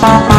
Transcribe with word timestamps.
Vad 0.00 0.37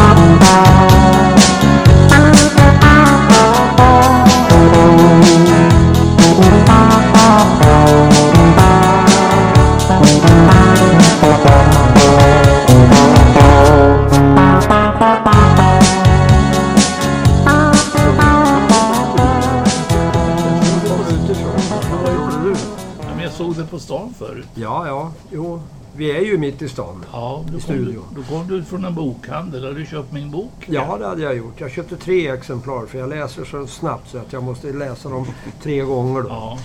vi 26.00 26.10
är 26.16 26.20
ju 26.20 26.38
mitt 26.38 26.62
i 26.62 26.68
stan. 26.68 27.04
Ja, 27.12 27.44
då 27.52 27.60
kom, 27.60 27.76
du, 27.76 28.00
då 28.16 28.22
kom 28.22 28.48
du 28.48 28.64
från 28.64 28.84
en 28.84 28.94
bokhandel. 28.94 29.64
Har 29.64 29.72
du 29.72 29.86
köpt 29.86 30.12
min 30.12 30.30
bok? 30.30 30.52
Ja, 30.66 30.96
det 30.98 31.06
hade 31.06 31.22
jag 31.22 31.36
gjort. 31.36 31.60
Jag 31.60 31.70
köpte 31.70 31.96
tre 31.96 32.28
exemplar 32.28 32.86
för 32.86 32.98
jag 32.98 33.08
läser 33.08 33.44
så 33.44 33.66
snabbt 33.66 34.08
så 34.10 34.18
att 34.18 34.32
jag 34.32 34.42
måste 34.42 34.72
läsa 34.72 35.08
dem 35.08 35.26
tre 35.62 35.80
gånger 35.80 36.22
då. 36.22 36.28
Ja, 36.28 36.58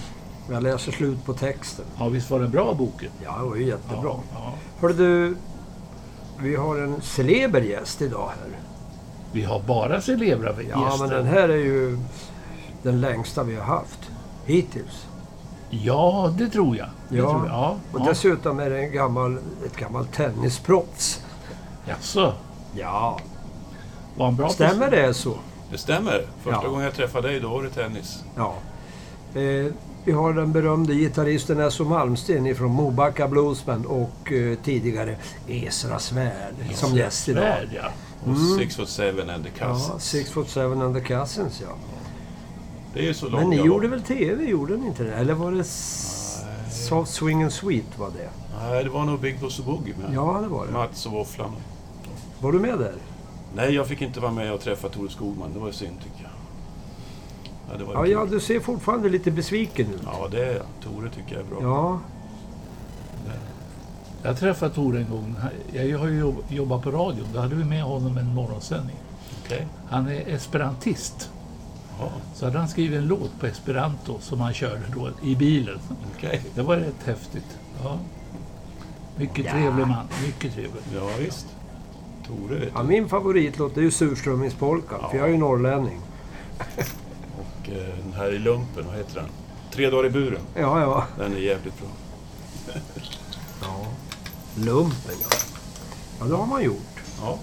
Jag 0.52 0.64
läser 0.64 0.92
slut 0.92 1.26
på 1.26 1.34
texten. 1.34 1.86
ja 2.00 2.08
visst 2.10 2.30
var 2.32 2.40
det 2.40 2.48
bra 2.48 2.74
boken? 2.74 3.10
Ja, 3.24 3.38
det 3.44 3.50
var 3.50 3.56
ju 3.56 3.66
jättebra. 3.66 4.02
Ja, 4.04 4.20
ja. 4.34 4.54
Hörde 4.80 4.94
du, 4.94 5.36
vi 6.40 6.56
har 6.56 6.78
en 6.78 7.02
celeber 7.02 7.62
gäst 7.62 8.02
idag 8.02 8.28
här. 8.28 8.58
Vi 9.32 9.44
har 9.44 9.60
bara 9.60 10.02
celebra 10.02 10.50
gäster. 10.50 10.70
Ja, 10.72 10.98
men 11.00 11.10
den 11.10 11.26
här 11.26 11.50
är 11.50 11.58
ju 11.58 11.98
den 12.84 13.02
längsta 13.02 13.44
vi 13.44 13.56
har 13.56 13.64
haft 13.66 14.00
hittills. 14.46 15.06
Ja, 15.70 16.34
det 16.38 16.50
tror 16.50 16.78
jag. 16.78 16.88
Det 17.10 17.18
Ja, 17.18 17.30
tror 17.32 17.46
jag. 17.46 17.56
Ja, 17.56 17.78
Och 17.92 18.00
ja. 18.00 18.06
dessutom 18.10 18.60
är 18.60 18.70
det 18.70 18.80
en 18.80 18.92
gammal, 18.92 19.38
ett 19.66 19.76
gammalt 19.78 20.14
tennisproffs. 20.14 21.22
Jaså, 21.88 22.34
Ja, 22.76 23.20
var 24.18 24.26
han 24.26 24.36
bra 24.36 24.50
stämmer 24.50 24.92
det 24.92 25.14
så? 25.14 25.38
Det 25.72 25.78
stämmer. 25.78 26.26
Första 26.44 26.60
Ja. 26.64 26.70
gången 26.70 26.84
jag 26.86 26.94
träffade 26.94 27.28
dig, 27.28 27.40
då 27.40 27.50
var 27.50 27.64
det 27.64 27.70
tennis. 27.70 28.24
Ja. 28.36 28.54
Eh, 29.42 29.72
vi 30.06 30.12
har 30.12 30.34
den 30.34 30.52
berömde 30.52 30.94
gitarristen 30.96 31.60
Esso 31.60 31.84
Malmsten 31.86 32.46
ifrån 32.48 32.72
Mobacka 32.72 33.28
Bluesband 33.28 33.86
och 33.86 34.32
eh, 34.32 34.58
tidigare 34.64 35.16
Esra 35.48 36.00
Svärd 36.00 36.54
som 36.74 36.96
gäst 36.96 37.30
idag. 37.30 37.44
Svärd, 37.44 37.70
ja. 37.76 37.90
Och 38.22 38.28
Mm. 38.28 38.58
Six 38.58 38.76
foot 38.76 38.90
seven 38.90 39.30
and 39.30 39.44
the 39.44 39.50
Ja, 39.60 39.68
Cousins. 39.68 40.04
Six 40.04 40.30
Foot 40.32 40.50
Seven 40.50 40.82
and 40.82 40.96
the 40.96 41.02
Cousins, 41.02 41.62
ja. 41.62 41.68
Det 42.96 43.02
är 43.02 43.04
ju 43.04 43.14
så 43.14 43.26
långt 43.30 43.42
Men 43.42 43.50
ni 43.50 43.56
jag 43.58 43.66
gjorde 43.66 43.88
var. 43.88 43.96
väl 43.96 44.06
TV, 44.06 44.44
gjorde 44.46 44.78
ni 44.78 44.88
inte 44.88 45.04
det? 45.04 45.14
Eller 45.14 45.34
var 45.34 45.52
det 45.52 45.64
Soft 46.74 47.12
Swing 47.14 47.44
and 47.44 47.52
Sweet 47.54 47.98
var 48.00 48.08
det? 48.18 48.30
Nej, 48.62 48.84
det 48.84 48.90
var 48.90 49.06
nog 49.06 49.20
Big 49.20 49.40
Boss 49.40 49.60
och 49.60 49.66
Boogie 49.66 49.94
med. 50.02 50.14
Ja, 50.14 50.40
det 50.42 50.48
var 50.48 50.66
det. 50.66 50.72
Mats 50.72 51.06
och 51.06 51.12
Våfflan. 51.12 51.52
Var 52.40 52.52
du 52.52 52.60
med 52.60 52.80
där? 52.80 52.94
Nej, 53.56 53.74
jag 53.76 53.88
fick 53.88 54.02
inte 54.02 54.20
vara 54.20 54.32
med 54.32 54.54
och 54.54 54.62
träffa 54.62 54.90
Tore 54.90 55.10
Skogman. 55.10 55.54
Det 55.54 55.60
var 55.60 55.68
ju 55.68 55.74
synd 55.74 55.98
tycker 56.04 56.24
jag. 56.24 56.32
Ja, 57.72 57.78
det 57.78 57.84
var 57.84 57.94
Ja, 57.94 58.02
kul. 58.04 58.12
ja, 58.12 58.26
du 58.26 58.40
ser 58.40 58.60
fortfarande 58.60 59.10
lite 59.10 59.32
besviken 59.32 59.88
ut. 59.94 60.02
ja, 60.06 60.28
det 60.32 60.46
är 60.46 60.54
jag. 60.56 60.64
Tore 60.84 61.10
tycker 61.10 61.36
jag 61.36 61.42
är 61.46 61.50
bra. 61.50 61.60
Ja, 61.62 62.00
Jag 64.24 64.40
träffade 64.40 64.74
Tore 64.74 65.00
en 65.00 65.10
gång. 65.10 65.36
Jag 65.74 66.00
har 66.00 66.08
ju 66.08 66.20
jobb- 66.20 66.44
jobbat 66.50 66.84
på 66.84 66.92
radion. 66.92 67.28
Då 67.34 67.40
hade 67.40 67.56
vi 67.56 67.64
med 67.64 67.84
honom 67.84 68.18
en 68.18 68.36
morgonsändning. 68.36 68.96
Okej. 69.46 69.68
Han 69.90 70.08
är 70.08 70.28
esperantist. 70.36 71.30
Ja, 72.00 72.10
Så 72.36 72.46
hade 72.46 72.58
han 72.60 72.68
skrivit 72.68 72.98
en 72.98 73.08
låt 73.08 73.40
på 73.40 73.46
esperanto 73.46 74.20
som 74.22 74.40
han 74.40 74.54
körde 74.54 74.82
då 74.96 75.10
i 75.24 75.36
bilen. 75.36 75.80
okej. 76.16 76.42
Det 76.56 76.62
var 76.62 76.78
rätt 76.78 77.04
häftigt. 77.06 77.58
Ja. 77.84 78.00
Mycket 79.18 79.52
trevlig 79.52 79.88
man. 79.88 80.06
Mycket 80.26 80.54
trevlig. 80.54 80.82
Ja, 80.96 81.10
visst. 81.20 81.48
Tore 82.28 82.60
vet 82.60 82.70
ja 82.76 82.82
du. 82.82 82.88
min 82.88 83.10
favoritlåt 83.10 83.78
är 83.78 83.82
ju 83.82 83.92
Surströmmingspolkan, 83.92 85.00
för 85.12 85.18
jag 85.18 85.28
är 85.28 85.32
ju 85.32 85.38
norrlänning. 85.38 86.00
Och 87.40 87.70
eh, 87.70 87.96
den 88.04 88.14
här 88.14 88.34
i 88.34 88.40
lumpen, 88.40 88.86
vad 88.88 88.96
heter 88.96 89.16
den? 89.16 89.30
Tre 89.72 89.90
dagar 89.90 90.06
i 90.06 90.10
buren. 90.10 90.42
Ja, 90.56 90.82
ja. 90.82 91.04
Den 91.18 91.34
är 91.34 91.38
jävligt 91.38 91.74
bra. 91.80 91.88
ja. 93.62 93.86
Lumpen, 94.56 95.16
ja. 95.22 95.38
Ja, 96.20 96.26
det 96.26 96.36
har 96.36 96.46
man 96.46 96.64
gjort. 96.64 97.02
Ja. 97.22 97.38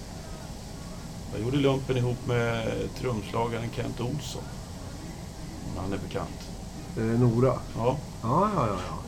Jag 1.33 1.41
gjorde 1.41 1.57
lumpen 1.57 1.97
ihop 1.97 2.27
med 2.27 2.67
trumslagaren 2.99 3.71
Kent 3.77 4.01
Olsson. 4.01 4.43
Han 5.77 5.93
är 5.93 5.99
bekant. 5.99 6.49
Eh, 6.97 7.03
Nora. 7.05 7.55
Ja, 7.77 7.97
Ja, 8.23 8.51
ja, 8.57 8.67
ja. 8.67 8.77
ja. 8.89 8.99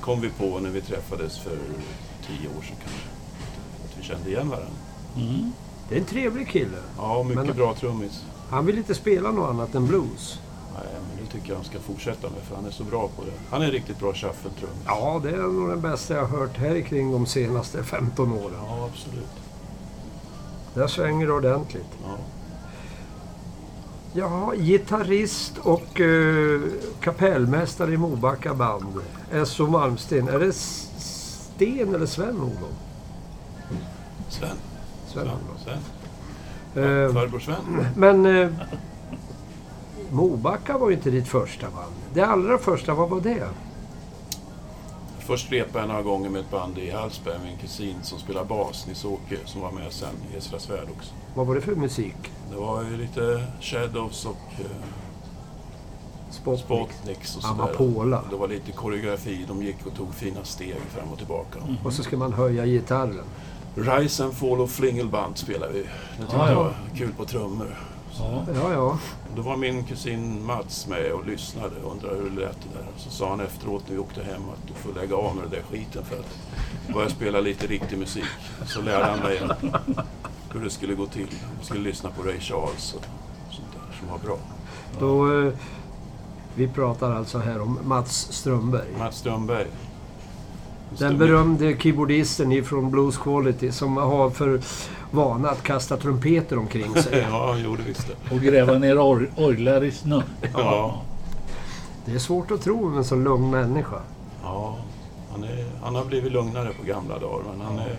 kom 0.00 0.20
vi 0.20 0.30
på 0.30 0.58
när 0.58 0.70
vi 0.70 0.80
träffades 0.80 1.38
för 1.38 1.58
tio 2.26 2.48
år 2.48 2.62
sedan 2.62 2.76
kanske. 2.82 3.06
Att 3.84 3.98
vi 3.98 4.02
kände 4.02 4.30
igen 4.30 4.48
varandra. 4.48 4.72
Mm. 5.16 5.52
Det 5.88 5.94
är 5.94 5.98
en 6.00 6.04
trevlig 6.06 6.48
kille. 6.48 6.78
Ja, 6.96 7.22
mycket 7.22 7.46
Men- 7.46 7.56
bra 7.56 7.74
trummis. 7.74 8.24
Han 8.50 8.66
vill 8.66 8.78
inte 8.78 8.94
spela 8.94 9.30
något 9.30 9.50
annat 9.50 9.74
än 9.74 9.86
blues. 9.86 10.38
Nej, 10.74 10.82
men 11.08 11.24
det 11.26 11.32
tycker 11.32 11.48
jag 11.48 11.56
han 11.56 11.64
ska 11.64 11.78
fortsätta 11.78 12.30
med 12.30 12.42
för 12.42 12.56
han 12.56 12.66
är 12.66 12.70
så 12.70 12.84
bra 12.84 13.08
på 13.16 13.24
det. 13.24 13.32
Han 13.50 13.62
är 13.62 13.66
en 13.66 13.72
riktigt 13.72 13.98
bra 13.98 14.12
shuffle-trummis. 14.12 14.84
Ja, 14.86 15.20
det 15.24 15.30
är 15.30 15.36
nog 15.36 15.68
den 15.68 15.80
bästa 15.80 16.14
jag 16.14 16.26
har 16.26 16.38
hört 16.38 16.56
här 16.56 16.80
kring 16.80 17.12
de 17.12 17.26
senaste 17.26 17.84
15 17.84 18.32
åren. 18.32 18.54
ja, 18.68 18.88
absolut. 18.92 19.26
Där 20.74 20.86
svänger 20.86 21.26
det 21.26 21.32
ordentligt. 21.32 21.86
Ja. 22.04 22.16
Ja, 24.12 24.52
gitarrist 24.56 25.58
och 25.58 26.00
uh, 26.00 26.62
kapellmästare 27.00 27.92
i 27.92 27.96
Mobacka 27.96 28.54
band. 28.54 29.00
S.O. 29.32 29.66
Malmsten. 29.66 30.28
Är 30.28 30.38
det 30.38 30.52
Sten 30.52 31.94
eller 31.94 32.06
Sven-Olof? 32.06 32.72
Sven. 34.28 34.48
Sven. 35.06 35.26
Sven-Olof. 35.26 35.60
Sven. 35.64 36.84
Eh, 36.84 37.12
Farbror 37.12 37.40
Sven. 37.40 37.86
Men 37.96 38.26
uh, 38.26 38.52
Mobacka 40.10 40.78
var 40.78 40.90
ju 40.90 40.96
inte 40.96 41.10
ditt 41.10 41.28
första 41.28 41.66
band. 41.70 41.94
Det 42.14 42.22
allra 42.22 42.58
första, 42.58 42.94
vad 42.94 43.10
var 43.10 43.20
det? 43.20 43.48
Först 45.30 45.52
repade 45.52 45.78
jag 45.78 45.88
några 45.88 46.02
gånger 46.02 46.30
med 46.30 46.40
ett 46.40 46.50
band 46.50 46.78
i 46.78 46.90
Hallsberg 46.90 47.38
med 47.38 47.52
en 47.52 47.58
kusin 47.58 47.96
som 48.02 48.18
spelar 48.18 48.44
bas, 48.44 48.86
Nils-Åke, 48.86 49.36
som 49.44 49.60
var 49.60 49.70
med 49.70 49.92
sen 49.92 50.14
i 50.34 50.36
Esra 50.36 50.58
Svärd 50.58 50.88
också. 50.98 51.14
Vad 51.34 51.46
var 51.46 51.54
det 51.54 51.60
för 51.60 51.74
musik? 51.74 52.14
Det 52.50 52.56
var 52.56 52.82
ju 52.84 52.96
lite 52.96 53.44
Shadows 53.60 54.26
och 54.26 54.60
eh, 54.60 54.66
Spotnik? 56.30 56.64
Spotniks 56.64 57.36
och 57.36 57.42
sådär. 57.42 57.62
Amapola. 57.62 58.24
Det 58.30 58.36
var 58.36 58.48
lite 58.48 58.72
koreografi. 58.72 59.44
De 59.48 59.62
gick 59.62 59.86
och 59.86 59.94
tog 59.94 60.14
fina 60.14 60.44
steg 60.44 60.74
fram 60.94 61.08
och 61.12 61.18
tillbaka. 61.18 61.58
Och 61.84 61.92
så 61.92 62.02
ska 62.02 62.16
man 62.16 62.32
höja 62.32 62.66
gitarren. 62.66 63.24
Rise 63.74 64.24
and 64.24 64.34
Fall 64.34 64.60
och 64.60 64.70
Flingelband 64.70 65.38
spelade 65.38 65.72
vi. 65.72 65.78
Det 65.82 65.86
tyckte 66.20 66.36
Ja, 66.36 66.46
jag 66.48 66.56
ja. 66.56 66.62
var 66.62 66.74
kul 66.96 67.12
på 67.12 67.24
trummor. 67.24 67.76
Ja. 68.18 68.44
Ja, 68.54 68.72
ja. 68.72 68.98
Då 69.36 69.42
var 69.42 69.56
min 69.56 69.84
kusin 69.84 70.46
Mats 70.46 70.86
med 70.86 71.12
och 71.12 71.26
lyssnade 71.26 71.82
och 71.84 71.92
undrade 71.92 72.16
hur 72.16 72.30
det 72.30 72.40
lät 72.40 72.56
det 72.62 72.78
där. 72.78 72.86
Så 72.96 73.10
sa 73.10 73.30
han 73.30 73.40
efteråt 73.40 73.82
när 73.86 73.94
vi 73.94 74.00
åkte 74.00 74.22
hem 74.22 74.42
att 74.42 74.68
du 74.68 74.74
får 74.74 75.00
lägga 75.00 75.16
av 75.16 75.34
med 75.34 75.44
den 75.44 75.50
där 75.50 75.62
skiten 75.62 76.04
för 76.04 76.16
att 76.16 76.94
börja 76.94 77.08
spela 77.08 77.40
lite 77.40 77.66
riktig 77.66 77.98
musik. 77.98 78.24
Så 78.66 78.82
lärde 78.82 79.04
han 79.04 79.18
mig 79.18 79.40
hur 80.52 80.64
det 80.64 80.70
skulle 80.70 80.94
gå 80.94 81.06
till. 81.06 81.28
Jag 81.56 81.64
skulle 81.64 81.80
lyssna 81.80 82.10
på 82.10 82.22
Ray 82.22 82.40
Charles 82.40 82.94
och 82.94 83.04
sånt 83.50 83.68
där 83.72 83.98
som 83.98 84.08
var 84.08 84.18
bra. 84.18 84.38
Då, 84.98 85.40
eh, 85.40 85.52
vi 86.54 86.68
pratar 86.68 87.14
alltså 87.14 87.38
här 87.38 87.60
om 87.60 87.78
Mats 87.84 88.32
Strömberg. 88.32 88.88
Mats 88.98 89.16
Strömberg. 89.18 89.66
Den 90.98 91.18
berömde 91.18 91.76
keyboardisten 91.78 92.52
ifrån 92.52 92.90
Blues 92.90 93.18
Quality 93.18 93.72
som 93.72 93.96
har 93.96 94.30
för 94.30 94.60
vana 95.10 95.50
att 95.50 95.62
kasta 95.62 95.96
trumpeter 95.96 96.58
omkring 96.58 96.94
sig. 97.02 97.26
Ja, 97.30 97.56
visst 97.86 98.06
det. 98.08 98.34
Och 98.34 98.40
gräva 98.40 98.78
ner 98.78 98.96
or- 98.96 99.30
orglar 99.36 99.84
i 99.84 99.90
snö. 99.90 100.22
Ja. 100.54 101.02
Det 102.04 102.12
är 102.14 102.18
svårt 102.18 102.50
att 102.50 102.62
tro 102.62 102.88
med 102.88 102.98
en 102.98 103.04
så 103.04 103.16
lugn 103.16 103.50
människa. 103.50 103.96
Ja, 104.42 104.76
han, 105.32 105.44
är, 105.44 105.66
han 105.82 105.94
har 105.94 106.04
blivit 106.04 106.32
lugnare 106.32 106.70
på 106.80 106.86
gamla 106.86 107.18
dagar, 107.18 107.44
men 107.50 107.60
han 107.66 107.78
är, 107.78 107.96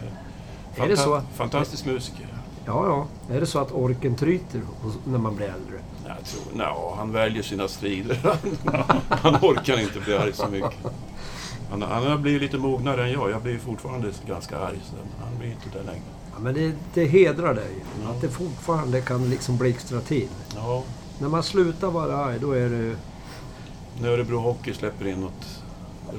Är 0.76 0.88
det 0.88 0.98
så 0.98 1.14
att- 1.14 1.26
fantastisk 1.36 1.86
musiker. 1.86 2.28
Ja, 2.66 2.86
ja. 3.28 3.36
Är 3.36 3.40
det 3.40 3.46
så 3.46 3.60
att 3.60 3.72
orken 3.72 4.16
tryter 4.16 4.62
när 5.06 5.20
man 5.20 5.36
blir 5.36 5.46
äldre? 5.48 5.80
Jag 6.08 6.26
tror, 6.26 6.58
no, 6.58 6.96
han 6.98 7.12
väljer 7.12 7.44
sina 7.44 7.68
strider. 7.68 8.20
han 9.10 9.36
orkar 9.36 9.80
inte 9.80 10.00
bli 10.00 10.16
arg 10.18 10.34
så 10.34 10.48
mycket. 10.48 10.74
Han, 11.72 11.82
han 11.82 12.08
har 12.08 12.18
blivit 12.18 12.42
lite 12.42 12.58
mognare 12.58 13.04
än 13.06 13.12
jag. 13.12 13.32
Jag 13.32 13.42
blir 13.42 13.58
fortfarande 13.58 14.12
ganska 14.28 14.60
arg, 14.60 14.80
så, 14.84 14.96
han 15.26 15.38
blir 15.40 15.48
inte 15.52 15.70
det 15.78 15.84
längre. 15.84 16.04
Ja, 16.34 16.40
men 16.40 16.54
det, 16.54 16.74
det 16.94 17.06
hedrar 17.06 17.54
dig. 17.54 17.72
Att 18.06 18.22
det 18.22 18.30
fortfarande 18.30 19.02
kan 19.02 19.30
liksom 19.30 19.58
blixtra 19.58 20.00
till. 20.02 20.28
Ja, 20.56 20.84
När 21.20 21.30
man 21.30 21.44
slutar 21.44 21.92
vara 21.92 22.16
arg, 22.18 22.40
då 22.42 22.52
är 22.52 22.70
det... 22.70 22.96
när 24.02 24.10
Örebro 24.10 24.38
Hockey 24.40 24.74
släpper 24.74 25.08
in 25.08 25.22
något 25.22 25.46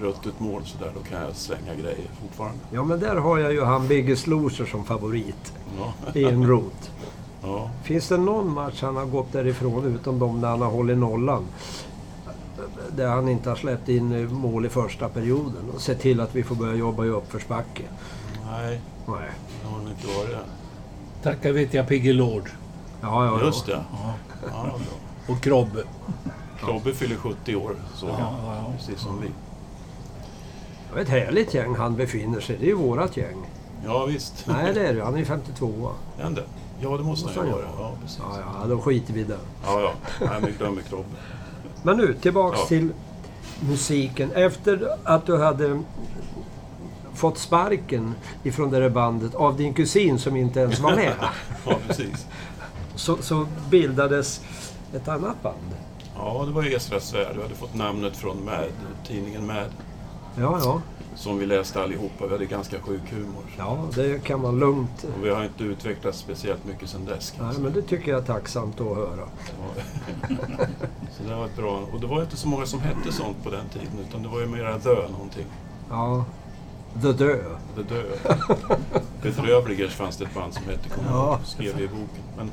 ruttet 0.00 0.40
mål 0.40 0.62
så 0.64 0.78
där, 0.78 0.90
då 0.94 1.00
kan 1.10 1.22
jag 1.22 1.36
slänga 1.36 1.74
grejer 1.74 2.06
fortfarande. 2.22 2.58
Ja, 2.70 2.84
men 2.84 3.00
där 3.00 3.16
har 3.16 3.38
jag 3.38 3.52
ju 3.52 3.64
han 3.64 3.88
Biggest 3.88 4.26
Loser 4.26 4.64
som 4.66 4.84
favorit. 4.84 5.52
Ja, 5.78 5.92
I 6.14 6.24
en 6.24 6.46
rot. 6.46 6.90
ja. 7.42 7.70
Finns 7.82 8.08
det 8.08 8.16
någon 8.16 8.52
match 8.52 8.82
han 8.82 8.96
har 8.96 9.06
gått 9.06 9.32
därifrån, 9.32 9.84
utom 9.84 10.18
de 10.18 10.40
när 10.40 10.48
han 10.48 10.62
har 10.62 10.70
hållit 10.70 10.98
nollan? 10.98 11.44
Där 12.96 13.08
han 13.08 13.28
inte 13.28 13.48
har 13.48 13.56
släppt 13.56 13.88
in 13.88 14.34
mål 14.34 14.66
i 14.66 14.68
första 14.68 15.08
perioden 15.08 15.70
och 15.74 15.80
sett 15.80 16.00
till 16.00 16.20
att 16.20 16.34
vi 16.34 16.42
får 16.42 16.54
börja 16.54 16.74
jobba 16.74 17.04
i 17.04 17.08
uppförsbacke. 17.08 17.82
Nej, 18.50 18.80
Nej. 19.06 19.30
det 19.62 19.68
har 19.68 19.78
nog 19.78 19.88
inte 19.90 20.06
varit 20.06 20.30
det. 20.30 20.44
Tackar 21.22 21.52
vet 21.52 21.74
jag 21.74 21.88
Pigge 21.88 22.12
Lord 22.12 22.50
Ja, 23.00 23.24
ja, 23.26 23.38
ja. 23.40 23.46
Just 23.46 23.66
det. 23.66 23.72
ja. 23.92 24.14
Ja, 24.46 24.62
bra. 24.62 25.34
och 25.34 25.42
Krobbe. 25.42 25.82
Klobbe 26.58 26.92
fyller 26.94 27.16
70 27.16 27.56
år, 27.56 27.76
så 27.94 28.06
Ja, 28.06 28.16
ja, 28.18 28.54
ja. 28.56 28.72
precis 28.78 29.00
som 29.00 29.20
vi. 29.20 29.28
Det 30.94 30.98
är 30.98 31.02
ett 31.02 31.08
härligt 31.08 31.54
gäng 31.54 31.74
han 31.74 31.96
befinner 31.96 32.40
sig 32.40 32.56
Det 32.56 32.64
är 32.64 32.68
ju 32.68 32.74
vårat 32.74 33.16
gäng. 33.16 33.36
Ja, 33.84 34.04
visst. 34.04 34.44
Nej, 34.46 34.74
det 34.74 34.86
är 34.88 34.94
det 34.94 35.04
Han 35.04 35.14
är 35.14 35.18
ju 35.18 35.24
52 35.24 35.90
Är 36.18 36.22
han 36.22 36.34
det? 36.34 36.44
Ja, 36.80 36.96
det 36.96 37.02
måste 37.04 37.26
Måste 37.26 37.40
han 37.40 37.48
ju 37.48 37.54
han 37.54 37.62
vara. 37.62 37.88
Ja, 37.90 37.92
precis. 38.02 38.20
Ja, 38.22 38.38
ja, 38.62 38.66
då 38.68 38.80
skiter 38.80 39.12
vi 39.14 39.20
i 39.20 39.24
det. 39.24 39.38
Ja, 39.64 39.80
ja. 39.80 39.92
Nej, 40.20 40.40
men 40.40 40.52
glömmer 40.58 40.82
Klobbe. 40.82 41.08
Men 41.82 41.96
nu, 41.96 42.14
tillbaks 42.14 42.58
Ja. 42.60 42.66
till 42.66 42.88
musiken. 43.68 44.32
Efter 44.32 44.88
att 45.04 45.26
du 45.26 45.38
hade 45.38 45.82
fått 47.14 47.38
sparken 47.38 48.14
ifrån 48.42 48.70
det 48.70 48.80
där 48.80 48.88
bandet 48.90 49.34
av 49.34 49.56
din 49.56 49.74
kusin 49.74 50.18
som 50.18 50.36
inte 50.36 50.60
ens 50.60 50.80
var 50.80 50.96
med. 50.96 51.12
Ja, 51.66 51.74
precis. 51.86 52.26
så, 52.94 53.16
så 53.20 53.46
bildades 53.70 54.40
ett 54.94 55.08
annat 55.08 55.42
band. 55.42 55.56
Ja, 56.16 56.44
det 56.46 56.52
var 56.52 56.64
Esras 56.76 57.08
svärd. 57.08 57.36
Vi 57.36 57.42
hade 57.42 57.54
fått 57.54 57.74
namnet 57.74 58.16
från 58.16 58.44
Mad, 58.44 58.64
tidningen 59.08 59.46
Mad. 59.46 59.70
Ja, 60.38 60.58
ja. 60.62 60.80
Som 61.14 61.38
vi 61.38 61.46
läste 61.46 61.82
allihopa. 61.82 62.26
Vi 62.26 62.32
hade 62.32 62.46
ganska 62.46 62.80
sjuk 62.80 63.12
humor. 63.12 63.42
Ja, 63.58 63.78
det 63.94 64.24
kan 64.24 64.40
man 64.40 64.58
lugnt... 64.58 65.04
Och 65.04 65.24
vi 65.24 65.30
har 65.30 65.44
inte 65.44 65.64
utvecklats 65.64 66.18
speciellt 66.18 66.64
mycket 66.64 66.88
sedan 66.88 67.04
dess. 67.04 67.34
Nej, 67.40 67.54
men 67.58 67.72
det 67.72 67.82
tycker 67.82 68.10
jag 68.12 68.20
är 68.20 68.26
tacksamt 68.26 68.80
att 68.80 68.96
höra. 68.96 69.28
Ja. 69.58 69.82
Så 71.16 71.22
det 71.28 71.34
var 71.34 71.46
ett 71.46 71.56
bra... 71.56 71.80
Och 71.92 72.00
det 72.00 72.06
var 72.06 72.22
inte 72.22 72.36
så 72.36 72.48
många 72.48 72.66
som 72.66 72.80
hette 72.80 73.12
sånt 73.12 73.44
på 73.44 73.50
den 73.50 73.68
tiden. 73.68 73.98
Utan 74.08 74.22
det 74.22 74.28
var 74.28 74.40
ju 74.40 74.46
mera 74.46 74.78
Dö 74.78 75.08
någonting. 75.08 75.46
Ja. 75.90 76.24
The 77.02 77.12
Dö. 77.12 77.36
The 77.76 77.82
Dö. 77.82 78.02
Bedrövligers 79.22 79.94
fanns 79.94 80.16
det 80.16 80.24
ett 80.24 80.34
band 80.34 80.54
som 80.54 80.64
hette, 80.64 80.88
kommer 80.88 81.10
Ja. 81.10 81.40
skrev 81.44 81.80
i 81.80 81.88
boken. 81.88 82.22
Men, 82.36 82.50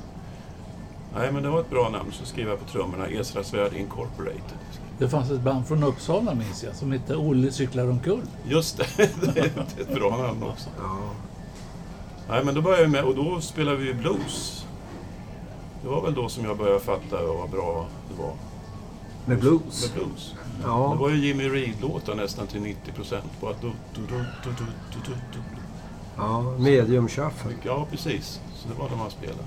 nej, 1.15 1.31
men 1.31 1.43
det 1.43 1.49
var 1.49 1.59
ett 1.59 1.69
bra 1.69 1.89
namn. 1.89 2.11
Så 2.11 2.25
skrev 2.25 2.47
jag 2.49 2.59
på 2.59 2.65
trummorna 2.65 3.07
Esra 3.07 3.43
Svärd 3.43 3.73
Incorporated. 3.73 4.57
Det 4.99 5.09
fanns 5.09 5.31
ett 5.31 5.41
band 5.41 5.67
från 5.67 5.83
Uppsala 5.83 6.33
minns 6.35 6.63
jag 6.63 6.75
som 6.75 6.91
hette 6.91 7.15
Olle 7.15 7.51
cyklar 7.51 7.89
omkull. 7.89 8.21
Just 8.47 8.77
det, 8.77 8.85
det 9.33 9.39
är 9.39 9.45
ett 9.81 9.93
bra 9.95 10.17
namn 10.17 10.43
också. 10.43 10.69
Ja. 10.79 10.97
Nej, 12.29 12.43
men 12.45 12.55
då 12.55 12.61
började 12.61 12.81
jag 12.83 12.91
med, 12.91 13.03
och 13.03 13.15
då 13.15 13.41
spelade 13.41 13.77
vi 13.77 13.93
blues. 13.93 14.65
Det 15.83 15.89
var 15.89 16.01
väl 16.01 16.13
då 16.13 16.29
som 16.29 16.45
jag 16.45 16.57
började 16.57 16.79
fatta 16.79 17.25
vad 17.25 17.49
bra 17.49 17.87
det 18.09 18.21
var 18.23 18.33
Med 19.25 19.39
blues. 19.39 19.81
med 19.95 20.05
blues. 20.05 20.33
Det 20.57 20.63
Ja. 20.67 20.93
var 20.93 21.09
ju 21.09 21.27
Jimmy 21.27 21.49
Reed-låtar 21.49 22.15
nästan 22.15 22.47
till 22.47 22.61
90 22.61 22.91
procent. 22.93 23.31
Bara 23.41 23.53
du, 23.61 23.71
du, 23.95 24.01
du, 24.01 24.17
du, 24.17 24.49
du, 24.49 24.65
du, 24.93 24.99
du, 25.05 25.11
du. 25.33 25.39
ja. 26.17 26.41
Medium 26.57 27.07
shuffle. 27.07 27.51
Ja, 27.63 27.87
precis. 27.91 28.39
Så 28.55 28.67
det 28.67 28.79
var 28.81 28.89
det 28.89 28.95
man 28.95 29.11
spelade 29.11 29.43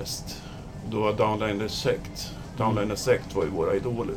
mest. 0.00 0.42
Då 0.90 1.00
var 1.00 1.12
Downliner 1.12 1.68
Sect. 1.68 2.32
Downliner 2.56 2.94
Sect 2.96 3.34
var 3.34 3.44
ju 3.44 3.50
våra 3.50 3.74
idoler. 3.74 4.14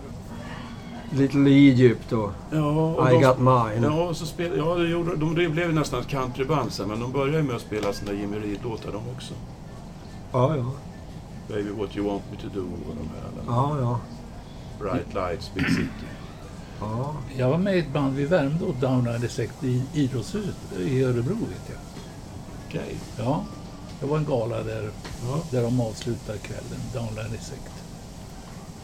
Little 1.11 1.49
Egypt 1.49 2.11
och 2.11 2.31
Ja, 2.51 2.71
och 2.71 3.09
I 3.09 3.13
de, 3.13 3.21
got 3.21 3.37
mine. 3.39 3.87
Ja, 3.87 4.13
så 4.13 4.25
spel, 4.25 4.51
ja 4.57 4.75
det 4.75 4.87
gjorde, 4.87 5.15
de 5.15 5.35
det 5.35 5.49
blev 5.49 5.67
ju 5.67 5.73
nästan 5.73 5.99
ett 5.99 6.07
countryband 6.07 6.71
sen, 6.73 6.87
men 6.89 6.99
de 6.99 7.11
började 7.11 7.37
ju 7.37 7.43
med 7.43 7.55
att 7.55 7.61
spela 7.61 7.87
där 8.05 8.13
Jimmy 8.13 8.37
Reed-låtar 8.39 8.91
de 8.91 9.01
också. 9.15 9.33
Ja, 10.31 10.55
ja. 10.57 10.71
Baby 11.47 11.69
What 11.69 11.97
You 11.97 12.07
Want 12.07 12.23
Me 12.31 12.37
To 12.41 12.47
Do 12.53 12.61
och 12.61 12.95
de 12.95 13.09
här 13.09 13.23
alla. 13.27 13.77
Ja, 13.77 13.79
ja. 13.81 13.99
Bright 14.79 15.13
Lights, 15.13 15.53
Big 15.53 15.67
City. 15.69 16.05
ja. 16.79 17.15
Jag 17.37 17.49
var 17.49 17.57
med 17.57 17.75
i 17.75 17.79
ett 17.79 17.93
band 17.93 18.15
vi 18.15 18.25
värmde 18.25 18.65
åt 18.65 18.81
Downrider 18.81 19.27
Sect 19.27 19.63
i 19.63 19.83
idrottshuset 19.93 20.55
i 20.79 21.03
Örebro 21.03 21.33
vet 21.35 21.69
jag. 21.69 21.77
Okej. 22.67 22.95
Ja, 23.17 23.43
det 23.99 24.05
var 24.05 24.17
en 24.17 24.25
gala 24.25 24.63
där, 24.63 24.89
Ja. 25.29 25.39
där 25.51 25.63
de 25.63 25.79
avslutade 25.81 26.37
kvällen, 26.37 26.79
Downrider 26.93 27.37
Sect. 27.41 27.76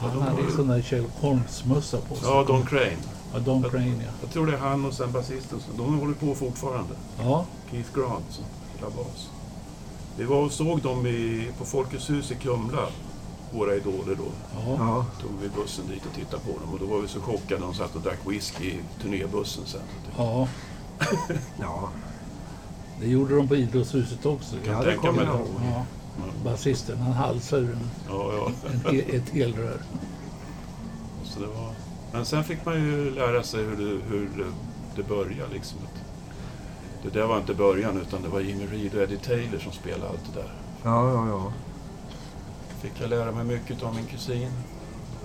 Han 0.03 0.19
de 0.19 0.21
hade 0.41 0.51
sån 0.51 0.67
där 0.67 0.81
Kjell 0.81 1.05
Holmes-mössa 1.21 1.97
på 2.09 2.15
sig. 2.15 2.27
ja, 2.27 2.43
Don 2.47 2.65
Crane. 2.65 2.97
Ja, 3.33 3.39
Don 3.39 3.63
Crane 3.63 4.03
ja. 4.05 4.11
Jag 4.21 4.31
tror 4.31 4.47
det 4.47 4.53
är 4.53 4.57
han 4.57 4.85
och 4.85 4.93
sen 4.93 5.11
basisten. 5.11 5.59
så 5.59 5.83
De 5.83 5.99
håller 5.99 6.13
på 6.13 6.35
fortfarande. 6.35 6.93
Ja, 7.19 7.45
Keith 7.71 7.89
Grant 7.95 8.25
som 8.29 8.43
spelar 8.75 8.91
bas. 8.91 9.29
Vi 10.17 10.23
var 10.23 10.37
och 10.37 10.51
såg 10.51 10.81
dem 10.81 11.07
i, 11.07 11.47
på 11.57 11.65
Folkets 11.65 12.09
hus 12.09 12.31
i 12.31 12.35
Kumla, 12.35 12.87
våra 13.53 13.75
idoler 13.75 14.15
då. 14.15 14.25
ja. 14.55 14.75
ja. 14.79 15.05
tog 15.21 15.31
vi 15.41 15.49
bussen 15.49 15.87
dit 15.87 16.05
och 16.05 16.15
tittade 16.15 16.43
på 16.43 16.59
dem 16.59 16.73
och 16.73 16.79
då 16.79 16.85
var 16.85 16.99
vi 17.01 17.07
så 17.07 17.21
chockade. 17.21 17.61
De 17.61 17.73
satt 17.73 17.95
och 17.95 18.01
drack 18.01 18.19
whisky 18.27 18.65
i 18.65 18.79
turnébussen 19.01 19.63
sen. 19.65 19.81
ja. 20.17 20.47
ja. 21.59 21.89
Det 23.01 23.07
gjorde 23.07 23.35
de 23.35 23.47
på 23.47 23.55
idrottshuset 23.55 24.25
också. 24.25 24.55
Kan 24.65 24.73
Ja, 24.73 24.79
det 24.83 24.91
tänka 24.91 25.11
mig. 25.11 25.25
jag. 25.25 25.39
Ja. 25.71 25.85
Basisten, 26.43 26.97
han 26.97 27.13
halsade 27.13 27.61
ur 27.61 27.71
en, 27.71 27.89
Ja, 28.09 28.33
ja. 28.33 28.51
en, 28.89 28.99
ett 28.99 29.35
elrör. 29.35 29.77
Så 31.23 31.39
det 31.39 31.47
var... 31.47 31.71
Men 32.11 32.25
sen 32.25 32.43
fick 32.43 32.65
man 32.65 32.75
ju 32.75 33.11
lära 33.15 33.43
sig 33.43 33.63
hur 33.63 33.75
det, 33.75 34.01
hur 34.09 34.45
det 34.95 35.03
började. 35.03 35.53
Liksom. 35.53 35.79
Det 37.03 37.09
där 37.09 37.25
var 37.25 37.37
inte 37.37 37.53
början 37.53 38.01
utan 38.01 38.21
det 38.21 38.27
var 38.27 38.39
Jimmy 38.39 38.65
Reed 38.65 38.95
och 38.95 39.01
Eddie 39.01 39.17
Taylor 39.17 39.59
som 39.59 39.71
spelade 39.71 40.09
allt 40.09 40.33
det 40.33 40.39
där. 40.39 40.53
Ja, 40.83 41.09
ja, 41.11 41.27
ja. 41.27 41.53
Fick 42.81 42.91
jag 43.01 43.09
lära 43.09 43.31
mig 43.31 43.43
mycket 43.43 43.83
av 43.83 43.95
min 43.95 44.05
kusin. 44.05 44.51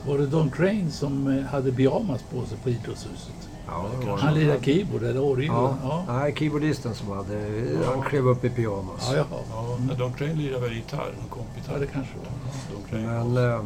Var 0.07 0.19
det 0.19 0.27
Don 0.27 0.51
Crane 0.51 0.91
som 0.91 1.27
eh, 1.27 1.45
hade 1.45 1.73
pyjamas 1.73 2.23
på 2.23 2.47
sig 2.47 2.59
på 2.59 2.71
idrottshuset? 2.71 3.49
Ja 3.69 3.87
det 4.01 4.21
Han 4.21 4.35
lirade 4.35 4.65
keyboard 4.65 5.03
eller 5.03 5.23
orgel? 5.23 5.47
Ja. 5.47 5.77
Ja. 5.83 6.05
Nej, 6.09 6.35
keyboardisten 6.39 6.95
som 6.95 7.09
hade... 7.09 7.39
Han 7.87 8.03
klev 8.03 8.29
upp 8.29 8.45
i 8.45 8.51
pyjamas. 8.51 9.11
Ja. 9.15 9.25
Ja, 9.51 9.77
mm. 9.77 9.99
Don 9.99 10.13
Crane 10.13 10.35
lirade 10.35 10.61
väl 10.61 10.73
gitarr, 10.73 11.15
kompgitarr. 11.31 11.73
Ja, 11.73 11.79
det 11.79 11.87
kanske 11.87 12.13
var. 12.19 12.99
Men... 12.99 13.53
Eh, 13.53 13.61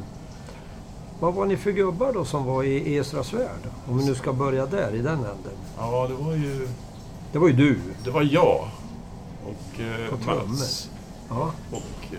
vad 1.21 1.35
var 1.35 1.47
ni 1.47 1.57
för 1.57 1.71
gubbar 1.71 2.13
då 2.13 2.25
som 2.25 2.45
var 2.45 2.65
i 2.65 2.97
Esras 2.97 3.33
värld? 3.33 3.69
Om 3.89 3.99
vi 3.99 4.05
nu 4.05 4.15
ska 4.15 4.33
börja 4.33 4.67
där, 4.67 4.95
i 4.95 4.99
den 4.99 5.19
änden. 5.19 5.57
Ja, 5.79 6.09
det 6.09 6.25
var 6.25 6.33
ju... 6.33 6.69
Det 7.33 7.39
var 7.39 7.49
ju 7.49 7.55
du. 7.55 7.79
Det 8.05 8.11
var 8.11 8.23
jag 8.23 8.69
och 9.47 9.81
eh. 9.81 10.27
Mats 10.37 10.91
Ja. 11.29 11.53
och 11.71 12.15
eh, 12.15 12.19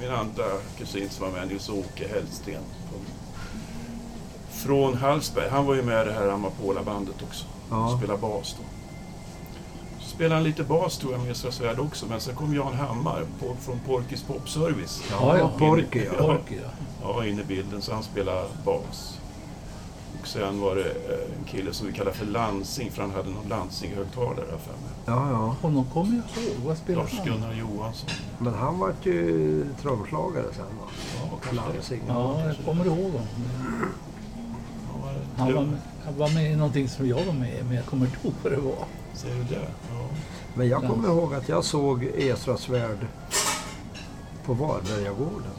min 0.00 0.10
andra 0.10 0.44
kusin 0.78 1.10
som 1.10 1.26
var 1.26 1.38
med, 1.38 1.48
Nils-Åke 1.48 2.08
Hellsten. 2.08 2.62
Från, 4.62 4.96
Hallsberg. 4.96 5.48
Han 5.50 5.66
var 5.66 5.74
ju 5.74 5.82
med 5.82 6.06
i 6.06 6.08
det 6.08 6.14
här 6.14 6.28
Amapola-bandet 6.28 7.22
också. 7.28 7.46
Ja. 7.70 7.96
Spelade 7.98 8.20
bas 8.20 8.56
då. 8.58 8.64
Så 10.00 10.08
spelade 10.08 10.34
han 10.34 10.44
lite 10.44 10.62
bas 10.62 10.98
tror 10.98 11.12
jag 11.12 11.20
med 11.20 11.30
Esra 11.30 11.52
Svärd 11.52 11.78
också. 11.78 12.06
Men 12.06 12.20
sen 12.20 12.34
kom 12.34 12.54
Jan 12.54 12.74
Hammar 12.74 13.24
på, 13.40 13.54
från 13.60 13.80
Porkis 13.86 14.22
Popservice. 14.22 15.02
Ja, 15.10 15.38
ja. 15.38 15.50
Porky, 15.58 16.04
ja. 16.04 16.12
Porky, 16.26 16.54
ja. 16.56 16.70
Ja, 17.02 17.26
in 17.26 17.40
i 17.40 17.44
bilden. 17.44 17.82
Så 17.82 17.94
han 17.94 18.02
spelade 18.02 18.48
bas. 18.64 19.18
Och 20.20 20.28
sen 20.28 20.60
var 20.60 20.74
det 20.74 20.82
eh, 20.82 21.38
en 21.38 21.44
kille 21.44 21.72
som 21.72 21.86
vi 21.86 21.92
kallar 21.92 22.12
för 22.12 22.26
Lansing, 22.26 22.90
för 22.90 23.02
han 23.02 23.10
hade 23.10 23.30
någon 23.30 23.48
Lansing-högtalare 23.48 24.44
här 24.50 24.58
för 24.58 24.72
mig. 24.72 24.92
Ja, 25.06 25.30
ja. 25.30 25.56
Honom 25.62 25.84
kommer 25.92 26.22
jag 26.34 26.44
ihåg. 26.44 26.56
Vad 26.64 26.78
spelade 26.78 27.08
han? 27.08 27.16
Lars-Gunnar 27.16 27.54
Johansson. 27.54 28.10
Men 28.38 28.54
han 28.54 28.78
var 28.78 28.94
ju 29.02 29.66
trumslagare 29.82 30.46
sen 30.56 30.64
va? 30.80 30.86
Ja. 31.44 31.52
Lansing. 31.52 32.02
Ja, 32.08 32.40
jag 32.46 32.56
kommer 32.64 32.84
ihåg 32.84 32.98
honom. 33.12 33.26
Ja, 35.36 35.42
Han 35.44 35.54
var, 35.54 35.68
han 36.04 36.16
var 36.18 36.28
med 36.28 36.52
i 36.52 36.56
någonting 36.56 36.88
som 36.88 37.08
jag 37.08 37.24
var 37.24 37.32
med 37.32 37.58
i, 37.58 37.62
men 37.62 37.76
jag 37.76 37.84
kommer 37.86 38.06
inte 38.06 38.18
ihåg 38.24 38.34
vad 38.42 38.52
det 38.52 38.58
var. 38.60 38.84
Ser 39.14 39.28
du 39.34 39.42
det? 39.42 39.54
Ja. 39.90 40.06
Men 40.54 40.68
jag 40.68 40.80
kommer 40.82 41.08
ihåg 41.08 41.34
att 41.34 41.48
jag 41.48 41.64
såg 41.64 42.04
Esras 42.04 42.68
värld 42.68 43.06
på 44.44 44.54
Varbergagården. 44.54 45.52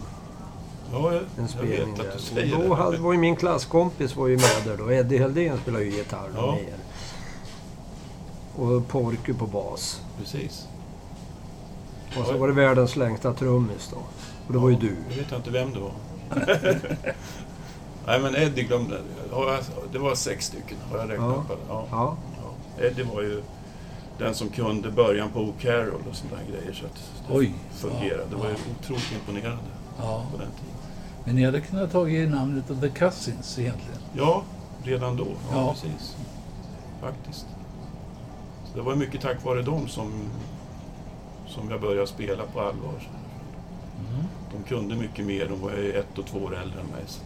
Ja, 0.91 1.13
jag, 1.13 1.21
En 1.21 1.27
jag 1.37 1.49
spelning 1.49 1.79
vet 1.91 1.99
att 1.99 2.05
du 2.05 2.11
där. 2.11 2.17
säger 2.17 2.57
Och 2.57 2.63
då 2.69 2.73
hade, 2.75 2.97
var 2.97 3.13
ju 3.13 3.19
min 3.19 3.35
klasskompis 3.35 4.15
var 4.15 4.27
ju 4.27 4.35
med 4.37 4.61
där 4.65 4.77
då. 4.77 4.91
Eddie 4.91 5.17
Heldén 5.17 5.57
spelade 5.57 5.83
ju 5.85 5.91
gitarr 5.91 6.29
Ja. 6.35 6.51
med 6.51 6.61
er. 6.63 6.77
Och 8.55 8.87
Porky 8.87 9.33
på 9.33 9.45
bas. 9.47 10.01
Precis. 10.19 10.67
Och 12.19 12.25
så 12.27 12.37
var 12.37 12.47
det 12.47 12.53
världens 12.53 12.95
längsta 12.95 13.33
trummis 13.33 13.89
då. 13.91 13.97
Och 14.47 14.53
det 14.53 14.59
var 14.59 14.69
ju 14.69 14.75
du. 14.75 14.95
Jag 15.09 15.15
vet 15.17 15.31
inte 15.31 15.49
vem 15.49 15.73
det 15.73 15.79
var. 15.79 15.91
Nej, 18.07 18.19
men 18.19 18.35
Eddie 18.35 18.63
glömde. 18.63 18.97
Det 19.91 19.99
var 19.99 20.15
sex 20.15 20.45
stycken. 20.45 20.77
Har 20.91 20.97
jag 20.97 21.09
räknat 21.09 21.35
Ja. 21.49 21.55
på? 21.55 21.61
Ja. 21.69 21.87
Ja. 21.91 22.17
ja. 22.77 22.83
Eddie 22.85 23.03
var 23.03 23.21
ju 23.21 23.43
den 24.17 24.35
som 24.35 24.49
kunde 24.49 24.91
början 24.91 25.29
på 25.31 25.39
O'Carroll 25.39 26.09
och 26.09 26.15
sådana 26.15 26.43
grejer. 26.49 26.73
Så 26.73 26.85
att 26.85 26.95
det 27.27 27.33
Oj. 27.37 27.53
fungerade. 27.73 28.23
Det 28.29 28.35
var 28.35 28.45
ju 28.49 28.55
otroligt 28.79 29.11
imponerande 29.13 29.63
på 29.97 30.21
den 30.31 30.39
tiden. 30.39 30.73
Men 31.25 31.35
ni 31.35 31.43
hade 31.45 31.61
kunnat 31.61 31.91
tagit 31.91 32.29
namnet 32.29 32.71
av 32.71 32.81
The 32.81 32.89
Cousins 32.89 33.59
egentligen. 33.59 33.99
Ja, 34.13 34.43
redan 34.83 35.15
då. 35.17 35.27
Ja, 35.51 35.57
Ja. 35.57 35.73
precis. 35.73 36.15
Faktiskt. 37.01 37.45
Så 38.71 38.75
det 38.77 38.81
var 38.81 38.95
mycket 38.95 39.21
tack 39.21 39.45
vare 39.45 39.61
dem 39.61 39.87
som, 39.87 40.11
som 41.47 41.69
jag 41.71 41.81
började 41.81 42.07
spela 42.07 42.43
på 42.53 42.59
allvar. 42.59 42.93
Mm. 44.09 44.23
De 44.51 44.63
kunde 44.69 44.95
mycket 44.95 45.25
mer. 45.25 45.45
De 45.49 45.61
var 45.61 45.71
ju 45.71 45.91
ett 45.93 46.17
och 46.17 46.25
två 46.25 46.39
år 46.39 46.55
äldre 46.57 46.79
än 46.79 46.87
mig. 46.87 47.03
Så 47.07 47.21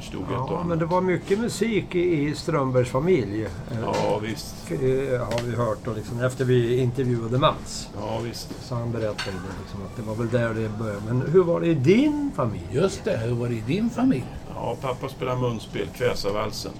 förstod 0.00 0.24
Ja, 0.30 0.48
annat. 0.48 0.66
men 0.66 0.78
det 0.78 0.84
var 0.84 1.00
mycket 1.00 1.38
musik 1.38 1.94
i, 1.94 2.28
i 2.28 2.34
Strömbergs 2.34 2.90
familj. 2.90 3.42
eh, 3.44 3.48
Ja, 3.82 4.18
visst. 4.18 4.54
eh, 4.70 4.78
Har 4.78 5.42
vi 5.46 5.56
hört 5.56 5.78
då, 5.84 5.92
liksom, 5.92 6.20
efter 6.20 6.44
vi 6.44 6.76
intervjuade 6.76 7.38
Mats. 7.38 7.88
Ja, 8.00 8.18
visst. 8.24 8.48
Så 8.62 8.74
han 8.74 8.92
berättade 8.92 9.36
liksom, 9.62 9.80
att 9.86 9.96
det 9.96 10.02
var 10.02 10.14
väl 10.14 10.28
där 10.28 10.54
det 10.54 10.68
började. 10.78 11.00
Men 11.06 11.22
hur 11.32 11.42
var 11.44 11.60
det 11.60 11.66
i 11.66 11.74
din 11.74 12.30
familj? 12.36 12.66
Just 12.70 13.04
det, 13.04 13.16
hur 13.16 13.34
var 13.34 13.48
det 13.48 13.54
i 13.54 13.62
din 13.66 13.90
familj? 13.90 14.24
Ja, 14.54 14.76
pappa 14.80 15.08
spelade 15.08 15.40
munspel, 15.40 15.86
Kväsarvalsen. 15.94 16.72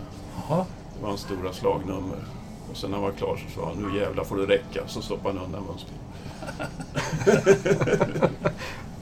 Jaha, 0.48 0.64
Det 0.96 1.02
var 1.02 1.08
hans 1.08 1.20
stora 1.20 1.52
slagnummer. 1.52 2.18
Och 2.70 2.76
sen 2.76 2.90
när 2.90 2.96
han 2.98 3.04
var 3.04 3.12
klar 3.12 3.36
så 3.36 3.60
sa 3.60 3.66
han, 3.74 3.82
nu 3.92 3.98
jävlar 3.98 4.24
får 4.24 4.36
det 4.36 4.46
räcka. 4.46 4.80
Så 4.86 5.02
stoppade 5.02 5.38
han 5.38 5.46
undan 5.46 5.62
munspelet. 5.62 6.00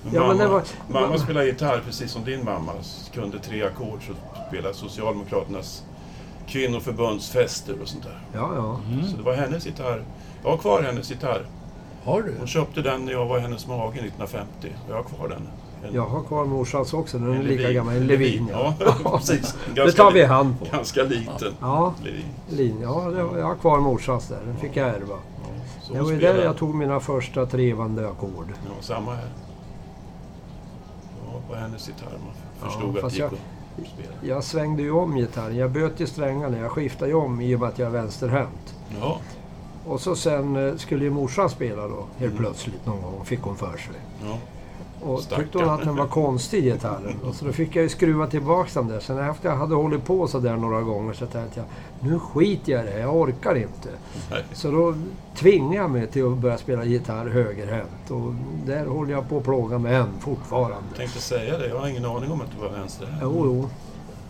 Ja, 0.05 0.11
men 0.13 0.21
mamma, 0.23 0.35
det 0.43 0.49
var- 0.49 0.63
mamma 1.01 1.19
spelade 1.19 1.47
gitarr 1.47 1.83
precis 1.87 2.11
som 2.13 2.25
din 2.25 2.45
mamma. 2.45 2.73
Kunde 3.15 3.39
tre 3.39 3.63
ackord 3.63 3.99
så 4.07 4.13
spelade 4.49 4.75
Socialdemokraternas 4.75 5.85
kvinnoförbundsfester 6.47 7.75
och 7.83 7.89
sånt 7.89 8.03
där. 8.05 8.21
Ja, 8.35 8.51
ja. 8.57 8.81
Så 9.11 9.17
det 9.17 9.23
var 9.23 9.35
hennes 9.35 9.67
gitarr. 9.67 10.03
Jag 10.43 10.51
har 10.51 10.57
kvar 10.57 10.83
hennes 10.83 11.11
gitarr. 11.11 11.47
har 12.05 12.23
du? 12.23 12.35
Hon 12.39 12.47
köpte 12.47 12.83
den 12.83 13.05
när 13.05 13.13
jag 13.13 13.27
var 13.27 13.39
i 13.39 13.41
hennes 13.41 13.67
mage 13.67 13.91
1950. 14.01 14.69
Och 14.85 14.91
jag 14.91 14.97
har 14.97 15.03
kvar 15.03 15.29
den. 15.29 15.49
En, 15.89 15.95
Jag 15.95 16.07
har 16.07 16.23
kvar 16.23 16.45
morsans 16.45 16.95
också. 16.95 17.19
Den 17.19 17.33
är 17.33 17.37
en 17.37 17.43
lika 17.45 17.63
Levin. 17.63 17.75
gammal. 17.77 17.95
En 17.97 18.07
Levin, 18.07 18.49
ja. 18.53 18.75
Ja, 19.05 19.19
precis. 19.19 19.55
Det 19.69 19.75
ganska 19.81 20.03
tar 20.03 20.11
vi 20.13 20.25
hand 20.25 20.59
på. 20.59 20.77
Ganska 20.77 21.03
liten 21.03 21.55
Ja, 21.61 21.95
Levin. 22.05 22.25
Lin. 22.49 22.79
Ja, 22.83 23.11
det 23.17 23.23
var, 23.23 23.39
jag 23.39 23.47
har 23.47 23.55
kvar 23.55 23.81
morsans 23.81 24.29
där. 24.29 24.39
Den 24.47 24.57
fick 24.57 24.77
jag 24.77 24.89
ärva. 24.89 25.17
Ja, 25.89 25.95
Det 25.95 26.01
var 26.03 26.11
ju 26.11 26.19
där 26.19 26.45
jag 26.45 26.57
tog 26.57 26.75
mina 26.75 27.01
första 27.01 27.47
trevande 27.47 28.09
ackord. 28.09 28.47
Ja, 28.67 28.73
samma 28.81 29.15
här. 29.15 29.29
Ja, 31.49 31.55
på 31.55 31.61
hennes 31.61 31.89
gitarr. 31.89 32.19
Man 32.61 32.71
förstod 32.71 32.97
att 32.97 33.03
fast 33.03 33.17
det 33.17 33.23
gick 33.23 33.33
jag- 33.33 33.85
att 33.85 33.89
spela. 33.91 34.35
Jag 34.35 34.45
svängde 34.45 34.83
ju 34.83 34.91
om 34.93 35.17
gitarren. 35.17 35.57
Jag 35.57 35.71
böt 35.71 36.01
ju 36.01 36.07
strängarna. 36.07 36.59
Jag 36.59 36.71
skiftade 36.71 37.11
ju 37.11 37.17
om 37.17 37.41
i 37.41 37.55
och 37.55 37.61
med 37.61 37.69
att 37.69 37.79
jag 37.79 37.87
är 37.87 37.91
vänsterhänt. 37.93 38.75
Ja, 39.01 39.19
Och 39.87 40.01
så 40.01 40.17
sen 40.17 40.69
eh, 40.69 40.75
skulle 40.77 41.05
ju 41.05 41.11
morsan 41.11 41.51
spela 41.51 41.83
då, 41.89 42.05
helt 42.19 42.33
Mm. 42.33 42.37
plötsligt 42.37 42.87
någon 42.87 43.03
gång, 43.03 43.25
fick 43.25 43.41
hon 43.41 43.57
för 43.57 43.77
sig. 43.77 43.95
ja. 44.25 44.39
Och 45.03 45.21
Stackarn. 45.21 45.45
tyckte 45.45 45.59
hon 45.59 45.69
att 45.69 45.85
den 45.85 45.97
var 45.97 46.07
konstig, 46.07 46.65
gitarren. 46.65 47.17
Och 47.25 47.35
så 47.35 47.45
då 47.45 47.53
fick 47.53 47.77
jag 47.77 47.83
ju 47.83 47.89
skruva 47.89 48.27
tillbaka 48.27 48.71
den 48.75 48.89
där. 48.89 49.01
Sen 49.01 49.19
efter 49.19 49.49
jag 49.49 49.57
hade 49.57 49.75
hållit 49.75 50.05
på 50.05 50.29
så 50.29 50.39
där 50.39 50.57
några 50.57 50.81
gånger 50.83 51.13
så 51.13 51.27
tänkte 51.27 51.61
jag, 51.61 51.67
nu 52.11 52.19
skiter 52.19 52.73
jag 52.73 52.85
i 52.85 52.87
det, 52.87 52.99
jag 52.99 53.17
orkar 53.17 53.55
inte. 53.55 53.89
Nej. 54.31 54.45
Så 54.53 54.71
då 54.71 54.95
tvingade 55.37 55.77
jag 55.77 55.91
mig 55.91 56.07
till 56.07 56.27
att 56.27 56.39
börja 56.39 56.59
spela 56.59 56.85
gitarr 56.85 57.27
högerhänt. 57.27 58.11
Och 58.11 58.35
där 58.67 58.87
håller 58.87 59.13
jag 59.13 59.29
på 59.29 59.39
att 59.39 59.45
plåga 59.45 59.79
mig 59.79 59.95
än 59.95 60.09
fortfarande. 60.21 60.77
Jag 60.89 60.97
tänkte 60.97 61.21
säga 61.21 61.59
det. 61.59 61.69
Jag 61.69 61.79
har 61.79 61.89
ingen 61.89 62.05
aning 62.05 62.31
om 62.31 62.41
att 62.41 62.51
du 62.57 62.63
var 62.63 62.71
vänster. 62.71 63.19
Jo, 63.23 63.43
jo. 63.45 63.69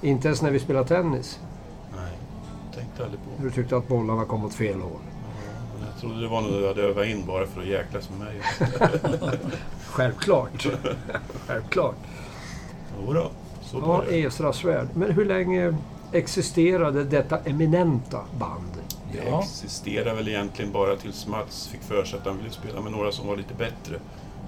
Inte 0.09 0.29
ens 0.29 0.43
när 0.43 0.51
vi 0.51 0.59
spelar 0.59 0.85
tennis. 0.85 1.41
Nej, 1.97 2.13
tänkte 2.75 3.05
aldrig 3.05 3.21
på. 3.21 3.43
Du 3.43 3.51
tyckte 3.51 3.77
att 3.77 3.89
bollarna 3.89 4.25
kom 4.25 4.45
åt 4.45 4.55
fel 4.55 4.81
håll. 4.81 5.01
Trodde 6.01 6.21
det 6.21 6.29
var 6.29 6.41
något 6.41 6.51
du 6.51 6.67
hade 6.69 6.83
övat 6.83 7.07
in 7.07 7.27
bara 7.27 7.47
för 7.47 7.61
att 7.61 7.67
jäklas 7.67 8.11
med 8.11 8.19
mig. 8.19 8.41
Självklart. 9.87 10.67
Självklart. 11.47 11.95
Jodå, 13.07 13.31
så 13.63 13.79
Ja, 13.87 14.03
det. 14.09 14.23
Esra 14.23 14.53
svärd. 14.53 14.89
Men 14.95 15.11
hur 15.13 15.25
länge 15.25 15.77
existerade 16.13 17.05
detta 17.05 17.39
eminenta 17.39 18.21
band? 18.39 18.73
Det 19.13 19.19
Ja. 19.31 19.41
existerar 19.43 20.15
väl 20.15 20.29
egentligen 20.29 20.73
bara 20.73 20.97
tills 20.97 21.27
Mats 21.27 21.69
fick 21.69 21.83
för 21.83 22.05
sig 22.05 22.19
att 22.19 22.27
han 22.27 22.37
ville 22.39 22.51
spela 22.51 22.81
med 22.81 22.93
några 22.93 23.13
som 23.13 23.27
var 23.27 23.37
lite 23.37 23.55
bättre. 23.55 23.97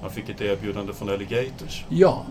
Han 0.03 0.11
fick 0.11 0.29
ett 0.29 0.41
erbjudande 0.41 0.93
från 0.93 1.09
Alligators. 1.09 1.85
Ja, 1.89 2.25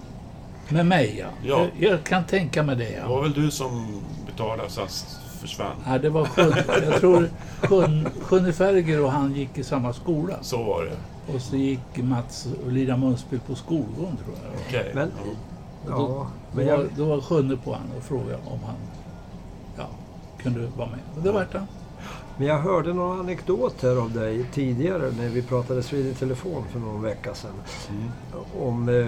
med 0.70 0.86
mig 0.86 1.16
ja. 1.20 1.26
Ja. 1.44 1.68
Jag, 1.80 1.92
jag 1.92 2.04
kan 2.04 2.24
tänka 2.26 2.64
mig 2.64 2.76
det 2.76 2.84
Det 2.84 2.98
ja. 3.02 3.08
var 3.08 3.22
väl 3.22 3.34
du 3.34 3.52
som 3.52 4.02
betalade 4.26 4.62
han 4.78 4.88
försvann. 5.40 5.76
ja 5.88 5.98
det 5.98 6.10
var 6.10 6.26
Sjun, 6.26 6.54
jag 6.90 7.00
tror 7.00 7.30
Sjun, 7.62 8.10
Sjunne 8.22 8.54
Ferger 8.54 9.04
och 9.04 9.12
han 9.12 9.34
gick 9.34 9.58
i 9.58 9.64
samma 9.64 9.94
skola. 9.94 10.34
Så 10.42 10.64
var 10.64 10.84
det. 10.86 11.34
Och 11.36 11.42
så 11.42 11.56
gick 11.56 11.98
Mats 11.98 12.48
och 12.66 12.72
lirade 12.72 13.00
munspel 13.00 13.40
på 13.40 13.56
skolgården 13.56 14.18
tror 14.26 14.36
jag. 14.44 14.54
Okej. 14.68 14.92
Men- 14.96 15.12
Ja. 15.88 15.96
Och 15.96 16.02
Ja, 16.02 16.08
då, 16.08 16.28
men 16.52 16.66
då, 16.66 16.72
jag, 16.72 16.78
var, 16.78 16.88
då 16.98 17.06
var 17.06 17.22
Sjunne 17.22 17.56
på 17.58 17.74
han 17.74 17.82
och 17.98 18.04
frågade 18.04 18.36
om 18.46 18.60
han 18.66 18.76
ja, 19.78 19.88
kunde 20.44 20.68
vara 20.78 20.90
med. 20.90 21.00
Och 21.18 21.22
det 21.24 21.32
vart 21.32 21.54
han. 21.54 21.68
men 22.38 22.48
jag 22.48 22.60
hörde 22.60 22.94
någon 22.94 23.20
anekdot 23.20 23.82
här 23.82 23.96
av 24.02 24.12
dig 24.12 24.46
tidigare 24.54 25.12
när 25.18 25.30
vi 25.30 25.42
pratades 25.42 25.94
vid 25.94 26.06
i 26.06 26.14
telefon 26.14 26.64
för 26.72 26.80
någon 26.80 27.02
vecka 27.02 27.34
sedan. 27.34 27.52
Mm. 27.90 28.10
Om 28.68 28.90
eh, 28.90 29.08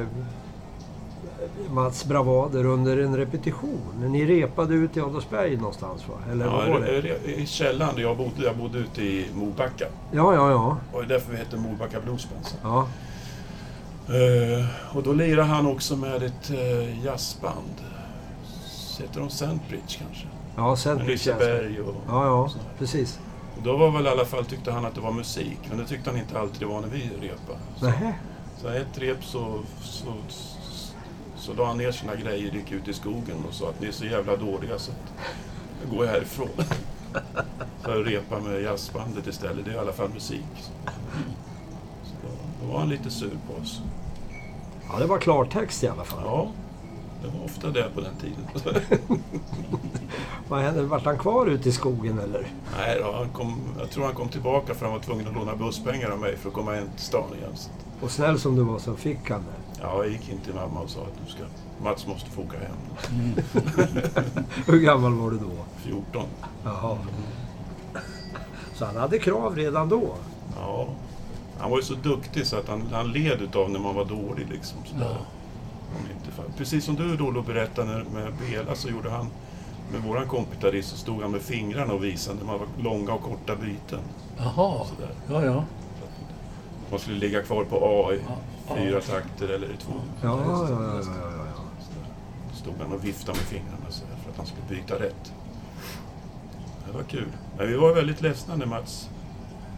Mats 1.72 2.06
bravader 2.06 2.66
under 2.66 2.98
en 2.98 3.18
repetition. 3.18 3.80
Ni 4.10 4.26
repade 4.26 4.74
ut 4.74 4.98
i 4.98 5.02
Adolfsberg 5.02 5.58
någonstans 5.58 6.08
va? 6.10 6.16
Eller 6.32 6.46
vad 6.48 6.68
var 6.70 6.80
Ja, 6.80 7.02
det? 7.02 7.32
i 7.32 7.46
källaren 7.46 7.96
där 7.96 8.02
jag 8.02 8.18
bodde. 8.18 8.44
Jag 8.44 8.58
bodde 8.58 8.78
ute 8.80 9.02
i 9.02 9.26
Mobacka. 9.34 9.86
Ja, 10.12 10.34
ja, 10.34 10.52
ja. 10.52 10.78
Det 10.90 10.96
var 10.96 11.02
ju 11.02 11.08
därför 11.08 11.32
vi 11.32 11.38
hette 11.38 11.58
Mobacka 11.58 12.00
Bluesband. 12.02 12.46
sen. 12.46 12.58
ja. 12.64 12.88
Eh, 14.08 14.66
och 14.98 15.04
då 15.04 15.14
lirade 15.14 15.48
han 15.48 15.66
också 15.68 15.96
med 15.96 16.24
ett 16.24 16.52
uh, 16.52 17.06
jazzband. 17.06 17.82
Heter 19.00 19.20
de 19.20 19.30
Sandbridge 19.30 19.98
kanske? 20.00 20.28
Ja, 20.56 20.76
sen 20.76 20.98
Liseberg 20.98 21.82
och... 21.82 21.96
Ja, 22.08 22.26
ja, 22.26 22.50
sådär. 22.50 22.66
precis. 22.80 23.20
Och 23.58 23.64
då 23.64 23.78
var 23.78 23.92
väl 23.92 24.06
i 24.06 24.10
alla 24.10 24.26
fall, 24.26 24.46
tyckte 24.46 24.72
han 24.72 24.86
att 24.86 24.96
det 24.96 25.02
var 25.02 25.12
musik. 25.12 25.60
Men 25.70 25.78
det 25.78 25.86
tyckte 25.86 26.10
han 26.10 26.20
inte 26.20 26.40
alltid 26.40 26.60
det 26.60 26.66
var 26.66 26.82
när 26.82 26.88
vi 26.88 27.10
repade. 27.22 27.60
Så, 27.80 27.92
så 28.62 28.68
ett 28.68 28.98
rep 28.98 29.24
så, 29.24 29.60
så, 29.82 30.06
så, 31.42 31.54
la 31.54 31.66
han 31.66 31.78
ner 31.78 31.92
sina 31.92 32.16
grejer, 32.16 32.52
gick 32.52 32.72
ut 32.72 32.88
i 32.88 32.94
skogen 32.94 33.46
och 33.48 33.54
sa 33.54 33.70
att 33.70 33.82
ni 33.82 33.88
är 33.88 33.92
så 33.92 34.06
jävla 34.06 34.36
dåliga 34.36 34.80
så 34.80 34.92
att 34.92 35.92
går 35.92 36.06
jag 36.06 36.12
härifrån. 36.12 36.50
Så 37.84 37.90
jag 37.90 38.08
repar 38.08 38.40
med 38.40 38.62
jazzbandet 38.62 39.28
istället. 39.28 39.66
Det 39.66 39.72
är 39.72 39.76
i 39.76 39.78
alla 39.78 39.92
fall 39.92 40.10
musik. 40.10 40.46
Så, 42.04 42.14
då, 42.22 42.28
då 42.62 42.72
var 42.72 42.80
han 42.80 42.90
lite 42.90 43.10
sur 43.10 43.38
på 43.48 43.62
oss. 43.62 43.82
Ja, 44.92 45.00
det 45.00 45.06
var 45.06 45.18
klartext 45.18 45.84
i 45.84 45.88
alla 45.88 46.04
fall. 46.04 46.24
Ja, 46.26 46.52
det 47.24 47.38
var 47.38 47.46
ofta 47.46 47.70
det 47.70 47.90
på 47.96 48.02
den 48.02 48.16
tiden. 48.16 48.74
Vad 50.48 50.62
hände? 50.62 50.82
Vart 50.82 51.06
han 51.06 51.18
kvar 51.18 51.46
ute 51.46 51.70
i 51.70 51.72
skogen 51.72 52.20
eller? 52.20 52.48
Nej 52.78 53.00
då, 53.04 53.12
han 53.12 53.30
kom, 53.30 53.62
jag 53.80 53.90
tror 53.90 54.06
han 54.06 54.14
kom 54.16 54.30
tillbaka 54.30 54.74
för 54.74 54.86
han 54.86 54.94
var 54.94 55.02
tvungen 55.02 55.28
att 55.28 55.34
låna 55.34 55.56
busspengar 55.56 56.10
av 56.10 56.20
mig 56.20 56.38
för 56.38 56.50
att 56.50 56.56
komma 56.56 56.74
hem 56.74 56.88
till 56.96 57.06
stan 57.06 57.36
igen. 57.38 57.56
Och 58.02 58.12
snäll 58.12 58.40
som 58.40 58.56
du 58.56 58.64
var 58.64 58.80
så 58.80 58.96
fick 58.96 59.30
han 59.30 59.42
det. 59.42 59.61
Ja, 59.82 60.04
jag 60.04 60.10
gick 60.10 60.30
in 60.30 60.38
till 60.40 60.54
mamma 60.54 60.80
och 60.80 60.90
sa 60.90 61.02
att 61.02 61.20
nu 61.26 61.32
ska 61.32 61.44
Mats 61.84 62.08
måste 62.08 62.30
få 62.30 62.42
åka 62.42 62.58
hem. 62.58 62.76
Hur 64.68 64.80
gammal 64.80 65.14
var 65.14 65.32
du 65.32 65.38
då? 65.38 65.52
14. 65.78 66.26
Jaha. 66.64 66.98
Så 68.74 68.86
han 68.86 68.96
hade 68.96 69.20
krav 69.20 69.56
redan 69.56 69.90
då? 69.90 70.16
Ja. 70.56 70.88
Han 71.60 71.70
var 71.72 71.78
ju 71.78 71.84
så 71.84 71.94
duktig 71.94 72.46
så 72.48 72.56
att 72.58 72.68
han, 72.68 72.84
han 72.92 73.12
led 73.12 73.42
utav 73.42 73.70
när 73.70 73.80
man 73.80 73.96
var 73.96 74.06
dålig. 74.06 74.50
Liksom, 74.50 74.78
sådär. 74.86 75.06
Ja. 75.10 75.98
Inte. 76.16 76.58
Precis 76.58 76.86
som 76.86 76.96
du 76.96 77.18
Rolo 77.18 77.42
berättade 77.42 78.04
med 78.14 78.34
Bela 78.34 78.76
så 78.76 78.90
gjorde 78.90 79.10
han 79.10 79.28
med 79.92 80.02
våran 80.02 80.28
kompitarist 80.28 80.90
så 80.90 80.98
stod 80.98 81.22
han 81.22 81.32
med 81.32 81.42
fingrarna 81.42 81.94
och 81.94 82.04
visade 82.04 82.38
när 82.40 82.46
man 82.46 82.60
var 82.60 82.68
långa 82.84 83.14
och 83.14 83.22
korta 83.22 83.56
byten. 83.56 84.00
Jaha, 84.38 84.86
Sådär. 84.86 85.12
ja 85.30 85.46
ja. 85.46 85.64
Man 86.92 87.00
skulle 87.00 87.18
ligga 87.18 87.42
kvar 87.44 87.64
på 87.64 87.76
A 87.76 88.14
i 88.14 88.20
Ja. 88.28 88.36
Fyra 88.68 89.02
takter 89.02 89.48
eller 89.48 89.68
i 89.68 89.78
två. 89.78 89.94
Ja, 90.22 90.40
ja, 90.46 90.70
ja, 90.70 90.82
ja, 90.82 91.02
ja, 91.02 91.64
stod 92.54 92.74
han 92.82 92.92
och 92.92 93.06
viftade 93.06 93.38
med 93.38 93.48
fingrarna 93.48 93.86
så 93.90 94.04
för 94.24 94.32
att 94.32 94.38
han 94.38 94.46
skulle 94.46 94.82
byta 94.82 95.00
rätt. 95.00 95.34
Det 96.88 96.92
var 96.98 97.04
kul. 97.04 97.28
Men 97.58 97.68
vi 97.68 97.76
var 97.76 97.94
väldigt 97.94 98.22
ledsna 98.22 98.56
när 98.56 98.66
Mats 98.66 99.10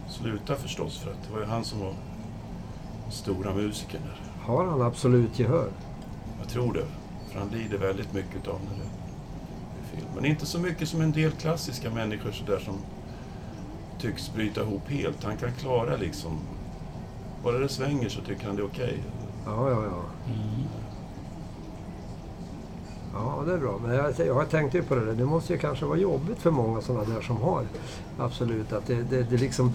slutade 0.08 0.58
förstås 0.58 0.98
för 0.98 1.10
att 1.10 1.22
det 1.26 1.32
var 1.32 1.40
ju 1.40 1.46
han 1.46 1.64
som 1.64 1.80
var 1.80 1.94
stora 3.10 3.54
musikern 3.54 4.02
där. 4.02 4.46
Har 4.46 4.64
han 4.64 4.82
absolut 4.82 5.38
gehör? 5.38 5.68
Jag 6.40 6.48
tror 6.48 6.72
det. 6.72 6.86
För 7.30 7.38
han 7.38 7.48
lider 7.48 7.78
väldigt 7.78 8.12
mycket 8.12 8.48
av 8.48 8.60
när 8.64 8.76
det 8.76 8.84
är 8.84 9.96
fel. 9.96 10.08
Men 10.14 10.24
inte 10.24 10.46
så 10.46 10.58
mycket 10.58 10.88
som 10.88 11.00
en 11.00 11.12
del 11.12 11.30
klassiska 11.30 11.90
människor 11.90 12.32
sådär 12.32 12.58
som 12.58 12.78
tycks 13.98 14.34
bryta 14.34 14.60
ihop 14.60 14.88
helt. 14.88 15.24
Han 15.24 15.36
kan 15.36 15.52
klara 15.52 15.96
liksom... 15.96 16.38
Bara 17.44 17.58
det 17.58 17.68
svänger 17.68 18.08
så 18.08 18.20
tycker 18.20 18.46
han 18.46 18.56
det 18.56 18.62
är 18.62 18.66
okej. 18.66 18.98
Ja, 19.46 19.70
ja, 19.70 19.84
ja. 19.84 20.02
Mm. 20.26 20.64
Ja, 23.14 23.42
det 23.46 23.52
är 23.52 23.58
bra. 23.58 23.78
Men 23.82 23.94
jag, 23.94 24.14
jag 24.26 24.50
tänkte 24.50 24.78
ju 24.78 24.84
på 24.84 24.94
det 24.94 25.04
där. 25.04 25.12
Det 25.12 25.24
måste 25.24 25.52
ju 25.52 25.58
kanske 25.58 25.84
vara 25.84 25.98
jobbigt 25.98 26.38
för 26.38 26.50
många 26.50 26.80
sådana 26.80 27.04
där 27.14 27.20
som 27.20 27.36
har 27.36 27.64
absolut 28.18 28.72
att 28.72 28.86
det, 28.86 29.02
det, 29.02 29.22
det 29.22 29.36
liksom... 29.36 29.72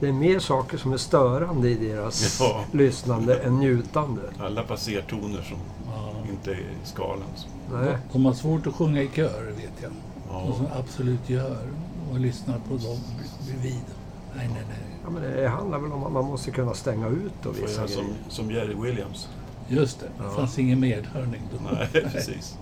Det 0.00 0.08
är 0.08 0.12
mer 0.12 0.38
saker 0.38 0.78
som 0.78 0.92
är 0.92 0.96
störande 0.96 1.70
i 1.70 1.74
deras 1.74 2.40
Ja. 2.40 2.64
lyssnande 2.72 3.36
än 3.36 3.58
njutande. 3.58 4.22
Alla 4.40 4.62
passertoner 4.62 5.42
som 5.42 5.58
ja. 5.86 6.12
inte 6.30 6.50
är 6.50 6.58
i 6.58 6.76
skalan. 6.84 7.28
Nej. 7.72 7.96
De 8.12 8.24
har 8.24 8.32
svårt 8.32 8.66
att 8.66 8.74
sjunga 8.74 9.02
i 9.02 9.08
kör 9.14 9.46
vet 9.46 9.82
jag. 9.82 9.92
Ja. 10.30 10.42
Och 10.42 10.56
som 10.56 10.66
absolut 10.78 11.30
gör 11.30 11.58
och 12.12 12.20
lyssnar 12.20 12.58
på 12.58 12.74
dem 12.76 12.98
bredvid. 13.46 13.84
Nej, 14.36 14.48
nej, 14.48 14.62
nej. 14.68 14.91
Ja, 15.04 15.10
men 15.10 15.22
det 15.22 15.48
handlar 15.48 15.78
väl 15.78 15.92
om 15.92 16.04
att 16.04 16.12
man 16.12 16.24
måste 16.24 16.50
kunna 16.50 16.74
stänga 16.74 17.08
ut 17.08 17.32
Får 17.42 17.52
vissa 17.52 17.88
som, 17.88 18.02
grejer. 18.04 18.16
som 18.28 18.50
Jerry 18.50 18.74
Williams. 18.74 19.28
Just 19.68 20.00
det, 20.00 20.06
det 20.18 20.24
Ja. 20.24 20.30
fanns 20.30 20.58
ingen 20.58 20.80
medhörning 20.80 21.42
då. 21.52 21.70
Nej, 21.74 21.88
precis. 22.12 22.58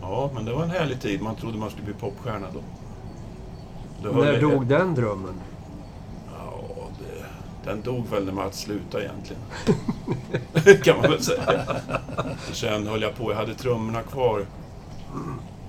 Ja, 0.00 0.30
men 0.34 0.44
det 0.44 0.52
var 0.52 0.62
en 0.62 0.70
härlig 0.70 1.00
tid. 1.00 1.22
Man 1.22 1.34
trodde 1.36 1.58
man 1.58 1.70
skulle 1.70 1.84
bli 1.84 1.94
popstjärna 1.94 2.46
då. 2.54 2.60
Det 4.02 4.16
När 4.16 4.24
höll- 4.24 4.40
dog 4.40 4.66
den 4.66 4.94
drömmen? 4.94 5.34
Ja, 6.38 6.60
det, 6.98 7.24
den 7.70 7.82
dog 7.82 8.06
väl 8.08 8.24
när 8.24 8.32
Mats 8.32 8.58
slutade 8.60 9.04
egentligen. 9.04 9.42
kan 10.84 10.96
man 10.96 11.10
väl 11.10 11.22
säga. 11.22 11.64
Och 12.50 12.56
sen 12.56 12.86
höll 12.86 13.02
jag 13.02 13.16
på, 13.16 13.30
jag 13.32 13.36
hade 13.36 13.54
trummorna 13.54 14.02
kvar. 14.02 14.46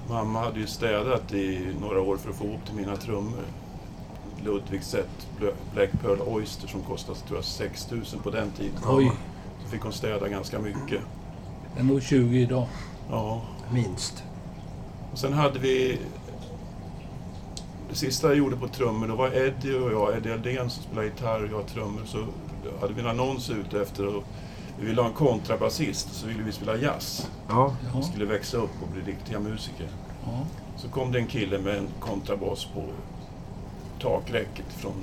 Mamma 0.09 0.39
hade 0.39 0.59
ju 0.59 0.67
städat 0.67 1.33
i 1.33 1.75
några 1.81 2.01
år 2.01 2.17
för 2.17 2.29
att 2.29 2.35
få 2.35 2.45
ihop 2.45 2.65
till 2.65 2.75
mina 2.75 2.95
trummor. 2.95 3.43
Ludvigs 4.45 4.87
set 4.87 5.27
Black 5.73 5.89
Pearl 6.01 6.21
Oyster 6.21 6.67
som 6.67 6.81
kostade 6.81 7.19
tror 7.19 7.37
jag 7.37 7.45
6 7.45 7.91
000 7.91 8.03
på 8.23 8.29
den 8.31 8.51
tiden. 8.51 8.79
Oj, 8.87 9.11
Så 9.63 9.69
fick 9.69 9.81
hon 9.81 9.93
städa 9.93 10.27
ganska 10.27 10.59
mycket. 10.59 11.01
det 11.73 11.79
är 11.79 11.83
nog 11.83 12.01
20 12.03 12.39
idag. 12.41 12.67
Ja, 13.09 13.41
Minst. 13.73 14.23
Och 15.11 15.19
sen 15.19 15.33
hade 15.33 15.59
vi... 15.59 15.99
Det 17.89 17.95
sista 17.95 18.27
jag 18.27 18.37
gjorde 18.37 18.55
på 18.55 18.67
trummor, 18.67 19.07
då 19.07 19.15
var 19.15 19.27
Eddie 19.27 19.73
och 19.75 19.91
jag, 19.91 20.17
Eddie 20.17 20.33
Aldén 20.33 20.69
som 20.69 20.83
spelade 20.83 21.07
gitarr 21.07 21.43
och 21.43 21.59
jag 21.59 21.67
trummor, 21.67 22.01
så 22.05 22.25
hade 22.81 22.93
vi 22.93 23.01
en 23.01 23.07
annons 23.07 23.49
ute 23.49 23.81
efter 23.81 24.07
och 24.15 24.23
vi 24.79 24.85
ville 24.85 25.01
ha 25.01 25.07
en 25.09 25.13
kontrabasist, 25.15 26.13
så 26.13 26.27
ville 26.27 26.43
vi 26.43 26.51
spela 26.51 26.75
jazz. 26.77 27.29
Ja. 27.49 27.73
Ja, 27.93 27.99
Vi 27.99 28.03
skulle 28.03 28.25
växa 28.25 28.57
upp 28.57 28.71
och 28.81 28.87
bli 28.87 29.01
riktiga 29.13 29.39
musiker. 29.39 29.87
ja. 30.25 30.39
Så 30.77 30.89
kom 30.89 31.11
det 31.11 31.19
en 31.19 31.27
kille 31.27 31.59
med 31.59 31.77
en 31.77 31.87
kontrabas 31.99 32.65
på 32.65 32.83
takräcket 34.01 34.73
från 34.73 34.93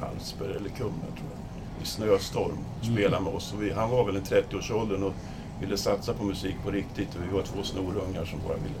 Hallsberg 0.00 0.50
eller 0.56 0.68
Kumla, 0.68 1.06
tror 1.16 1.30
jag, 1.30 1.82
i 1.82 1.86
snöstorm. 1.86 2.58
Spelade 2.82 3.24
med 3.24 3.32
oss. 3.34 3.52
Och 3.52 3.62
vi, 3.62 3.72
han 3.72 3.90
var 3.90 4.04
väl 4.04 4.16
i 4.16 4.20
30-årsåldern 4.20 5.02
och 5.02 5.12
ville 5.60 5.76
satsa 5.76 6.14
på 6.14 6.24
musik 6.24 6.56
på 6.64 6.70
riktigt. 6.70 7.14
Och 7.14 7.22
vi 7.22 7.34
var 7.34 7.42
två 7.42 7.62
snorungar 7.62 8.24
som 8.24 8.38
bara 8.48 8.56
ville, 8.56 8.80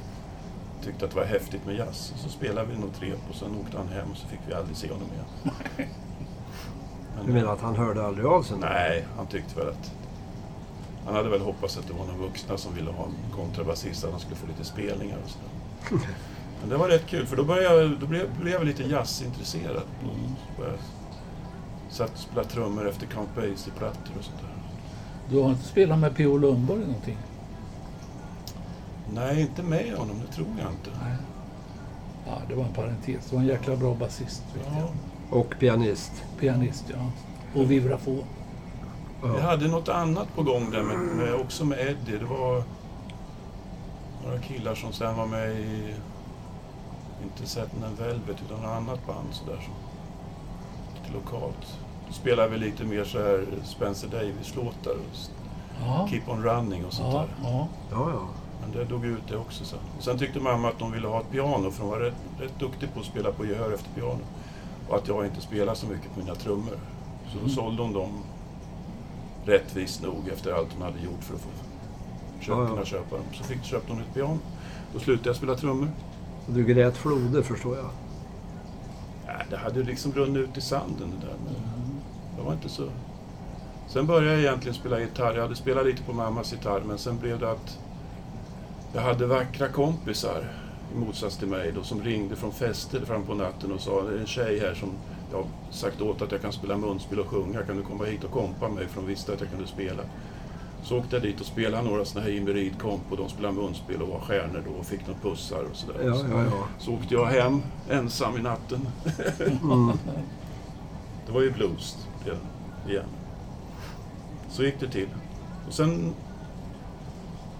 tyckte 0.84 1.04
att 1.04 1.10
det 1.10 1.16
var 1.16 1.24
häftigt 1.26 1.66
med 1.66 1.76
jazz. 1.76 2.12
Så 2.16 2.28
spelade 2.28 2.68
vi 2.72 2.78
något 2.78 3.02
rep 3.02 3.18
och 3.30 3.34
sen 3.36 3.56
åkte 3.64 3.78
han 3.78 3.88
hem 3.88 4.10
och 4.10 4.16
så 4.16 4.26
fick 4.26 4.40
vi 4.48 4.54
aldrig 4.54 4.76
se 4.76 4.88
honom 4.88 5.08
igen. 5.12 5.54
Men, 7.16 7.26
Du 7.26 7.32
menar 7.32 7.52
att 7.52 7.60
han 7.60 7.76
hörde 7.76 8.06
aldrig 8.06 8.26
av 8.26 8.42
sig? 8.42 8.56
Nej, 8.60 9.04
han 9.16 9.26
tyckte 9.26 9.58
väl 9.58 9.68
att... 9.68 9.92
Han 11.06 11.14
hade 11.14 11.28
väl 11.28 11.40
hoppats 11.40 11.78
att 11.78 11.86
det 11.86 11.92
var 11.92 12.06
någon 12.06 12.18
vuxna 12.18 12.56
som 12.56 12.74
ville 12.74 12.90
ha 12.90 13.04
en 13.04 13.36
kontrabasist, 13.36 14.04
att 14.04 14.10
han 14.10 14.20
skulle 14.20 14.36
få 14.36 14.46
lite 14.46 14.64
spelningar 14.64 15.18
och 15.24 15.30
sådär. 15.30 16.04
Men 16.62 16.70
det 16.70 16.76
var 16.76 16.88
rätt 16.88 17.06
kul, 17.06 17.26
för 17.26 17.36
då, 17.36 17.44
började 17.44 17.80
jag, 17.82 17.98
då 18.00 18.06
blev, 18.06 18.40
blev 18.40 18.52
jag 18.54 18.64
lite 18.64 18.82
jazzintresserad. 18.82 19.76
Och 19.76 20.58
började, 20.58 20.78
satt 21.90 22.12
och 22.12 22.18
spelade 22.18 22.48
trummor 22.48 22.88
efter 22.88 23.06
Count 23.06 23.34
Basie-plattor 23.34 24.12
och 24.18 24.24
sånt 24.24 24.38
där. 24.40 24.48
Du 25.30 25.38
har 25.42 25.50
inte 25.50 25.64
spelat 25.64 25.98
med 25.98 26.16
P.O. 26.16 26.38
Lundborg 26.38 26.80
någonting? 26.80 27.16
Nej, 29.14 29.40
inte 29.40 29.62
med 29.62 29.94
honom, 29.96 30.16
det 30.26 30.32
tror 30.32 30.46
jag 30.58 30.70
inte. 30.72 30.90
Nej. 31.04 31.16
Ja, 32.26 32.32
det 32.48 32.54
var 32.54 32.64
en 32.64 32.72
parentes. 32.72 33.26
Det 33.30 33.34
var 33.36 33.42
en 33.42 33.48
jäkla 33.48 33.76
bra 33.76 33.94
basist. 33.94 34.42
vet 34.54 34.66
Ja. 34.72 34.78
jag. 34.78 35.38
Och 35.40 35.54
pianist? 35.58 36.12
Pianist, 36.40 36.84
ja. 36.88 37.10
Och 37.60 37.70
vibrafon. 37.70 38.24
Jag 39.22 39.36
Ja. 39.36 39.40
hade 39.40 39.68
något 39.68 39.88
annat 39.88 40.34
på 40.34 40.42
gång 40.42 40.70
där, 40.70 40.82
med, 40.82 40.98
med, 40.98 41.34
också 41.34 41.64
med 41.64 41.78
Eddie. 41.80 42.18
Det 42.18 42.24
var 42.24 42.62
några 44.24 44.38
killar 44.38 44.74
som 44.74 44.92
sen 44.92 45.16
var 45.16 45.26
med 45.26 45.50
i, 45.50 45.94
inte 47.22 47.46
Satin 47.46 47.84
and 47.84 47.98
Velvet, 47.98 48.36
utan 48.46 48.60
något 48.62 48.70
annat 48.70 49.06
band 49.06 49.26
sådär. 49.32 49.60
Som, 49.64 49.74
lite 50.94 51.12
lokalt. 51.14 51.78
Då 52.08 52.12
spelade 52.12 52.48
vi 52.48 52.58
lite 52.58 52.84
mer 52.84 53.04
så 53.04 53.18
här 53.18 53.44
Spencer 53.64 54.08
Davis-låtar. 54.08 54.90
och 54.92 55.16
Ja. 55.86 56.08
Keep 56.10 56.22
on 56.26 56.42
running 56.44 56.84
och 56.84 56.92
sånt 56.92 57.14
Ja, 57.14 57.18
där. 57.20 57.28
ja. 57.50 57.68
Ja, 57.90 58.10
ja. 58.10 58.28
Men 58.60 58.70
det 58.72 58.84
dog 58.84 59.04
ut 59.06 59.22
det 59.28 59.36
också 59.36 59.64
sen. 59.64 59.78
Och 59.98 60.04
sen 60.04 60.18
tyckte 60.18 60.40
mamma 60.40 60.68
att 60.68 60.78
de 60.78 60.92
ville 60.92 61.08
ha 61.08 61.20
ett 61.20 61.30
piano, 61.30 61.70
för 61.70 61.82
hon 61.82 61.90
var 61.90 61.98
rätt, 61.98 62.14
rätt 62.40 62.58
duktig 62.58 62.94
på 62.94 63.00
att 63.00 63.06
spela 63.06 63.32
på 63.32 63.46
gehör 63.46 63.72
efter 63.72 63.90
piano. 64.00 64.18
Och 64.88 64.96
att 64.96 65.08
jag 65.08 65.26
inte 65.26 65.40
spelar 65.40 65.74
så 65.74 65.86
mycket 65.86 66.14
på 66.14 66.20
mina 66.20 66.34
trummor. 66.34 66.78
Så 67.26 67.32
då 67.34 67.38
Mm. 67.38 67.50
sålde 67.50 67.82
hon 67.82 67.92
dem 67.92 68.22
rättvist 69.44 70.02
nog 70.02 70.28
efter 70.32 70.52
allt 70.52 70.68
hon 70.72 70.82
hade 70.82 71.00
gjort 71.00 71.22
för 71.24 71.34
att 71.34 71.40
få 71.40 71.48
köpa, 72.40 72.58
Ja, 72.58 72.64
ja. 72.64 72.70
kunna 72.70 72.84
köpa 72.84 73.16
dem. 73.16 73.24
Så 73.32 73.44
fick, 73.44 73.64
köpte 73.64 73.92
hon 73.92 74.02
ett 74.02 74.14
piano. 74.14 74.38
Då 74.94 74.98
slutade 75.00 75.28
jag 75.28 75.36
spela 75.36 75.54
trummor. 75.54 75.88
Och 76.46 76.52
Du 76.52 76.64
grät 76.64 76.96
floder 76.96 77.42
förstår 77.42 77.76
jag. 77.76 77.90
Ja, 79.26 79.32
det 79.50 79.56
hade 79.56 79.82
liksom 79.82 80.12
runnit 80.12 80.48
ut 80.48 80.56
i 80.56 80.60
sanden 80.60 81.12
det 81.20 81.26
där. 81.26 81.34
Men 81.44 81.54
Mm. 81.54 82.00
det 82.36 82.42
var 82.42 82.52
inte 82.52 82.68
så... 82.68 82.82
Sen 83.88 84.06
började 84.06 84.30
jag 84.32 84.40
egentligen 84.40 84.74
spela 84.74 85.00
gitarr. 85.00 85.34
Jag 85.34 85.42
hade 85.42 85.56
spelat 85.56 85.86
lite 85.86 86.02
på 86.02 86.12
mammas 86.12 86.52
gitarr, 86.52 86.82
men 86.86 86.98
sen 86.98 87.18
blev 87.18 87.38
det 87.38 87.50
att 87.50 87.78
jag 88.94 89.02
hade 89.02 89.26
vackra 89.26 89.68
kompisar 89.68 90.44
i 90.94 90.98
motsats 90.98 91.36
till 91.36 91.48
mig 91.48 91.72
då, 91.74 91.82
som 91.82 92.02
ringde 92.02 92.36
från 92.36 92.52
fester 92.52 93.00
fram 93.00 93.22
på 93.22 93.34
natten 93.34 93.72
och 93.72 93.80
sa 93.80 94.02
det 94.02 94.16
är 94.16 94.20
en 94.20 94.26
tjej 94.26 94.58
här 94.60 94.74
som 94.74 94.90
jag 95.30 95.38
har 95.38 95.46
sagt 95.70 96.00
åt 96.00 96.22
att 96.22 96.32
jag 96.32 96.40
kan 96.42 96.52
spela 96.52 96.76
munspel 96.76 97.20
och 97.20 97.26
sjunga. 97.28 97.62
Kan 97.62 97.76
du 97.76 97.82
komma 97.82 98.04
hit 98.04 98.24
och 98.24 98.30
kompa 98.30 98.68
mig? 98.68 98.86
För 98.88 99.00
de 99.00 99.06
visste 99.06 99.32
att 99.32 99.40
jag 99.40 99.50
kunde 99.50 99.66
spela. 99.66 100.02
Så 100.82 100.98
åkte 100.98 101.16
jag 101.16 101.22
dit 101.22 101.40
och 101.40 101.46
spelade 101.46 101.82
några 101.88 102.04
såna 102.04 102.24
här 102.24 102.30
Inverid-komp 102.30 103.02
och 103.10 103.16
de 103.16 103.28
spelade 103.28 103.54
munspel 103.54 104.02
och 104.02 104.08
var 104.08 104.20
stjärnor 104.20 104.62
då 104.66 104.72
och 104.80 104.86
fick 104.86 105.00
några 105.06 105.20
pussar 105.20 105.62
och 105.70 105.76
sådär. 105.76 106.00
Ja, 106.04 106.16
ja, 106.30 106.42
ja. 106.44 106.64
Så 106.78 106.92
åkte 106.94 107.14
jag 107.14 107.26
hem 107.26 107.62
ensam 107.90 108.36
i 108.36 108.42
natten. 108.42 108.88
Mm. 109.62 109.92
Det 111.26 111.32
var 111.32 111.42
ju 111.42 111.50
blues 111.52 112.06
igen. 112.24 112.36
igen. 112.88 113.04
Så 114.50 114.62
gick 114.64 114.80
det 114.80 114.88
till. 114.88 115.08
Och 115.66 115.72
sen, 115.74 116.14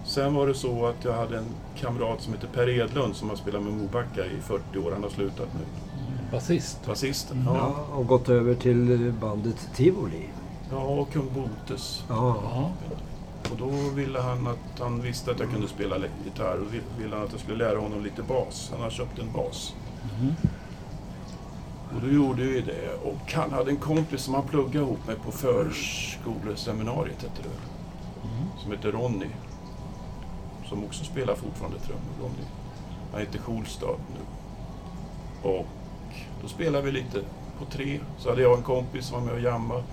sen 0.05 0.33
var 0.33 0.47
det 0.47 0.53
så 0.53 0.85
att 0.85 1.05
jag 1.05 1.13
hade 1.13 1.37
en 1.37 1.45
kamrat 1.79 2.21
som 2.21 2.33
heter 2.33 2.47
Per 2.47 2.69
Edlund 2.69 3.15
som 3.15 3.29
har 3.29 3.35
spelat 3.35 3.63
med 3.63 3.73
Mobacka 3.73 4.25
i 4.25 4.41
40 4.41 4.79
år. 4.79 4.91
Han 4.91 5.03
har 5.03 5.09
slutat 5.09 5.47
nu. 5.53 5.65
Basist. 6.31 6.85
Basisten. 6.87 7.43
Ja, 7.45 7.55
Ja. 7.89 7.95
och 7.95 8.07
gått 8.07 8.29
över 8.29 8.55
till 8.55 9.13
bandet 9.21 9.69
Tivoli. 9.75 10.25
ja, 10.71 10.77
och 10.83 11.11
Kung 11.11 11.29
Botes. 11.35 12.03
Ja. 12.09 12.35
Ja. 12.43 12.71
Och 13.51 13.57
då 13.57 13.69
ville 13.95 14.19
han 14.19 14.47
att 14.47 14.79
han 14.79 15.01
visste 15.01 15.31
att 15.31 15.39
jag 15.39 15.51
kunde 15.51 15.67
spela 15.67 15.97
gitarr 16.25 16.57
och 16.57 16.73
ville 17.01 17.15
han 17.15 17.25
att 17.25 17.31
jag 17.31 17.41
skulle 17.41 17.65
lära 17.65 17.79
honom 17.79 18.03
lite 18.03 18.23
bas. 18.23 18.69
Han 18.71 18.81
har 18.81 18.89
köpt 18.89 19.19
en 19.19 19.31
bas. 19.31 19.75
Mm. 20.19 20.35
Och 21.95 22.01
då 22.01 22.07
gjorde 22.07 22.43
vi 22.43 22.61
det. 22.61 22.93
Och 23.03 23.33
han 23.33 23.51
hade 23.51 23.71
en 23.71 23.77
kompis 23.77 24.21
som 24.21 24.33
han 24.33 24.47
pluggade 24.47 24.85
ihop 24.85 25.07
med 25.07 25.21
på 25.21 25.31
förskoleseminariet, 25.31 27.21
hette 27.21 27.41
det 27.41 27.49
väl. 27.49 27.57
Mm. 28.23 28.49
Som 28.57 28.71
hette 28.71 28.91
Ronny. 28.91 29.29
Som 30.69 30.83
också 30.83 31.03
spelar 31.03 31.35
fortfarande 31.35 31.79
trummor. 31.79 32.13
Ronny. 32.21 32.45
Han 33.11 33.21
heter 33.21 33.39
Schulstad 33.39 33.87
nu. 33.87 34.19
Och 35.49 35.67
då 36.41 36.47
spelade 36.47 36.85
vi 36.85 36.91
lite 36.91 37.19
på 37.59 37.65
tre. 37.65 37.99
Så 38.17 38.29
hade 38.29 38.41
jag 38.41 38.57
en 38.57 38.63
kompis 38.63 39.05
som 39.05 39.19
var 39.19 39.25
med 39.25 39.33
och 39.33 39.41
jammade. 39.41 39.83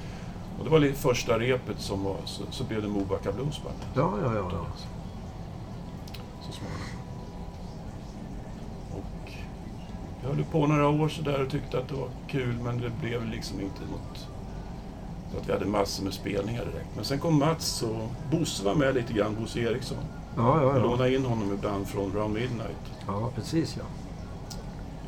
Och 0.60 0.66
det 0.66 0.70
var 0.70 0.78
lite 0.78 0.98
första 0.98 1.38
repet 1.38 1.80
som 1.80 2.04
var, 2.04 2.16
så, 2.24 2.42
så 2.50 2.64
blev 2.64 2.82
det 2.82 2.88
Mobacka 2.88 3.32
Bluesband. 3.32 3.76
Ja, 3.94 4.12
ja, 4.22 4.34
ja. 4.34 4.50
ja. 4.52 4.66
Så 6.46 6.52
småningom. 6.52 6.80
Och 8.90 9.32
jag 10.22 10.28
höll 10.28 10.44
på 10.44 10.66
några 10.66 10.88
år 10.88 11.08
sådär 11.08 11.42
och 11.42 11.50
tyckte 11.50 11.78
att 11.78 11.88
det 11.88 11.94
var 11.94 12.08
kul 12.28 12.54
men 12.62 12.80
det 12.80 12.90
blev 13.00 13.26
liksom 13.26 13.60
inte 13.60 13.80
något... 13.80 14.28
Så 15.32 15.38
att 15.38 15.48
vi 15.48 15.52
hade 15.52 15.66
massor 15.66 16.04
med 16.04 16.14
spelningar 16.14 16.64
direkt. 16.64 16.96
Men 16.96 17.04
sen 17.04 17.18
kom 17.18 17.38
Mats 17.38 17.82
och 17.82 18.08
Bosse 18.30 18.64
var 18.64 18.74
med 18.74 18.94
lite 18.94 19.12
grann, 19.12 19.36
Bosse 19.40 19.60
Eriksson. 19.60 19.98
Ja, 20.36 20.62
ja, 20.62 20.62
Jag 20.62 20.76
ja. 20.76 20.82
lånade 20.82 21.14
in 21.14 21.24
honom 21.24 21.52
ibland 21.52 21.88
från 21.88 22.12
Round 22.12 22.34
Midnight. 22.34 22.92
Ja, 23.06 23.30
precis 23.34 23.76
ja. 23.76 23.84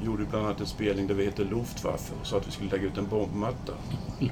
Gjorde 0.05 0.25
bland 0.25 0.47
annat 0.47 0.61
en 0.61 0.67
spelning 0.67 1.07
där 1.07 1.15
vi 1.15 1.25
heter 1.25 1.45
Luftwaffe 1.45 2.15
och 2.21 2.27
sa 2.27 2.37
att 2.37 2.47
vi 2.47 2.51
skulle 2.51 2.71
lägga 2.71 2.85
ut 2.87 2.99
en 2.99 3.09
bombmatta. 3.09 3.73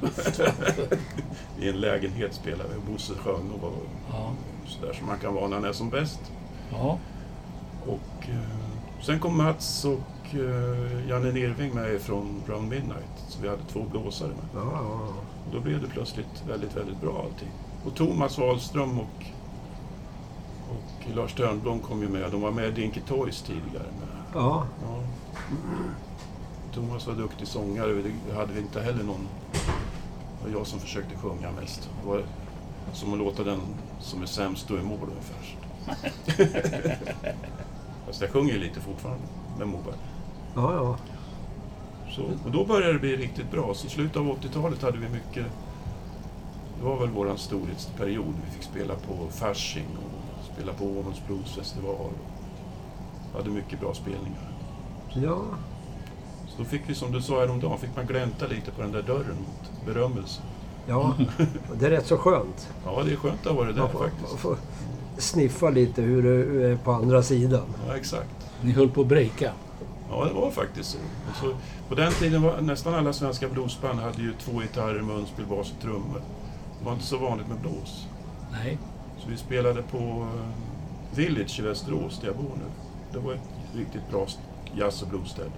I 1.61 1.69
en 1.69 1.81
lägenhet 1.81 2.35
spelade 2.35 2.71
vi 2.71 2.77
och 2.79 2.93
Bosse 2.93 3.15
sjöng 3.15 3.51
och 3.51 3.61
var 3.61 3.73
Ja. 4.13 4.33
sådär 4.67 4.93
som 4.93 5.07
man 5.07 5.19
kan 5.19 5.35
vara 5.35 5.49
när 5.49 5.57
han 5.57 5.65
är 5.65 5.73
som 5.73 5.91
bäst. 5.91 6.21
Ja. 6.73 6.99
Och 7.87 8.29
eh, 8.29 9.03
sen 9.03 9.21
kom 9.21 9.37
Mats 9.37 9.85
och 9.85 10.35
eh, 10.35 11.09
Janne 11.09 11.33
Nirving 11.33 11.75
med 11.75 12.01
från 12.01 12.43
Round 12.47 12.69
Midnight. 12.69 13.25
Så 13.29 13.43
vi 13.43 13.49
hade 13.49 13.63
två 13.73 13.83
blåsare 13.91 14.29
med. 14.29 14.63
Ja. 14.63 14.81
Och 15.47 15.53
då 15.53 15.61
blev 15.61 15.83
det 15.83 15.89
plötsligt 15.89 16.43
väldigt, 16.49 16.77
väldigt 16.77 17.01
bra 17.01 17.23
allting. 17.25 17.49
Och 17.85 17.95
Thomas 17.95 18.39
Wahlström 18.39 18.99
och, 18.99 19.25
och 20.71 21.17
Lars 21.17 21.35
Törnblom 21.35 21.79
kom 21.81 22.03
ju 22.03 22.09
med. 22.09 22.31
De 22.31 22.41
var 22.41 22.51
med 22.51 22.69
i 22.69 22.71
Dinky 22.71 23.01
Toys 23.01 23.43
tidigare. 23.43 23.87
Med. 24.01 24.20
Ja. 24.35 24.67
Ja. 24.83 25.01
Thomas 26.75 27.07
var 27.07 27.15
duktig 27.15 27.49
sångare. 27.49 28.03
Det 28.29 28.35
hade 28.35 28.53
vi 28.53 28.61
inte 28.61 28.81
heller 28.81 29.05
någon... 29.05 29.29
Det 29.53 30.51
var 30.51 30.59
jag 30.59 30.67
som 30.67 30.81
försökte 30.81 31.17
sjunga 31.17 31.51
mest. 31.51 31.91
Det 32.03 32.09
var 32.09 32.23
som 32.93 33.13
att 33.13 33.19
låta 33.19 33.45
den 33.45 33.61
som 34.01 34.23
är 34.23 34.27
sämst 34.27 34.63
stå 34.63 34.79
i 34.79 34.83
mål 34.83 35.09
ungefär. 35.11 35.57
Fast 38.07 38.21
jag 38.21 38.31
sjunger 38.31 38.53
ju 38.53 38.59
lite 38.59 38.81
fortfarande 38.81 39.23
med 39.59 39.69
Moberg. 39.69 39.95
ja, 40.55 40.75
ja. 40.75 40.97
Så, 42.11 42.23
och 42.45 42.51
då 42.53 42.65
började 42.65 42.93
det 42.93 42.99
bli 42.99 43.17
riktigt 43.17 43.51
bra. 43.51 43.75
Så 43.75 43.87
i 43.87 43.91
slutet 43.91 44.17
av 44.17 44.27
80-talet 44.27 44.83
hade 44.83 44.99
vi 44.99 45.09
mycket... 45.09 45.47
Det 46.79 46.85
var 46.85 47.01
väl 47.01 47.11
vår 47.11 47.37
storhetsperiod. 47.37 48.35
Vi 48.45 48.51
fick 48.51 48.63
spela 48.63 48.95
på 48.95 49.29
Fasching 49.31 49.87
och 49.97 50.55
spela 50.55 50.73
på 50.73 50.85
Åmåls 50.85 51.27
Bluesfestival. 51.27 52.11
Hade 53.35 53.51
mycket 53.51 53.81
bra 53.81 53.95
spelningar. 53.95 54.51
Ja, 55.15 55.39
Så 56.49 56.55
då 56.59 56.65
fick 56.65 56.83
vi, 56.87 56.95
som 56.95 57.13
du 57.13 57.23
sa 57.23 57.41
häromdagen, 57.41 57.79
fick 57.79 57.97
man 57.97 58.07
glänta 58.07 58.47
lite 58.47 58.71
på 58.71 58.83
den 58.83 58.93
där 58.93 59.03
dörren 59.03 59.37
mot 59.37 59.87
berömmelse. 59.87 60.43
ja. 60.87 61.15
det 61.81 61.87
är 61.87 61.91
rätt 61.91 62.07
så 62.07 62.17
skönt. 62.19 62.69
Ja, 62.85 63.03
det 63.05 63.13
är 63.13 63.17
skönt 63.17 63.41
att 63.47 63.53
ha 63.53 63.63
varit 63.63 63.75
där 63.77 63.83
Man 63.83 63.91
får, 63.93 64.01
man 64.01 64.11
faktiskt. 64.11 64.39
får 64.41 64.57
sniffa 65.19 65.71
lite 65.71 66.03
hur 66.03 66.23
det 66.23 66.69
är 66.69 66.77
på 66.77 66.93
andra 66.93 67.23
sidan. 67.23 67.63
Ja, 67.89 67.97
exakt. 67.97 68.31
Ni 68.63 68.73
höll 68.73 68.89
på 68.89 69.01
att 69.01 69.07
breaka. 69.07 69.53
Ja, 70.11 70.25
det 70.25 70.33
var 70.35 70.51
faktiskt 70.51 70.99
så 71.41 71.53
på 71.89 71.95
den 71.95 72.13
tiden 72.13 72.43
var 72.43 72.61
nästan 72.61 72.95
alla 72.95 73.13
svenska 73.13 73.49
bluesband 73.49 73.99
hade 74.01 74.23
ju 74.23 74.33
två 74.33 74.59
gitarrer, 74.61 75.03
munspel, 75.03 75.47
bas 75.47 75.73
och 75.77 75.83
trummor. 75.83 76.23
Det 76.79 76.85
var 76.85 76.93
inte 76.93 77.05
så 77.05 77.19
vanligt 77.19 77.49
med 77.49 77.59
blås. 77.59 78.07
Nej. 78.53 78.79
Så 79.19 79.29
vi 79.31 79.37
spelade 79.37 79.83
på 79.83 79.99
eh, 79.99 81.17
Village 81.17 81.59
i 81.59 81.63
Västerås, 81.63 82.19
där 82.21 82.27
jag 82.29 82.37
bor 82.37 82.51
nu. 82.57 82.65
Det 83.13 83.19
var 83.19 83.33
ett 83.33 83.49
riktigt 83.75 84.11
bra 84.11 84.27
jazz 84.77 85.03
och 85.03 85.09
bluesställe. 85.09 85.51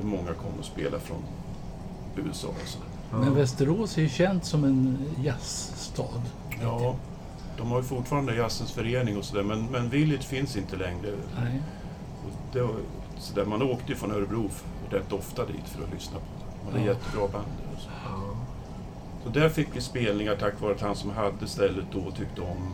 Där 0.00 0.06
många 0.06 0.32
kom 0.34 0.58
och 0.58 0.64
spelade 0.64 1.00
från 1.00 1.22
USA 2.16 2.48
och 2.48 2.68
så. 2.68 2.78
Men 3.16 3.34
Västerås 3.34 3.98
är 3.98 4.02
ju 4.02 4.08
känt 4.08 4.44
som 4.44 4.64
en 4.64 4.98
jazzstad. 5.22 6.22
Ja, 6.62 6.96
de 7.56 7.70
har 7.70 7.78
ju 7.78 7.84
fortfarande 7.84 8.34
jazzens 8.34 8.72
förening 8.72 9.16
och 9.18 9.24
sådär, 9.24 9.42
men, 9.42 9.66
men 9.66 9.88
Village 9.88 10.24
finns 10.24 10.56
inte 10.56 10.76
längre. 10.76 11.10
Nej. 11.40 11.62
Och 12.26 12.32
det 12.52 12.62
var, 12.62 12.74
så 13.18 13.34
där, 13.34 13.44
man 13.44 13.62
åkte 13.62 13.92
ju 13.92 13.94
från 13.98 14.10
Örebro 14.10 14.50
rätt 14.90 15.12
ofta 15.12 15.46
dit 15.46 15.64
för 15.68 15.84
att 15.84 15.90
lyssna 15.94 16.18
på. 16.18 16.24
De 16.64 16.72
hade 16.72 16.84
Ja. 16.86 16.92
jättebra 16.92 17.28
band 17.28 17.44
där 17.62 17.74
och 17.76 17.80
så. 17.82 17.88
Ja. 18.04 18.36
Så 19.24 19.28
där 19.30 19.48
fick 19.48 19.68
vi 19.76 19.80
spelningar 19.80 20.36
tack 20.36 20.60
vare 20.60 20.74
att 20.74 20.80
han 20.80 20.96
som 20.96 21.10
hade 21.10 21.46
stället 21.46 21.84
då 21.92 22.10
tyckte 22.10 22.40
om 22.40 22.72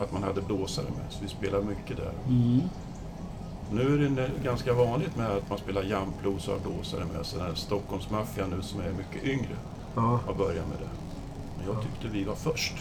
att 0.00 0.12
man 0.12 0.22
hade 0.22 0.40
blåsare 0.42 0.84
med. 0.86 1.06
Så 1.12 1.18
vi 1.22 1.28
spelade 1.28 1.64
mycket 1.64 1.96
där. 1.96 2.12
Mm. 2.28 2.60
Nu 3.72 3.94
är 3.94 3.98
det 3.98 4.08
nä- 4.08 4.30
ganska 4.44 4.74
vanligt 4.74 5.16
med 5.16 5.30
att 5.30 5.48
man 5.50 5.58
spelar 5.58 5.82
jampblues 5.82 6.48
och 6.48 6.60
blåsare 6.60 7.04
med. 7.14 7.26
Så 7.26 7.36
den 7.36 7.46
här 7.46 7.54
nu 8.46 8.62
som 8.62 8.80
är 8.80 8.92
mycket 8.92 9.24
yngre 9.24 9.56
Ja, 9.94 10.20
har 10.26 10.34
börjat 10.34 10.68
med 10.68 10.78
det. 10.78 10.88
Men 11.58 11.66
jag 11.66 11.82
tyckte 11.82 12.08
vi 12.08 12.24
var 12.24 12.34
först. 12.34 12.74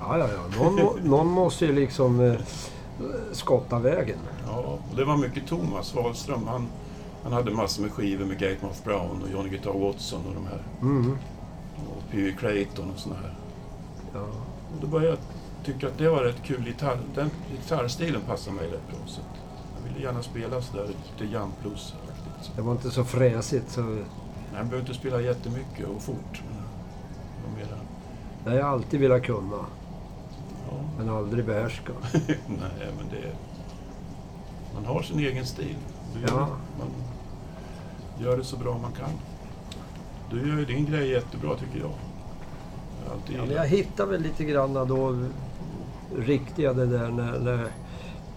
ja, 0.00 0.18
ja. 0.18 0.28
ja. 0.58 0.64
Någon, 0.64 1.00
någon 1.10 1.26
måste 1.26 1.66
ju 1.66 1.72
liksom 1.72 2.20
eh, 2.20 2.34
skotta 3.32 3.78
vägen. 3.78 4.18
Ja, 4.46 4.58
och 4.58 4.96
det 4.96 5.04
var 5.04 5.16
mycket 5.16 5.46
Thomas 5.46 5.94
Wahlström. 5.94 6.46
Han, 6.46 6.66
han 7.22 7.32
hade 7.32 7.50
massor 7.50 7.82
med 7.82 7.92
skivor 7.92 8.24
med 8.24 8.38
Gatemouth 8.38 8.84
Brown 8.84 9.22
och 9.22 9.30
Johnny 9.30 9.48
Guitar 9.48 9.72
Watson 9.72 10.20
och 10.28 10.34
de 10.34 10.46
här. 10.46 10.62
Mm. 10.80 11.18
Och 11.76 12.10
Pee 12.10 12.32
Creighton 12.40 12.90
och 12.94 12.98
såna 13.00 13.14
här. 13.16 13.34
Ja. 14.14 14.20
Och 14.74 14.80
då 14.80 14.86
började 14.86 15.08
jag 15.08 15.18
tycka 15.64 15.86
att 15.88 15.98
det 15.98 16.08
var 16.08 16.22
rätt 16.22 16.42
kul 16.44 16.66
gitarr. 16.66 16.98
Den 17.14 17.30
gitarrstilen 17.50 18.20
passar 18.20 18.52
mig 18.52 18.64
rätt 18.64 18.88
bra. 18.88 18.98
Så 19.06 19.20
ville 19.88 20.04
gärna 20.04 20.22
spela 20.22 20.62
sådär 20.62 20.86
lite 20.86 21.32
jampblues-aktigt. 21.34 22.56
Det 22.56 22.62
var 22.62 22.72
inte 22.72 22.90
så 22.90 23.04
fräsigt. 23.04 23.70
Så... 23.70 23.80
Nej, 23.80 24.04
jag 24.56 24.66
behöver 24.66 24.80
inte 24.80 24.94
spela 24.94 25.20
jättemycket 25.20 25.86
och 25.86 26.02
fort. 26.02 26.42
Men 26.48 27.54
det 27.54 27.64
mera... 27.64 27.78
Nej, 28.44 28.56
jag 28.56 28.64
har 28.64 28.72
alltid 28.72 29.00
velat 29.00 29.22
kunna, 29.22 29.66
Ja, 30.70 30.80
men 30.98 31.08
aldrig 31.08 31.44
behärska. 31.44 31.92
nej, 32.46 32.88
men 32.96 33.08
det... 33.10 33.32
Man 34.74 34.84
har 34.84 35.02
sin 35.02 35.18
egen 35.18 35.46
stil. 35.46 35.76
Gör, 36.22 36.28
Ja. 36.28 36.48
Man 36.78 36.88
gör 38.18 38.36
det 38.36 38.44
så 38.44 38.56
bra 38.56 38.78
man 38.78 38.92
kan. 38.92 39.10
Du 40.30 40.48
gör 40.48 40.58
ju 40.58 40.64
din 40.64 40.84
grej 40.86 41.10
jättebra 41.10 41.56
tycker 41.56 41.80
jag. 41.80 41.92
Jag 43.04 43.38
har 43.38 43.46
Ja, 43.46 43.54
jag 43.54 43.66
hittade 43.68 44.10
väl 44.10 44.22
lite 44.22 44.44
grann 44.44 44.72
då 44.74 45.24
riktiga 46.16 46.72
det 46.72 46.86
där 46.86 47.10
när, 47.10 47.38
när, 47.38 47.66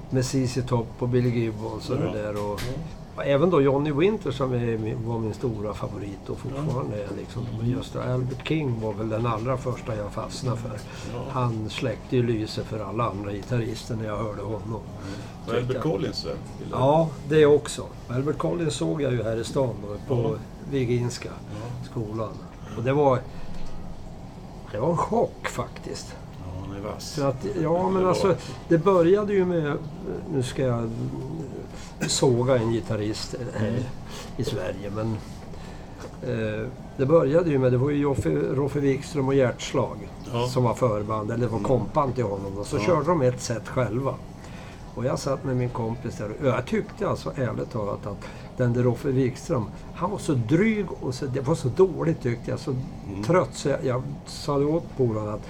med 0.10 0.26
ZZ 0.26 0.58
Top 0.68 0.88
och 1.00 1.10
Billy 1.10 1.30
Gibbons 1.30 1.90
och 1.90 1.98
Ja. 1.98 2.12
det 2.12 2.22
där. 2.22 2.46
Och, 2.52 2.62
och 3.16 3.26
även 3.26 3.50
då 3.50 3.62
Johnny 3.62 3.92
Winter 3.92 4.32
som 4.32 4.54
är 4.54 4.78
min, 4.78 5.08
var 5.08 5.20
min 5.20 5.34
stora 5.34 5.74
favorit 5.74 6.30
och 6.30 6.38
fortfarande 6.38 6.96
är 7.04 7.08
liksom. 7.18 7.44
Just 7.62 7.96
Albert 7.96 8.48
King 8.48 8.82
var 8.82 8.94
väl 8.94 9.10
den 9.10 9.26
allra 9.26 9.58
första 9.58 9.96
jag 9.96 10.12
fastnade 10.12 10.58
för. 10.58 10.80
Han 11.30 11.70
släckte 11.70 12.16
ju 12.16 12.24
lyset 12.24 12.66
för 12.66 12.80
alla 12.80 13.10
andra 13.10 13.32
gitarrister 13.32 13.96
när 13.96 14.06
jag 14.06 14.18
hörde 14.18 14.42
honom. 14.42 14.82
Och 15.48 15.54
Albert 15.54 15.82
Collins, 15.82 16.26
väl? 16.26 16.36
Ja, 16.72 17.10
det 17.30 17.46
också. 17.46 17.84
Albert 18.10 18.38
Collins 18.38 18.74
såg 18.76 19.02
jag 19.02 19.12
ju 19.14 19.24
här 19.24 19.38
i 19.38 19.44
stan 19.44 19.76
då, 19.82 20.16
på 20.16 20.22
Ja. 20.32 20.38
skolan. 21.92 22.34
Och 22.78 22.84
det 22.84 22.94
var... 22.94 23.20
Det 24.72 24.80
var 24.80 24.90
en 24.92 24.98
chock 24.98 25.48
faktiskt. 25.48 26.16
Är 26.76 26.82
vass. 26.82 27.14
För 27.14 27.30
att, 27.30 27.46
ja, 27.62 27.90
men 27.90 28.04
Det 28.04 28.10
alltså, 28.10 28.36
det 28.68 28.78
började 28.78 29.34
ju 29.34 29.46
med... 29.46 29.78
Nu 30.34 30.44
ska 30.44 30.62
jag 30.64 30.90
såga 32.08 32.58
en 32.58 32.72
gitarrist 32.72 33.36
här 33.54 33.84
i 34.38 34.44
Sverige, 34.44 34.92
men... 34.96 35.18
Eh, 36.24 36.68
det 36.98 37.06
började 37.06 37.50
ju 37.50 37.60
med, 37.60 37.72
det 37.72 37.78
var 37.78 37.90
ju 37.90 37.98
Joffe, 37.98 38.30
Roffe 38.30 38.80
Wikström 38.80 39.28
och 39.28 39.36
Hjärtslag 39.36 39.98
Ja. 40.34 40.48
som 40.48 40.64
var 40.64 40.74
förband, 40.74 41.32
eller 41.32 41.48
var 41.48 41.60
kompan 41.60 42.14
till 42.14 42.24
honom. 42.24 42.58
Och 42.58 42.66
så 42.68 42.76
Ja. 42.78 42.82
körde 42.82 43.06
de 43.08 43.22
ett 43.22 43.42
set 43.42 43.68
själva. 43.68 44.14
Och 44.96 45.06
jag 45.06 45.20
satt 45.20 45.44
med 45.44 45.58
min 45.58 45.70
kompis 45.70 46.16
där 46.18 46.30
och 46.42 46.48
jag 46.48 46.66
tyckte 46.66 47.08
alltså 47.10 47.32
ärligt 47.36 47.72
talat 47.72 48.06
att 48.08 48.18
den 48.58 48.74
där 48.74 48.84
Roffe 48.84 49.10
Wikström, 49.10 49.66
han 49.96 50.12
var 50.12 50.18
så 50.18 50.34
dryg 50.34 50.86
och 51.02 51.16
så, 51.16 51.26
det 51.26 51.42
var 51.42 51.56
så 51.56 51.68
dåligt 51.68 52.22
tyckte 52.22 52.52
jag. 52.52 52.60
Så 52.60 52.72
Mm. 53.10 53.24
trött 53.24 53.50
så 53.54 53.70
jag, 53.70 53.86
jag 53.86 54.04
sa 54.26 54.58
åt 54.58 54.84
polaren 54.98 55.30
att 55.30 55.48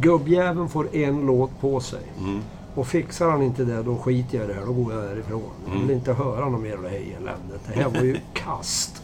gubbjäveln 0.00 0.68
får 0.68 0.94
en 0.96 1.26
låt 1.26 1.60
på 1.60 1.80
sig. 1.80 2.02
Mm. 2.18 2.40
Och 2.74 2.86
fixar 2.86 3.30
han 3.30 3.42
inte 3.42 3.64
det, 3.64 3.82
då 3.82 3.96
skiter 3.96 4.38
jag 4.38 4.44
i 4.44 4.48
det 4.48 4.54
här. 4.54 4.66
Då 4.66 4.72
går 4.72 4.92
jag 4.94 5.02
därifrån. 5.02 5.42
Jag 5.66 5.72
vill 5.72 5.82
Mm. 5.82 5.94
inte 5.96 6.12
höra 6.12 6.48
något 6.48 6.60
mer 6.60 6.76
av 6.76 6.82
det 6.82 6.88
här 6.88 6.96
eländet. 7.16 7.60
Det 7.68 7.74
här 7.74 7.88
var 7.88 8.00
ju 8.02 8.16
kast. 8.32 9.02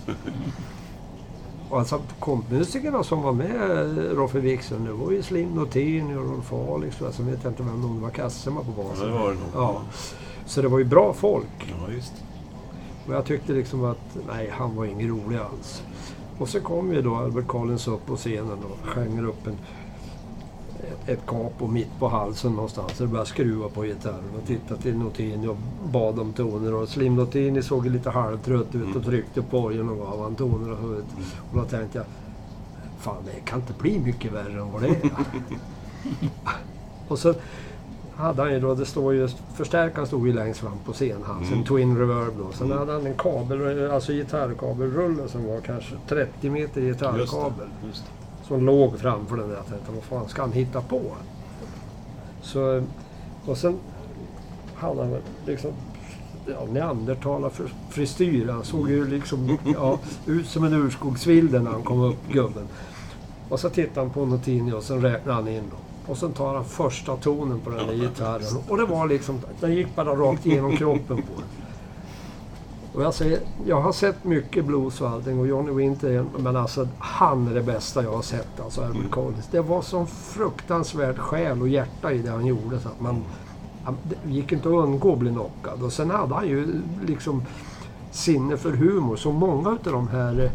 Och 1.69 1.79
alltså 1.79 2.01
kompmusikerna 2.21 3.03
som 3.03 3.23
var 3.23 3.33
med 3.33 3.99
Roffe 4.17 4.41
Wikström, 4.41 4.85
det 4.85 4.93
var 4.93 5.11
ju 5.11 5.23
Slim 5.23 5.49
Notini 5.49 6.15
och 6.17 6.25
Rolf 6.31 6.53
Alex. 6.53 7.03
Alltså 7.03 7.23
vet 7.23 7.39
jag 7.45 7.51
inte 7.51 7.63
vem 7.63 7.95
det 7.97 8.03
var 8.03 8.11
Kassema 8.11 8.61
på 8.61 8.73
Ja, 8.77 8.83
basen. 8.85 9.07
det 9.07 9.13
var 9.19 9.31
det. 9.31 9.37
Ja. 9.55 9.81
Så 10.47 10.63
det 10.63 10.69
var 10.69 10.79
ju 10.79 10.85
bra 10.85 11.13
folk. 11.13 11.75
Ja, 11.87 11.93
just. 11.93 12.13
Och 13.09 13.15
jag 13.15 13.25
tyckte 13.25 13.53
liksom 13.53 13.85
att, 13.85 14.17
nej, 14.29 14.51
han 14.53 14.77
var 14.77 14.85
ingen 14.85 15.09
rolig 15.09 15.37
alls. 15.39 15.83
Och 16.39 16.49
så 16.49 16.61
kom 16.61 16.93
ju 16.93 17.03
då 17.03 17.15
Albert 17.17 17.47
Collins 17.47 17.89
upp 17.89 18.07
på 18.07 18.17
scenen 18.17 18.59
och 18.65 18.89
sjöng 18.89 19.27
upp 19.27 19.47
en, 19.47 19.57
ett, 20.83 21.09
ett 21.09 21.27
capo 21.27 21.67
mitt 21.67 21.99
på 21.99 22.09
halsen 22.09 22.53
någonstans. 22.53 22.93
Så 22.97 23.03
det 23.03 23.09
började 23.09 23.29
skruva 23.31 23.69
på 23.69 23.83
gitarren 23.83 24.25
och 24.43 24.47
tittade 24.47 24.81
till 24.83 24.97
Notini 24.99 25.47
och 25.49 25.57
bad 25.93 26.19
om 26.19 26.33
toner. 26.33 26.75
Och 26.75 26.89
Slim 26.89 27.17
Notini 27.17 27.63
såg 27.63 27.87
lite 27.87 28.11
halvtrött 28.11 28.75
ut 28.75 28.97
och 28.97 29.05
tryckte 29.05 29.43
på 29.43 29.59
orgeln 29.59 29.89
och 29.89 29.99
gav 29.99 30.23
han 30.23 30.35
toner. 30.35 30.73
Och, 30.73 30.91
och 31.53 31.59
då 31.59 31.63
tänkte 31.65 31.99
jag, 31.99 32.07
fan 32.99 33.17
det 33.25 33.41
kan 33.51 33.61
inte 33.61 33.73
bli 33.79 33.99
mycket 33.99 34.33
värre 34.33 34.61
än 34.61 34.73
vad 34.73 34.83
det 34.83 34.89
är. 34.89 34.99
och 37.09 37.19
så 37.19 37.35
hade 38.17 38.43
han 38.43 38.53
ju 38.53 38.61
då, 38.61 38.75
det 38.75 38.87
står 38.87 39.15
ju, 39.15 39.29
förstärkaren 39.55 40.07
stod 40.07 40.27
ju 40.27 40.33
längst 40.33 40.61
fram 40.61 40.79
på 40.85 40.93
scenhalsen, 40.93 41.53
Mm. 41.53 41.65
Twin 41.65 41.99
Reverb 41.99 42.33
då. 42.39 42.53
Sen 42.53 42.67
Mm. 42.67 42.79
hade 42.79 42.93
han 42.93 43.07
en 43.07 43.15
kabel, 43.15 43.91
alltså 43.91 44.13
gitarrkabelrulle 44.13 45.29
som 45.29 45.47
var 45.47 45.61
kanske 45.61 45.95
30 46.09 46.51
meter 46.51 46.81
Just 46.81 47.01
gitarrkabel. 47.01 47.69
det. 47.83 47.87
Just 47.87 48.05
det. 48.05 48.11
Som 48.51 48.67
låg 48.67 48.99
framför 48.99 49.37
den 49.37 49.49
där. 49.49 49.57
Jag 49.57 49.67
tänkte, 49.67 49.93
vad 49.93 50.03
fan 50.03 50.29
ska 50.29 50.43
han 50.43 50.53
hitta 50.53 50.81
på? 50.81 51.03
Så, 52.43 52.83
och 53.47 53.57
sen 53.59 53.79
hade 54.75 55.03
han 55.03 55.17
liksom 55.47 55.71
ja, 56.47 56.67
neandertalarfrisyr. 56.73 58.49
Han 58.49 58.65
såg 58.65 58.91
ju 58.91 59.09
liksom 59.09 59.59
ja, 59.75 59.99
ut 60.27 60.47
som 60.47 60.65
en 60.65 60.73
urskogsvilde 60.73 61.61
när 61.61 61.71
han 61.71 61.83
kom 61.83 62.01
upp, 62.01 62.29
gubben. 62.33 62.69
Och 63.49 63.61
så 63.61 63.71
tittade 63.71 64.01
han 64.01 64.11
på 64.11 64.27
Notini 64.27 64.73
och 64.73 64.83
sen 64.83 65.03
räknade 65.03 65.35
han 65.35 65.49
in. 65.49 65.55
dem. 65.71 65.79
Och 66.07 66.19
sen 66.19 66.33
tar 66.33 66.55
han 66.55 66.65
första 66.65 67.17
tonen 67.17 67.61
på 67.61 67.71
den 67.71 67.87
där 67.87 67.95
gitarren. 67.95 68.63
Och 68.69 68.77
det 68.77 68.85
var 68.85 69.07
liksom, 69.07 69.41
den 69.61 69.75
gick 69.75 69.97
bara 69.97 70.15
rakt 70.15 70.47
igenom 70.47 70.77
kroppen 70.77 71.17
på 71.17 71.33
den. 71.37 71.60
Och 72.95 73.03
jag 73.03 73.15
säger, 73.15 73.39
jag 73.67 73.81
har 73.81 73.93
sett 73.93 74.25
mycket 74.25 74.65
blues 74.65 75.01
och 75.01 75.47
Johnny 75.47 75.71
Winter, 75.73 76.25
men 76.39 76.57
alltså 76.57 76.89
han 76.99 77.49
är 77.49 77.55
det 77.55 77.63
bästa 77.63 78.03
jag 78.03 78.13
har 78.13 78.23
sett, 78.23 78.61
alltså 78.61 78.83
Albert 78.85 79.11
Collins. 79.11 79.49
Det 79.51 79.61
var 79.61 79.83
sån 79.83 80.07
fruktansvärd 80.07 81.19
själ 81.19 81.61
och 81.63 81.69
hjärta 81.69 82.13
i 82.13 82.19
det 82.19 82.31
han 82.31 82.47
gjorde 82.47 82.81
så 82.81 82.89
att 82.89 83.01
man... 83.01 83.23
han- 83.85 83.97
Det 84.25 84.31
gick 84.33 84.53
inte 84.53 84.69
att 84.69 84.75
undgå 84.75 85.13
att 85.13 85.19
bli 85.19 85.31
knockad. 85.31 85.83
Och 85.83 85.93
sen 85.93 86.11
hade 86.11 86.35
han 86.35 86.49
ju 86.49 86.81
liksom 87.07 87.43
sinne 88.11 88.57
för 88.57 88.71
humor, 88.73 89.17
som 89.17 89.35
många 89.35 89.69
av 89.71 89.79
de 89.85 90.09
här 90.09 90.45
eh, 90.45 90.51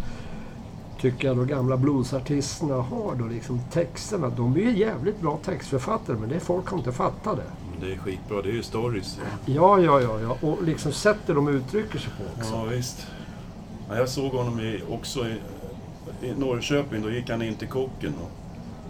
tycker 1.01 1.27
jag 1.27 1.37
då 1.37 1.43
gamla 1.43 1.77
bluesartisterna 1.77 2.75
har 2.75 3.15
då 3.19 3.25
liksom 3.25 3.59
texterna. 3.71 4.29
De 4.29 4.55
är 4.55 4.59
ju 4.59 4.77
jävligt 4.77 5.21
bra 5.21 5.39
textförfattare 5.45 6.17
men 6.19 6.29
det 6.29 6.35
är 6.35 6.39
folk 6.39 6.67
har 6.69 6.77
inte 6.77 6.91
fattat 6.91 7.37
det. 7.37 7.43
Det 7.81 7.93
är 7.93 7.97
skitbra. 7.97 8.41
Det 8.41 8.49
är 8.49 8.53
ju 8.53 8.63
stories. 8.63 9.19
Ja, 9.45 9.53
Ja, 9.53 9.79
ja, 9.79 10.01
ja, 10.01 10.19
ja. 10.21 10.47
Och 10.47 10.63
liksom 10.63 10.91
sättet 10.91 11.35
de 11.35 11.47
uttrycker 11.47 11.99
sig 11.99 12.11
på 12.17 12.39
också. 12.39 12.53
ja 12.55 12.63
visst. 12.63 13.07
Ja, 13.89 13.97
jag 13.97 14.09
såg 14.09 14.31
honom 14.31 14.59
i, 14.59 14.81
också 14.89 15.19
i, 15.27 15.35
i 16.21 16.33
Norrköping. 16.37 17.01
Då 17.01 17.09
gick 17.11 17.29
han 17.29 17.41
in 17.41 17.55
till 17.55 17.67
kocken 17.67 18.13
och 18.23 18.31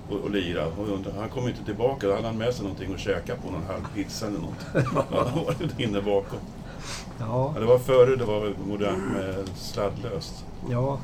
och, 0.09 0.17
och 0.17 0.31
lira. 0.31 0.65
Och 0.65 1.13
han 1.19 1.29
kom 1.29 1.47
inte 1.47 1.65
tillbaka. 1.65 2.07
Då 2.07 2.15
hade 2.15 2.27
han 2.27 2.37
med 2.37 2.53
sig 2.53 2.63
någonting 2.63 2.93
att 2.93 2.99
käka 2.99 3.35
på. 3.35 3.51
Någon 3.51 3.63
halv 3.63 3.87
pizza 3.95 4.27
eller 4.27 4.39
något. 4.39 4.85
Han 5.11 5.45
var 5.45 5.81
inne 5.81 6.01
bakom. 6.01 6.39
Ja, 7.19 7.51
Ja, 7.53 7.59
det 7.59 7.65
var 7.65 7.79
före 7.79 8.15
det 8.15 8.25
var 8.25 8.53
modernt 8.67 9.11
med 9.13 9.49
sladdlöst. 9.55 10.45
ja. 10.69 10.99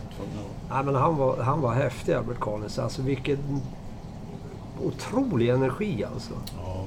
Nej, 0.70 0.84
men 0.84 0.96
han 0.96 1.18
var, 1.18 1.38
han 1.38 1.62
var 1.62 1.74
häftig, 1.74 2.14
Albert 2.14 2.40
Collins. 2.40 2.80
Alltså 2.80 3.02
vilken 3.02 3.62
otrolig 4.84 5.50
energi 5.50 6.04
alltså. 6.14 6.34
Ja, 6.58 6.86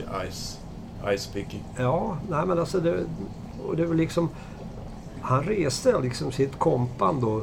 riktig 0.00 0.30
ice, 0.32 0.58
ice 1.16 1.26
picking. 1.26 1.64
Ja, 1.76 2.16
nej 2.30 2.46
men 2.46 2.58
alltså 2.58 2.80
det, 2.80 3.04
och 3.66 3.76
det 3.76 3.86
var 3.86 3.94
liksom... 3.94 4.28
Han 5.22 5.42
reste 5.42 6.00
liksom 6.00 6.32
sitt 6.32 6.58
kompan 6.58 7.20
då 7.20 7.42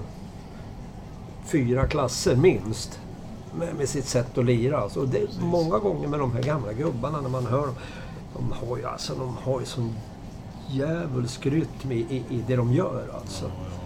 fyra 1.46 1.88
klasser 1.88 2.36
minst. 2.36 3.00
Med, 3.60 3.76
med 3.76 3.90
sitt 3.90 4.06
sätt 4.06 4.38
att 4.38 4.46
lira. 4.46 4.78
Alltså, 4.78 5.00
och 5.00 5.08
det, 5.08 5.20
Precis. 5.20 5.40
många 5.42 5.78
gånger 5.78 6.08
med 6.08 6.20
de 6.20 6.32
här 6.32 6.42
gamla 6.44 6.74
gubbarna 6.74 7.22
när 7.22 7.30
man 7.30 7.46
hör 7.46 7.62
dem. 7.66 7.76
De 8.34 8.52
har 8.52 8.78
ju, 8.78 8.86
alltså, 8.86 9.16
de 9.16 9.38
har 9.44 9.60
ju 9.60 9.66
sån 9.66 9.94
djävulsk 10.70 11.46
rytm 11.46 11.92
i, 11.92 11.96
i, 11.96 12.24
i 12.30 12.44
det 12.48 12.56
de 12.56 12.74
gör 12.74 13.04
alltså. 13.22 13.46
Ja, 13.46 13.52
ja. 13.58 13.78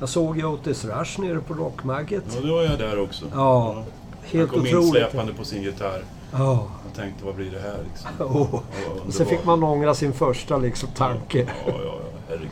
Jag 0.00 0.08
såg 0.08 0.36
ju 0.38 0.44
Otis 0.44 0.84
Rush 0.84 1.20
nere 1.20 1.40
på 1.40 1.54
Rockmagget. 1.54 2.24
ja, 2.34 2.46
då 2.48 2.54
var 2.54 2.62
jag 2.62 2.78
där 2.78 3.00
också. 3.00 3.24
Ja, 3.34 3.72
Han 3.74 3.84
Helt 4.22 4.50
kom 4.50 4.60
otroligt. 4.60 4.84
insläpande 4.84 5.32
på 5.34 5.44
sin 5.44 5.62
gitarr. 5.62 6.04
Ja. 6.32 6.66
Jag 6.94 7.02
tänkte, 7.02 7.24
vad 7.24 7.34
blir 7.34 7.50
det 7.50 7.60
här 7.60 7.78
liksom? 7.88 8.10
Oh. 8.36 8.54
Och 8.54 8.62
Och 9.06 9.14
sen 9.14 9.26
fick 9.26 9.44
man 9.44 9.62
ångra 9.62 9.94
sin 9.94 10.12
första 10.12 10.58
liksom, 10.58 10.88
tanke. 10.88 11.38
Ja, 11.38 11.46
ja, 11.66 11.74
ja, 11.84 11.94
herregud. 12.28 12.48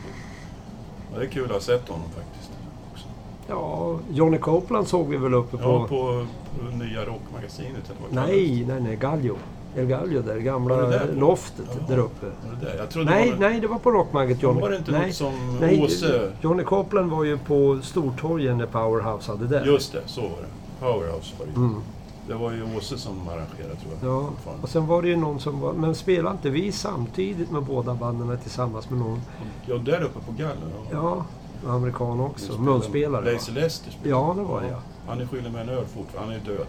Ja, 1.13 1.19
det 1.19 1.25
är 1.25 1.29
kul 1.29 1.45
att 1.45 1.51
ha 1.51 1.59
sett 1.59 1.89
honom 1.89 2.05
faktiskt. 2.15 2.51
Också. 2.91 3.05
Ja, 3.47 3.99
Johnny 4.11 4.37
Copeland 4.37 4.87
såg 4.87 5.07
vi 5.07 5.17
väl 5.17 5.33
uppe 5.33 5.57
på... 5.57 5.63
Ja, 5.63 5.87
på, 5.87 6.25
på 6.59 6.75
nya 6.75 7.05
rockmagasinet 7.05 7.83
eller 7.85 8.01
vad 8.01 8.27
Nej, 8.27 8.65
nej, 8.67 8.81
nej. 8.81 8.95
Gallo. 8.95 9.37
El 9.75 9.85
Gallo 9.85 10.21
där, 10.21 10.37
gamla 10.37 10.75
Var 10.75 10.81
det 10.81 10.89
där 10.89 11.13
loftet 11.15 11.65
Jaha. 11.67 11.85
där 11.87 11.97
uppe. 11.97 12.25
det 12.59 12.65
där? 12.65 13.05
Nej, 13.05 13.25
det 13.25 13.31
var, 13.31 13.49
nej, 13.49 13.59
det 13.59 13.67
var 13.67 13.79
på 13.79 13.91
Rockmagget 13.91 14.43
Johnny. 14.43 14.61
var 14.61 14.69
det 14.69 14.77
inte 14.77 14.91
nej, 14.91 15.07
något 15.07 15.15
som 15.15 15.57
nej, 15.61 15.83
Åse... 15.83 16.31
Johnny 16.41 16.63
Copeland 16.63 17.11
var 17.11 17.23
ju 17.23 17.37
på 17.37 17.79
Stortorget 17.83 18.57
när 18.57 18.65
Powerhouse 18.65 19.31
hade 19.31 19.47
det. 19.47 19.65
Just 19.65 19.93
det, 19.93 20.01
så 20.05 20.21
var 20.21 20.29
det. 20.29 20.79
Powerhouse 20.79 21.33
var 21.39 21.45
det. 21.45 21.55
Mm. 21.55 21.81
Det 22.27 22.33
var 22.33 22.51
ju 22.51 22.75
Åse 22.77 22.97
som 22.97 23.27
arrangerade 23.27 23.75
tror 23.75 23.93
jag. 24.01 24.11
Ja, 24.11 24.29
och 24.61 24.69
sen 24.69 24.87
var 24.87 25.01
det 25.01 25.07
ju 25.07 25.15
någon 25.15 25.39
som 25.39 25.59
var... 25.59 25.73
Men 25.73 25.95
spelade 25.95 26.35
inte 26.35 26.49
vi 26.49 26.71
samtidigt 26.71 27.51
med 27.51 27.63
båda 27.63 27.93
banden 27.93 28.37
tillsammans 28.37 28.89
med 28.89 28.99
någon? 28.99 29.21
Ja, 29.65 29.77
där 29.77 30.01
uppe 30.03 30.19
på 30.19 30.31
Gallen. 30.31 30.71
Ja, 30.91 31.25
amerikan 31.67 32.17
Vi 32.17 32.23
också. 32.23 32.57
Munspelare. 32.61 33.33
Lazy 33.33 33.51
Lester 33.51 33.91
spelade. 33.91 34.09
Ja, 34.27 34.33
det 34.37 34.43
var 34.43 34.61
det 34.61 34.67
ja. 34.67 34.79
Han 35.07 35.21
är 35.21 35.25
skyldig 35.27 35.51
med 35.51 35.61
en 35.61 35.69
öl 35.69 35.85
fortfarande. 35.85 36.33
Han 36.33 36.41
är 36.41 36.45
död. 36.57 36.67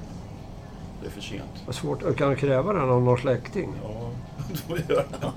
Det 1.00 1.06
är 1.06 1.10
för 1.10 1.20
sent. 1.20 1.62
Vad 1.66 1.74
svårt. 1.74 2.16
Kan 2.16 2.30
du 2.30 2.36
kräva 2.36 2.72
den 2.72 2.90
av 2.90 3.02
någon 3.02 3.18
släkting? 3.18 3.72
Ja, 3.82 4.10
det 4.52 4.56
får 4.58 4.78
jag 4.78 4.90
göra. 4.96 5.04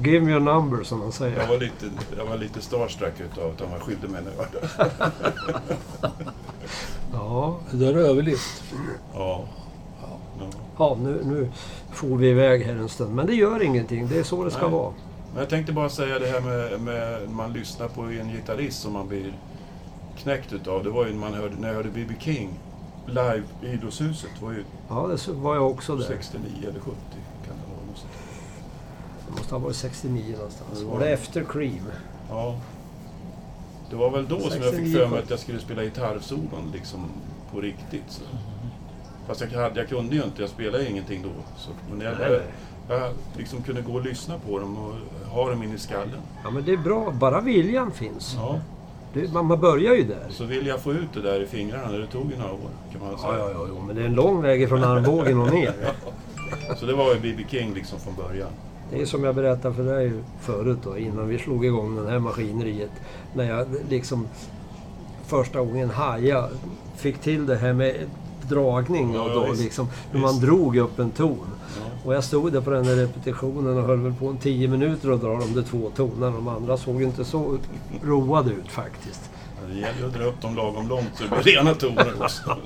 Give 0.00 0.20
me 0.26 0.32
a 0.32 0.38
number, 0.38 0.84
som 0.84 0.98
man 0.98 1.06
Jag 1.06 1.14
säger. 1.14 1.48
var 1.48 1.58
lite, 1.58 1.86
jag 2.18 2.24
var 2.26 2.36
lite 2.36 2.60
starstruck 2.60 3.20
utav 3.20 3.50
att 3.50 3.60
han 3.60 3.70
var 3.70 3.78
skyldig 3.78 4.10
med 4.10 4.20
en 4.20 4.26
öl. 4.26 4.90
Ja, 7.12 7.56
Du 7.72 7.84
har 7.86 7.92
överlevt. 7.92 8.62
Ja. 9.14 9.44
ja. 10.00 10.46
ja 10.78 10.96
nu, 11.00 11.20
nu 11.24 11.50
får 11.92 12.16
vi 12.16 12.28
iväg 12.30 12.62
här 12.64 12.74
en 12.76 12.88
stund. 12.88 13.14
Men 13.14 13.26
det 13.26 13.34
gör 13.34 13.62
ingenting. 13.62 14.08
Det 14.08 14.18
är 14.18 14.22
så 14.22 14.44
det 14.44 14.50
ska 14.50 14.62
Nej. 14.62 14.70
vara. 14.70 14.92
Men 15.32 15.40
jag 15.40 15.48
tänkte 15.50 15.72
bara 15.72 15.88
säga 15.88 16.18
det 16.18 16.26
här 16.26 16.40
med, 16.40 16.80
med 16.80 17.30
man 17.30 17.52
lyssnar 17.52 17.88
på 17.88 18.02
en 18.02 18.28
gitarrist 18.32 18.82
som 18.82 18.92
man 18.92 19.08
blir 19.08 19.32
knäckt 20.18 20.52
utav. 20.52 20.84
Det 20.84 20.90
var 20.90 21.06
ju 21.06 21.12
när, 21.12 21.20
man 21.20 21.34
hörde, 21.34 21.54
när 21.58 21.68
jag 21.68 21.74
hörde 21.74 21.88
B.B. 21.94 22.14
King 22.18 22.58
live 23.06 23.42
i 23.62 23.66
Idrottshuset. 23.66 24.30
Det 24.38 24.44
var 24.44 24.52
ju 24.52 24.64
Ja, 24.88 25.06
det 25.26 25.32
var 25.32 25.54
jag 25.54 25.70
också 25.70 25.96
där. 25.96 26.04
69 26.04 26.42
eller 26.62 26.80
70 26.80 26.96
kan 27.46 27.56
det 27.56 27.72
vara. 27.72 27.78
Det 29.26 29.32
måste 29.38 29.54
ha 29.54 29.58
varit 29.58 29.76
69 29.76 30.34
någonstans. 30.36 30.78
Det 30.78 30.84
var 30.84 30.92
Var 30.92 31.00
det 31.00 31.06
det. 31.06 31.12
efter 31.12 31.44
Cream? 31.44 31.86
Ja. 32.30 32.56
Det 33.90 33.96
var 33.96 34.10
väl 34.10 34.28
då 34.28 34.40
som 34.40 34.62
jag 34.62 34.74
fick 34.74 34.84
69, 34.84 34.98
för 34.98 35.08
mig 35.08 35.18
att 35.18 35.30
jag 35.30 35.38
skulle 35.38 35.58
spela 35.58 35.82
gitarrsolon 35.84 36.70
liksom 36.72 37.04
på 37.52 37.60
riktigt. 37.60 38.04
Så. 38.08 38.22
Fast 39.26 39.40
jag, 39.40 39.60
hade, 39.60 39.80
jag 39.80 39.88
kunde 39.88 40.16
ju 40.16 40.22
inte, 40.22 40.42
jag 40.42 40.50
spelade 40.50 40.90
ingenting 40.90 41.22
då. 41.22 41.28
Så, 41.56 41.70
men 41.90 42.00
jag, 42.00 42.18
Nej, 42.18 42.30
jag, 42.30 42.40
nej. 42.88 42.98
jag 43.00 43.12
liksom 43.36 43.62
kunde 43.62 43.80
gå 43.82 43.92
och 43.92 44.04
lyssna 44.04 44.34
på 44.38 44.58
dem 44.58 44.76
och 44.76 44.94
ha 45.30 45.50
dem 45.50 45.62
in 45.62 45.74
i 45.74 45.78
skallen. 45.78 46.20
Ja, 46.44 46.50
men 46.50 46.64
det 46.64 46.72
är 46.72 46.76
bra. 46.76 47.10
Bara 47.10 47.40
viljan 47.40 47.90
finns. 47.90 48.34
Ja. 48.36 48.58
Det, 49.14 49.32
man, 49.32 49.46
man 49.46 49.60
börjar 49.60 49.94
ju 49.94 50.02
där. 50.02 50.26
Så 50.30 50.44
vill 50.44 50.66
jag 50.66 50.80
få 50.80 50.92
ut 50.92 51.08
det 51.14 51.22
där 51.22 51.40
i 51.40 51.46
fingrarna, 51.46 51.98
det 51.98 52.06
tog 52.06 52.30
ju 52.30 52.38
några 52.38 52.52
år 52.52 52.70
kan 52.92 53.00
man 53.00 53.18
säga. 53.18 53.38
Ja, 53.38 53.50
ja, 53.50 53.66
ja, 53.76 53.82
men 53.86 53.96
det 53.96 54.02
är 54.02 54.06
en 54.06 54.14
lång 54.14 54.42
väg 54.42 54.68
från 54.68 54.84
armbågen 54.84 55.40
och 55.40 55.52
ner. 55.52 55.74
Så 56.80 56.86
det 56.86 56.94
var 56.94 57.14
ju 57.14 57.20
B.B. 57.20 57.44
King 57.48 57.74
liksom 57.74 57.98
från 58.00 58.14
början. 58.14 58.48
Det 58.90 59.00
är 59.02 59.06
som 59.06 59.24
jag 59.24 59.34
berättade 59.34 59.74
för 59.74 59.82
dig 59.84 60.12
förut 60.40 60.78
då, 60.84 60.98
innan 60.98 61.28
vi 61.28 61.38
slog 61.38 61.64
igång 61.64 61.96
den 61.96 62.06
här 62.08 62.18
maskineriet. 62.18 62.90
När 63.34 63.44
jag 63.50 63.66
liksom 63.90 64.28
första 65.26 65.58
gången 65.60 65.90
haja 65.90 66.48
fick 66.96 67.18
till 67.18 67.46
det 67.46 67.56
här 67.56 67.72
med 67.72 67.94
dragning 68.48 69.14
Ja, 69.14 69.28
då 69.34 69.46
visst. 69.50 69.62
liksom 69.62 69.88
hur 70.10 70.20
man 70.20 70.40
drog 70.40 70.76
upp 70.76 70.98
en 70.98 71.10
ton. 71.10 71.38
Ja. 71.76 71.90
Och 72.04 72.14
jag 72.14 72.24
stod 72.24 72.52
där 72.52 72.60
på 72.60 72.70
den 72.70 72.84
där 72.84 72.96
repetitionen 72.96 73.76
och 73.78 73.82
höll 73.84 74.00
väl 74.00 74.14
på 74.14 74.28
en 74.28 74.36
tio 74.36 74.68
minuter 74.68 75.10
och 75.10 75.18
dra 75.18 75.38
de 75.38 75.54
där 75.54 75.62
två 75.62 75.90
tonerna. 75.96 76.30
De 76.30 76.48
andra 76.48 76.76
såg 76.76 77.02
inte 77.02 77.24
så 77.24 77.58
roade 78.04 78.50
ut 78.50 78.68
faktiskt. 78.68 79.30
Det 79.68 79.74
gäller 79.80 80.06
att 80.06 80.14
dra 80.14 80.24
upp 80.24 80.40
dem 80.42 80.56
lagom 80.56 80.88
långt 80.88 81.10
så 81.14 81.22
det 81.24 81.42
blir 81.42 81.54
rena 81.54 81.74
toner 81.74 82.12
också. 82.20 82.56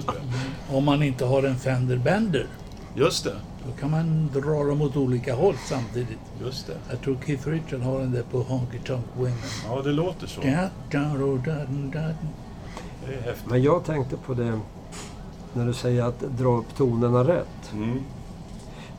Om 0.70 0.84
man 0.84 1.02
inte 1.02 1.24
har 1.24 1.42
en 1.42 1.56
Fender 1.56 1.96
Bender, 1.96 2.46
Just 2.94 3.24
det, 3.24 3.34
då 3.66 3.80
kan 3.80 3.90
man 3.90 4.28
dra 4.32 4.64
dem 4.64 4.82
åt 4.82 4.96
olika 4.96 5.34
håll 5.34 5.54
samtidigt. 5.68 6.18
just 6.40 6.66
det. 6.66 6.76
Jag 6.90 7.00
tror 7.00 7.16
Keith 7.26 7.48
Richard 7.48 7.80
har 7.80 7.98
den 7.98 8.12
där 8.12 8.22
på 8.22 8.38
Honky 8.38 8.78
Tonk 8.78 9.04
Women. 9.16 9.34
Ja, 9.68 9.82
det 9.82 9.92
låter 9.92 10.26
så. 10.26 10.40
Da, 10.40 10.68
da, 10.90 10.98
da, 10.98 11.36
da, 11.44 11.64
da. 11.92 12.14
Det 13.06 13.14
är 13.14 13.22
häftigt. 13.22 13.50
Men 13.50 13.62
jag 13.62 13.84
tänkte 13.84 14.16
på 14.16 14.34
det 14.34 14.60
när 15.52 15.66
du 15.66 15.74
säger 15.74 16.04
att 16.04 16.20
dra 16.20 16.56
upp 16.56 16.76
tonerna 16.76 17.24
rätt. 17.24 17.72
Mm. 17.72 18.00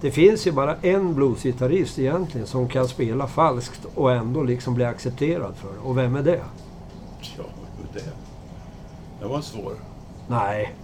Det 0.02 0.12
finns 0.12 0.48
ju 0.48 0.52
bara 0.52 0.76
en 0.82 1.14
bluesgitarrist 1.14 2.00
egentligen 2.00 2.48
som 2.48 2.68
kan 2.68 2.88
spela 2.88 3.28
falskt 3.28 3.86
och 3.96 4.12
ändå 4.12 4.44
liksom 4.44 4.74
bli 4.74 4.86
accepterad 4.86 5.56
för 5.56 5.74
det. 5.74 5.80
Och 5.80 5.98
vem 5.98 6.16
är 6.16 6.24
det? 6.24 6.42
Ja, 7.38 7.44
det. 7.94 8.14
Det 9.20 9.26
var 9.26 9.42
svår. 9.42 9.74
Nej, 10.28 10.76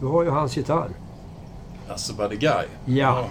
du 0.00 0.06
har 0.06 0.22
ju 0.22 0.30
hans 0.30 0.56
gitarr. 0.56 0.88
Alltså, 1.88 2.12
Buddy 2.14 2.36
Guy. 2.36 2.64
Ja. 2.84 3.28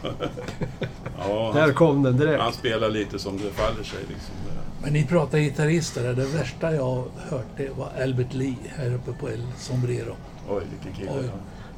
ja 1.20 1.52
Där 1.54 1.74
kom 1.74 2.04
den 2.04 2.18
direkt. 2.18 2.42
han 2.44 2.54
spelar 2.54 2.90
lite 2.90 3.20
som 3.20 3.38
det 3.38 3.50
faller 3.52 3.84
sig 3.84 4.00
liksom. 4.00 4.36
Men 4.84 4.94
ni 4.94 5.06
pratar 5.06 5.38
gitarrister. 5.38 6.14
Det 6.14 6.26
värsta 6.26 6.74
jag 6.76 6.84
har 6.86 7.04
hört 7.30 7.46
det 7.58 7.70
var 7.78 7.90
Albert 8.04 8.34
Lee 8.34 8.56
här 8.76 8.94
uppe 8.94 9.12
på 9.14 9.30
El 9.30 9.44
Sombrero. 9.58 10.16
Oj, 10.50 10.64
vilken 10.72 10.94
kille. 11.00 11.20
Oj. 11.20 11.30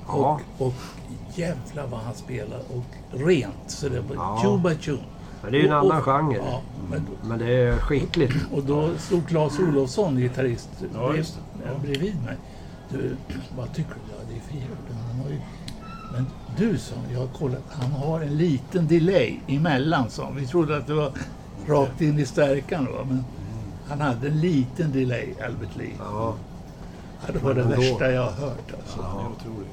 Ja. 0.07 0.39
Och, 0.57 0.67
och 0.67 0.73
jävlar 1.35 1.87
vad 1.87 1.99
han 1.99 2.15
spelar. 2.15 2.59
Och 2.59 3.19
rent. 3.27 3.53
Så 3.67 3.89
det 3.89 3.99
var 4.01 4.15
Ja. 4.15 4.39
tune 4.43 4.69
by 4.69 4.75
tune. 4.75 5.03
Men 5.41 5.51
det 5.51 5.57
är 5.57 5.61
ju 5.61 5.67
en 5.67 5.73
Och- 5.73 5.85
och- 5.85 5.91
annan 5.91 6.01
genre. 6.01 6.37
Ja, 6.37 6.61
men, 6.89 7.07
Men 7.23 7.39
det 7.39 7.53
är 7.53 7.77
skickligt. 7.77 8.33
och 8.53 8.63
då 8.63 8.89
stod 8.97 9.27
Claes 9.27 9.59
Olofsson, 9.59 10.17
gitarrist, 10.17 10.69
Ja, 10.93 11.09
brev- 11.11 11.81
bredvid 11.81 12.23
mig. 12.23 12.35
Du, 12.89 13.15
vad 13.57 13.73
tycker 13.73 13.89
du? 13.93 14.11
Ja, 14.11 14.23
det 14.29 14.35
är 14.35 14.59
fint. 14.59 14.71
Men, 14.89 15.37
du, 16.57 16.77
sa 16.77 16.95
jag 17.13 17.19
har 17.19 17.27
kollat. 17.27 17.63
Han 17.69 17.91
har 17.91 18.21
en 18.21 18.37
liten 18.37 18.87
delay 18.87 19.39
emellan, 19.47 20.09
sa. 20.09 20.29
Vi 20.29 20.47
trodde 20.47 20.77
att 20.77 20.87
det 20.87 20.93
var 20.93 21.11
rakt 21.67 22.01
in 22.01 22.19
i 22.19 22.25
stärkan. 22.25 22.85
Va? 22.85 23.05
Men 23.07 23.25
han 23.87 24.01
hade 24.01 24.27
en 24.27 24.39
liten 24.39 24.91
delay, 24.91 25.33
Albert 25.45 25.75
Lee. 25.77 25.93
Ja. 25.99 26.35
Ja, 27.25 27.33
det 27.33 27.39
var 27.39 27.53
det 27.53 27.61
ändå. 27.61 27.75
värsta 27.75 28.11
jag 28.11 28.21
har 28.21 28.31
hört. 28.31 28.73
Alltså. 28.79 29.01
Han 29.01 29.25
är 29.25 29.29
otrolig. 29.29 29.67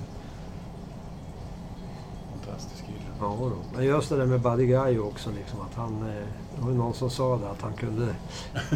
Fantastisk 2.32 2.86
kille. 2.86 2.98
Ja, 3.20 3.36
då. 3.40 3.56
Men 3.76 3.84
just 3.84 4.08
det 4.08 4.16
där 4.16 4.26
med 4.26 4.40
Buddy 4.40 4.66
Guy 4.66 4.98
också. 4.98 5.30
Liksom, 5.30 5.60
att 5.60 5.74
han, 5.74 6.08
eh, 6.08 6.24
det 6.56 6.62
var 6.62 6.70
ju 6.70 6.76
någon 6.76 6.94
som 6.94 7.10
sa 7.10 7.36
det, 7.36 7.50
att 7.50 7.62
han 7.62 7.72
kunde... 7.72 8.14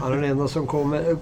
Han 0.00 0.12
är 0.12 0.16
den 0.16 0.30
enda 0.30 0.48
som, 0.48 0.66
kommer, 0.66 1.16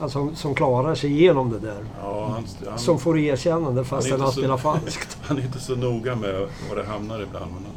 alltså, 0.00 0.34
som 0.34 0.54
klarar 0.54 0.94
sig 0.94 1.10
igenom 1.12 1.50
det 1.50 1.58
där. 1.58 1.84
Ja, 2.02 2.28
han, 2.32 2.44
han, 2.70 2.78
Som 2.78 2.98
får 2.98 3.18
erkännande 3.18 3.84
fast 3.84 4.10
Han 4.10 4.20
är 4.20 4.24
han, 4.24 4.26
inte 4.26 4.34
så- 4.34 4.40
spelar 4.40 4.56
falskt. 4.56 5.18
han 5.22 5.38
är 5.38 5.42
inte 5.42 5.60
så 5.60 5.76
noga 5.76 6.16
med 6.16 6.48
var 6.68 6.76
det 6.76 6.84
hamnar 6.84 7.20
ibland. 7.22 7.52
Men 7.52 7.64
han, 7.64 7.74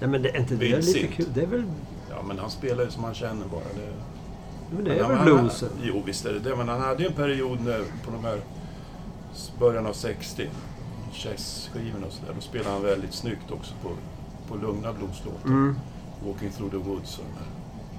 Nej, 0.00 0.08
men 0.10 0.22
det, 0.22 0.28
är 0.36 0.40
inte 0.40 0.54
det 0.54 0.64
lite 0.64 0.76
Vildsint. 0.76 1.14
kul? 1.14 1.26
Det 1.34 1.42
är 1.42 1.46
väl, 1.46 1.64
ja, 2.10 2.16
men 2.28 2.38
han 2.38 2.50
spelar 2.50 2.84
ju 2.84 2.90
som 2.90 3.04
han 3.04 3.14
känner 3.14 3.46
bara. 3.46 3.60
Det, 3.60 3.92
men 4.76 4.84
det 4.84 4.94
är 4.98 5.08
väl 5.08 5.16
han- 5.16 5.24
bluesen? 5.26 5.68
Jo, 5.82 6.02
visst 6.06 6.26
är 6.26 6.32
det 6.32 6.38
det. 6.38 6.56
Men 6.56 6.68
han 6.68 6.80
hade 6.80 7.02
ju 7.02 7.08
en 7.08 7.14
period 7.14 7.60
när, 7.60 7.78
på 8.04 8.10
de 8.12 8.24
här 8.24 8.40
början 9.58 9.86
av 9.86 9.92
60, 9.92 10.48
Chess-skivorna 11.12 12.06
och 12.06 12.12
sådär. 12.12 12.32
Då 12.34 12.40
spelade 12.40 12.70
han 12.70 12.82
väldigt 12.82 13.14
snyggt 13.14 13.50
också 13.50 13.74
på, 13.82 13.88
på 14.48 14.56
lugna 14.66 14.92
blueslåtar. 14.92 15.46
Mm. 15.48 15.76
Walking 16.26 16.50
through 16.50 16.70
the 16.70 16.76
woods 16.90 17.18
och 17.18 17.24
de 17.24 17.38
här. 17.38 17.48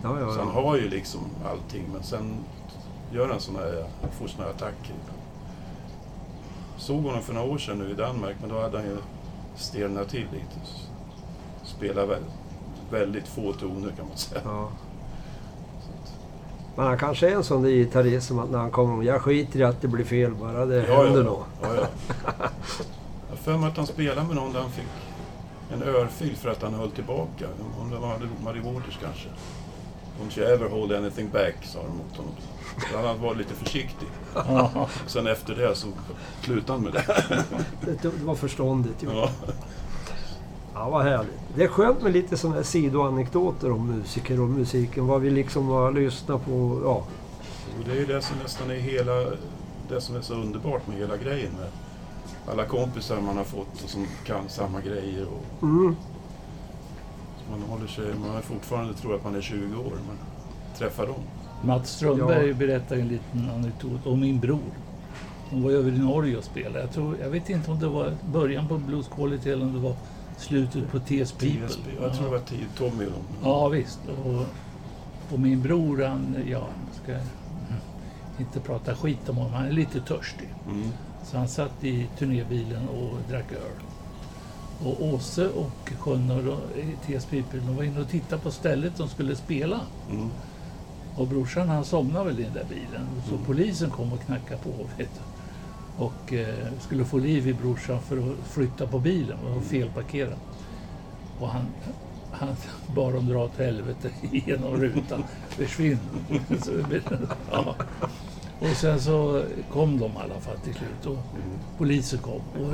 Ja, 0.04 0.19
ja, 0.28 0.34
Så 0.34 0.39
han 0.39 0.52
ja. 0.56 0.62
har 0.62 0.76
ju 0.78 0.89
liksom 0.89 1.19
allting, 1.45 1.84
men 1.93 2.04
sen 2.04 2.36
gör 3.13 3.30
han 3.30 3.39
såna 3.39 3.60
här, 3.60 3.86
han 4.02 4.12
får 4.12 4.28
såna 4.28 4.43
här 4.43 4.52
attacker. 4.52 4.95
såg 6.78 7.04
honom 7.04 7.21
för 7.21 7.34
några 7.34 7.47
år 7.47 7.58
sedan 7.58 7.78
nu 7.78 7.89
i 7.91 7.93
Danmark, 7.93 8.36
men 8.41 8.49
då 8.49 8.62
hade 8.62 8.78
han 8.78 8.88
ju 8.88 8.97
stelnat 9.56 10.10
till 10.10 10.28
lite. 10.34 10.60
Spelar 11.63 12.06
väl, 12.06 12.23
väldigt 12.91 13.28
få 13.28 13.54
toner 13.54 13.91
kan 13.97 14.08
man 14.08 14.17
säga. 14.17 14.41
Ja. 14.45 14.69
Men 16.76 16.86
han 16.86 16.97
kanske 16.97 17.30
är 17.30 17.36
en 17.36 17.43
sån 17.43 17.62
där 17.62 17.69
gitarrist 17.69 18.28
som 18.28 18.39
att 18.39 18.49
när 18.49 18.60
han 18.60 18.71
kommer 18.71 19.04
jag 19.04 19.21
skiter 19.21 19.60
i 19.60 19.63
att 19.63 19.82
det 19.82 19.88
blir 19.88 20.06
fel 20.06 20.32
bara 20.34 20.65
det 20.65 20.88
Ja, 20.88 21.04
händer 21.04 21.19
ja, 21.19 21.26
något. 21.30 21.47
ja, 21.62 21.69
ja. 21.76 21.88
Jag 23.30 23.38
för 23.39 23.58
mig 23.58 23.69
att 23.69 23.78
han 23.78 23.88
spelade 23.88 24.28
med 24.28 24.36
någon 24.36 24.54
där 24.54 24.60
han 24.62 24.71
fick 24.71 24.86
en 25.73 25.84
örfil 25.84 26.36
för 26.36 26.49
att 26.49 26.62
han 26.62 26.73
höll 26.73 26.91
tillbaka. 26.91 27.45
Om 27.82 27.89
det 27.89 27.97
var 27.97 28.17
Muddy 28.43 28.60
Waters 28.60 28.99
kanske. 29.04 29.30
Don't 30.21 30.39
you 30.39 30.54
ever 30.54 30.69
hold 30.69 30.91
anything 30.91 31.30
back, 31.30 31.56
sa 31.63 31.80
de 31.80 31.97
mot 31.97 32.17
honom. 32.17 32.34
Han 32.94 33.22
var 33.22 33.36
lite 33.36 33.54
försiktig. 33.54 34.08
Sen 35.08 35.28
efter 35.28 35.56
det 35.56 35.76
så 35.76 35.88
slutade 36.42 36.74
han 36.74 36.82
med 36.82 36.94
det. 36.94 37.98
Det, 38.02 38.24
var 38.24 38.36
förståndigt. 38.36 39.04
ju. 39.04 39.08
Ja. 39.08 39.30
Ja, 40.74 40.90
vad 40.90 41.04
härligt. 41.04 41.40
Det 41.56 41.64
är 41.64 41.68
skönt 41.68 42.02
med 42.02 42.14
lite 42.14 42.38
sådana 42.38 42.56
här 42.56 42.64
sidoanekdoter 42.64 43.72
om 43.72 43.88
musiker 43.88 44.42
och 44.42 44.50
musiken. 44.50 45.08
Vad 45.08 45.22
vi 45.22 45.30
liksom 45.30 45.68
har 45.68 45.92
lyssnat 45.92 46.46
på. 46.46 46.82
Ja, 46.84 47.06
Och 47.80 47.86
det 47.86 47.92
är 47.92 47.96
ju 47.96 48.06
det 48.06 48.22
som 48.22 48.38
nästan 48.44 48.72
är 48.72 48.76
hela... 48.76 49.14
Det 49.90 50.02
som 50.02 50.16
är 50.16 50.22
så 50.22 50.34
underbart 50.34 50.88
med 50.88 50.98
hela 50.98 51.18
grejen. 51.18 51.52
Med 51.60 51.70
alla 52.52 52.66
kompisar 52.66 53.22
man 53.22 53.38
har 53.38 53.44
fått 53.44 53.84
och 53.84 53.90
som 53.90 54.08
kan 54.26 54.50
samma 54.50 54.82
grejer. 54.82 55.26
Och 55.28 55.64
mm. 55.64 55.96
man 57.52 57.62
håller 57.62 57.88
sig... 57.88 58.06
Man 58.16 58.42
fortfarande 58.42 58.94
tror 58.94 59.16
att 59.16 59.24
man 59.24 59.36
är 59.36 59.42
20 59.42 59.80
år. 59.80 59.92
Man 60.08 60.18
träffar 60.78 61.08
dem. 61.08 61.24
Mats 61.63 61.89
Strömberg 61.95 62.47
Ja. 62.47 62.54
berättade 62.56 63.02
en 63.02 63.08
liten 63.08 63.49
anekdot 63.56 64.08
om 64.08 64.19
min 64.19 64.39
bror. 64.39 64.60
De 65.49 65.63
var 65.63 65.71
över 65.71 65.91
i 65.91 65.97
Norge 65.99 66.38
och 66.38 66.43
spelade. 66.43 66.80
Jag, 66.80 66.91
tror, 66.91 67.17
jag 67.21 67.30
vet 67.30 67.49
inte 67.49 67.71
om 67.71 67.80
det 67.80 67.88
var 67.88 68.13
början 68.34 68.67
på 68.67 68.78
Blues 68.78 69.08
Quality 69.15 69.49
eller 69.49 69.65
om 69.65 69.73
det 69.73 69.80
var 69.80 69.95
slutet 70.38 70.91
på 70.91 70.99
TS 70.99 71.32
People. 71.32 71.67
TSB. 71.67 71.91
Jag 72.02 72.13
tror 72.15 72.26
det 72.26 72.32
var 72.32 72.41
Tommy 72.78 73.06
och 73.06 73.12
dem. 73.12 73.23
Ja 73.43 73.67
visst. 73.67 73.99
Och, 74.26 74.45
och 75.34 75.39
min 75.39 75.62
bror 75.62 76.04
han, 76.04 76.36
ja, 76.49 76.67
ska 77.04 77.15
inte 78.39 78.60
prata 78.60 78.95
skit 78.95 79.30
om 79.30 79.38
honom, 79.38 79.54
han 79.54 79.65
är 79.65 79.71
lite 79.71 80.02
törstig. 80.02 80.49
Mm. 80.69 80.89
Så 81.23 81.38
han 81.38 81.47
satt 81.47 81.84
i 81.84 82.08
turnébilen 82.17 82.88
och 82.89 83.17
drack 83.30 83.52
öl. 83.52 83.84
Och 84.86 85.06
Åse 85.06 85.47
och 85.47 85.91
Sjönner 85.99 86.47
och 86.49 86.60
i 86.78 86.95
TS 87.06 87.26
People, 87.26 87.60
de 87.60 87.76
var 87.76 87.84
inne 87.84 88.02
och 88.02 88.10
tittade 88.10 88.41
på 88.41 88.52
stället 88.52 88.97
de 88.97 89.10
skulle 89.10 89.36
spela. 89.36 89.80
Mm. 90.12 90.30
Och 91.17 91.28
brorsan 91.28 91.69
han 91.69 91.86
somnade 91.86 92.26
väl 92.26 92.39
i 92.39 92.43
den 92.43 92.54
där 92.54 92.65
bilen. 92.69 93.08
Så 93.28 93.34
Mm. 93.34 93.45
polisen 93.45 93.89
kom 93.89 94.13
och 94.13 94.21
knackade 94.26 94.62
på. 94.63 94.69
Vet 94.97 95.10
du. 95.13 95.21
Och 96.04 96.34
eh, 96.34 96.56
skulle 96.80 97.06
få 97.06 97.17
liv 97.17 97.47
i 97.47 97.54
brorsan 97.54 98.02
för 98.02 98.17
att 98.17 98.47
flytta 98.47 98.88
på 98.88 98.99
bilen. 98.99 99.38
Och 99.45 99.56
var 99.56 99.62
felparkerad. 99.62 100.38
Och 101.39 101.49
han, 101.49 101.65
han 102.32 102.56
bad 102.95 103.13
dem 103.13 103.28
dra 103.28 103.43
åt 103.43 103.58
helvete 103.58 104.10
genom 104.32 104.78
rutan. 104.78 105.23
Försvinn. 105.49 105.99
Ja. 107.52 107.76
Och 108.60 108.67
sen 108.78 109.02
så 109.02 109.43
kom 109.71 109.99
de 109.99 110.06
i 110.12 110.15
alla 110.23 110.39
fall 110.41 110.58
till 110.63 110.73
slut. 110.73 111.06
Och 111.06 111.17
polisen 111.78 112.19
kom. 112.19 112.41
Och, 112.63 112.73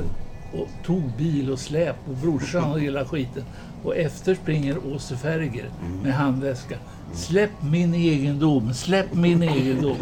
och 0.60 0.68
tog 0.84 1.02
bil 1.18 1.50
och 1.50 1.58
släp 1.58 1.96
och 2.08 2.14
brorsan 2.16 2.70
och 2.72 2.80
hela 2.80 3.04
skiten. 3.04 3.44
Och 3.84 3.96
efter 3.96 4.34
springer 4.34 4.86
Åse 4.94 5.16
Ferger 5.16 5.70
med 6.02 6.14
handväska. 6.14 6.76
Släpp 7.14 7.50
min 7.62 7.94
egendom, 7.94 8.74
släpp 8.74 9.14
min 9.14 9.42
egendom. 9.42 9.96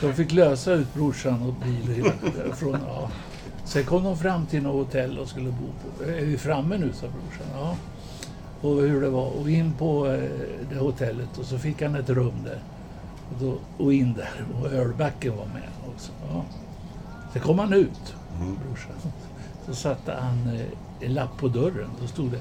De 0.00 0.12
fick 0.14 0.32
lösa 0.32 0.72
ut 0.72 0.94
brorsan 0.94 1.42
och 1.42 1.54
bilen 1.64 2.12
därifrån. 2.36 2.78
Ja. 2.86 3.10
Sen 3.64 3.84
kom 3.84 4.04
de 4.04 4.16
fram 4.18 4.46
till 4.46 4.62
något 4.62 4.86
hotell 4.86 5.18
och 5.18 5.28
skulle 5.28 5.50
bo 5.50 5.66
på. 5.98 6.04
Är 6.10 6.24
vi 6.24 6.38
framme 6.38 6.78
nu, 6.78 6.92
sa 6.92 7.06
brorsan. 7.06 7.46
Ja. 7.54 7.76
Och 8.68 8.76
hur 8.82 9.00
det 9.00 9.08
var. 9.10 9.26
Och 9.40 9.50
in 9.50 9.72
på 9.72 10.06
eh, 10.06 10.20
det 10.72 10.78
hotellet 10.78 11.38
och 11.38 11.44
så 11.44 11.58
fick 11.58 11.82
han 11.82 11.94
ett 11.94 12.10
rum 12.10 12.34
där. 12.44 12.58
Och, 13.30 13.36
då, 13.40 13.54
och 13.84 13.92
in 13.92 14.14
där. 14.14 14.44
Och 14.60 14.72
ölbacken 14.72 15.36
var 15.36 15.46
med 15.46 15.68
också. 15.94 16.12
Ja. 16.32 16.44
Sen 17.32 17.42
kom 17.42 17.58
han 17.58 17.72
ut, 17.72 18.14
Mm. 18.40 18.58
brorsan. 18.66 19.12
Så 19.66 19.74
satte 19.74 20.12
han 20.20 20.54
eh, 20.56 20.66
en 21.02 21.14
lapp 21.14 21.36
på 21.36 21.48
dörren. 21.48 21.88
Då 22.00 22.06
stod 22.06 22.30
det 22.30 22.40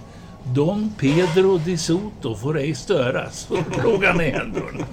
Don 0.54 0.94
Pedro 1.00 1.58
di 1.58 1.78
Soto 1.78 2.36
får 2.36 2.58
ej 2.58 2.76
störas. 2.76 3.48
Och 3.52 3.82
drog 3.82 4.04
han 4.04 4.22
igen 4.22 4.54
dörren. 4.54 4.86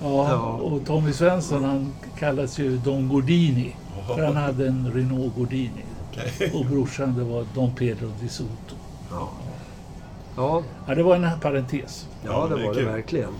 Ja, 0.00 0.30
Ja. 0.30 0.36
och 0.52 0.84
Tommy 0.86 1.12
Svensson 1.12 1.64
han 1.64 1.92
kallas 2.18 2.58
ju 2.58 2.76
Don 2.76 3.08
Gordini. 3.08 3.76
För 4.06 4.24
han 4.24 4.36
hade 4.36 4.66
en 4.66 4.92
Renault 4.94 5.34
Gordini. 5.36 5.84
Och 6.54 6.64
brorsan 6.66 7.14
det 7.18 7.24
var 7.24 7.44
Don 7.54 7.74
Pedro 7.74 8.08
di 8.20 8.28
Soto. 8.28 8.74
Ja. 9.10 9.28
Ja, 10.36 10.62
Ja, 10.86 10.94
det 10.94 11.02
var 11.02 11.16
en 11.16 11.40
parentes. 11.40 12.06
ja, 12.24 12.46
det 12.46 12.66
var 12.66 12.74
det 12.74 12.84
verkligen. 12.84 13.30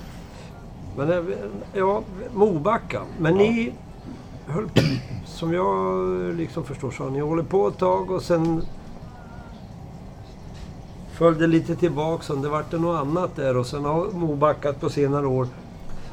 Men 0.96 1.10
eh, 1.12 1.18
ja, 1.74 2.02
Mobacka. 2.34 3.02
Men 3.18 3.34
ni 3.34 3.72
höll, 4.50 4.68
som 5.24 5.52
jag 5.52 6.34
liksom 6.36 6.64
förstår 6.64 6.90
så 6.90 7.02
har 7.02 7.10
ni 7.10 7.20
hållit 7.20 7.48
på 7.48 7.68
ett 7.68 7.78
tag 7.78 8.10
och 8.10 8.22
sen 8.22 8.62
följde 11.12 11.46
lite 11.46 11.76
tillbaks 11.76 12.30
och 12.30 12.38
det 12.38 12.48
vart 12.48 12.70
det 12.70 12.78
något 12.78 13.00
annat 13.00 13.36
där 13.36 13.56
och 13.56 13.66
sen 13.66 13.84
har 13.84 14.10
Mobackat 14.12 14.80
på 14.80 14.90
senare 14.90 15.26
år 15.26 15.48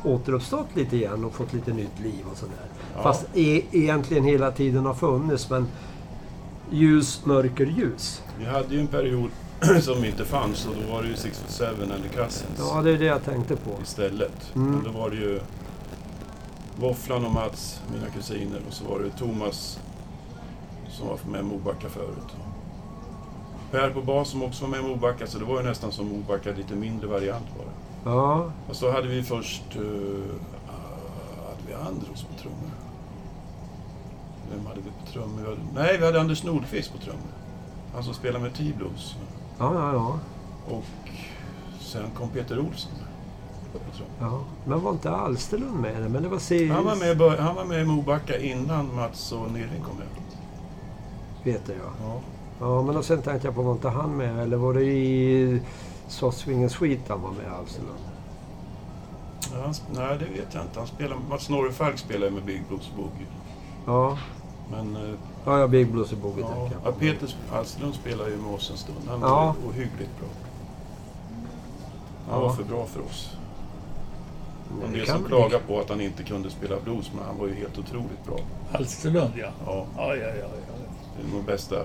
återuppstått 0.03 0.67
lite 0.73 0.95
igen 0.95 1.25
och 1.25 1.33
fått 1.33 1.53
lite 1.53 1.73
nytt 1.73 1.99
liv 2.03 2.25
och 2.31 2.37
sådär. 2.37 2.65
Ja. 2.95 3.03
Fast 3.03 3.25
e 3.33 3.61
egentligen 3.71 4.23
hela 4.23 4.51
tiden 4.51 4.85
har 4.85 4.93
funnits 4.93 5.49
men 5.49 5.67
ljus, 6.71 7.25
mörker, 7.25 7.65
ljus. 7.65 8.21
Vi 8.39 8.45
hade 8.45 8.75
ju 8.75 8.79
en 8.79 8.87
period 8.87 9.29
som 9.81 10.05
inte 10.05 10.25
fanns 10.25 10.67
och 10.67 10.75
då 10.85 10.93
var 10.93 11.01
det 11.01 11.07
ju 11.07 11.15
Six 11.15 11.39
Foot 11.39 11.51
Seven 11.51 11.91
eller 11.91 12.07
Cousins 12.09 12.59
Ja, 12.59 12.81
det 12.81 12.91
är 12.91 12.97
det 12.97 13.05
jag 13.05 13.23
tänkte 13.23 13.55
på. 13.55 13.71
istället. 13.83 14.55
Mm. 14.55 14.71
Men 14.71 14.83
då 14.83 14.99
var 14.99 15.09
det 15.09 15.15
ju 15.15 15.39
Våfflan 16.79 17.25
och 17.25 17.31
Mats, 17.31 17.81
mina 17.93 18.07
kusiner, 18.09 18.61
och 18.67 18.73
så 18.73 18.85
var 18.85 18.99
det 18.99 19.09
Thomas 19.09 19.79
som 20.89 21.07
var 21.07 21.19
med 21.31 21.39
i 21.39 21.43
Mobacka 21.43 21.89
förut. 21.89 22.35
Per 23.71 23.89
på 23.89 24.01
bas 24.01 24.29
som 24.29 24.43
också 24.43 24.63
var 24.65 24.71
med 24.71 24.79
i 24.79 24.83
Mobacka, 24.83 25.27
så 25.27 25.39
det 25.39 25.45
var 25.45 25.61
ju 25.61 25.67
nästan 25.67 25.91
som 25.91 26.07
Mobacka, 26.07 26.51
lite 26.51 26.75
mindre 26.75 27.07
variant 27.07 27.45
bara. 27.57 28.13
Ja, 28.13 28.51
Och 28.69 28.75
så 28.75 28.91
hade 28.91 29.07
vi 29.07 29.23
först... 29.23 29.63
Uh, 29.75 30.23
hade 31.45 31.63
vi 31.67 31.73
Andros 31.73 32.23
på 32.23 32.41
trummor? 32.41 32.71
Vem 34.51 34.65
hade 34.65 34.81
vi 34.81 34.89
på 35.05 35.11
trummor? 35.11 35.37
Vi 35.41 35.45
hade- 35.49 35.61
Nej, 35.87 35.97
vi 35.97 36.05
hade 36.05 36.19
Anders 36.21 36.43
Nordqvist 36.43 36.91
på 36.93 36.97
trummor. 36.97 37.31
Han 37.93 38.03
som 38.03 38.13
spelar 38.13 38.39
med 38.39 38.53
T-blues. 38.53 39.15
ja, 39.59 39.73
ja. 39.73 39.93
ja. 39.93 40.19
Och 40.75 40.83
sen 41.79 42.11
kom 42.17 42.29
Peter 42.29 42.59
Olsson 42.59 42.91
trummor. 43.95 44.31
ja. 44.37 44.39
Men 44.65 44.81
var 44.83 44.91
inte 44.91 45.11
Alsterlund 45.11 45.79
med? 45.79 46.11
Men 46.11 46.23
det 46.23 46.29
var 46.29 46.39
Sirius. 46.39 46.71
Han 46.75 46.85
var 46.85 46.95
med, 46.95 47.39
han 47.39 47.55
var 47.55 47.65
med 47.65 47.81
i 47.81 47.85
Mobacka 47.85 48.37
innan 48.39 48.95
Mats 48.95 49.31
och 49.31 49.51
Nirring 49.51 49.81
kom 49.87 49.97
med. 49.97 50.07
Vet 51.43 51.61
jag. 51.67 51.77
Ja. 52.03 52.19
Ja, 52.59 52.81
men 52.81 52.97
och 52.97 53.05
sen 53.05 53.21
tänkte 53.21 53.47
jag 53.47 53.55
på, 53.55 53.61
var 53.61 53.71
inte 53.71 53.89
han 53.89 54.17
med? 54.17 54.39
Eller 54.39 54.57
var 54.57 54.73
det 54.73 54.83
i 54.83 55.61
Sossvingen 56.07 56.69
Sweet 56.69 56.99
han 57.09 57.21
var 57.21 57.31
med 57.31 57.53
Alsterlund? 57.59 57.97
Ja, 59.53 59.61
han, 59.61 59.73
nej, 59.93 60.17
det 60.19 60.25
vet 60.25 60.53
jag 60.53 60.63
inte. 60.63 60.79
Han 60.79 60.87
spelar, 60.87 61.17
Mats 61.29 61.49
Norrefalk 61.49 61.97
spelar 61.97 62.29
med 62.29 62.43
Big 62.43 62.63
Blues 62.69 62.91
Boogie. 62.95 63.27
Ja, 63.85 64.17
Men 64.71 64.95
eh, 64.95 65.13
ja, 65.45 65.59
ja 65.59 65.67
Big 65.67 65.91
Blues 65.91 66.11
Boogie 66.13 66.41
ja, 66.41 66.47
tänker 66.47 66.75
ja, 66.75 66.81
jag 66.83 66.93
på. 66.93 66.99
Peter 66.99 67.35
Alsterlund 67.53 67.93
spelar 67.95 68.27
ju 68.27 68.37
med 68.37 68.53
oss 68.53 68.71
en 68.71 68.77
stund. 68.77 68.97
Han 69.07 69.21
Ja. 69.21 69.55
var 69.61 69.69
ohyggligt 69.69 70.19
bra. 70.19 70.27
Han 72.29 72.39
Ja. 72.41 72.47
var 72.47 72.53
för 72.53 72.63
bra 72.63 72.85
för 72.85 73.01
oss. 73.01 73.36
En 74.85 74.93
det 74.93 75.05
kan 75.05 75.17
som 75.17 75.25
klagar 75.25 75.59
på 75.59 75.79
att 75.79 75.89
han 75.89 76.01
inte 76.01 76.23
kunde 76.23 76.49
spela 76.49 76.75
blues, 76.83 77.11
men 77.15 77.25
han 77.25 77.37
var 77.37 77.47
ju 77.47 77.55
helt 77.55 77.77
otroligt 77.77 78.25
bra. 78.25 78.39
Alsterlund, 78.71 79.33
ja. 79.35 79.47
Ja, 79.65 79.85
Ja, 79.97 80.15
ja, 80.15 80.27
ja. 80.27 80.33
ja. 80.35 80.73
det 81.17 81.27
är 81.27 81.33
nog 81.33 81.43
bästa... 81.45 81.75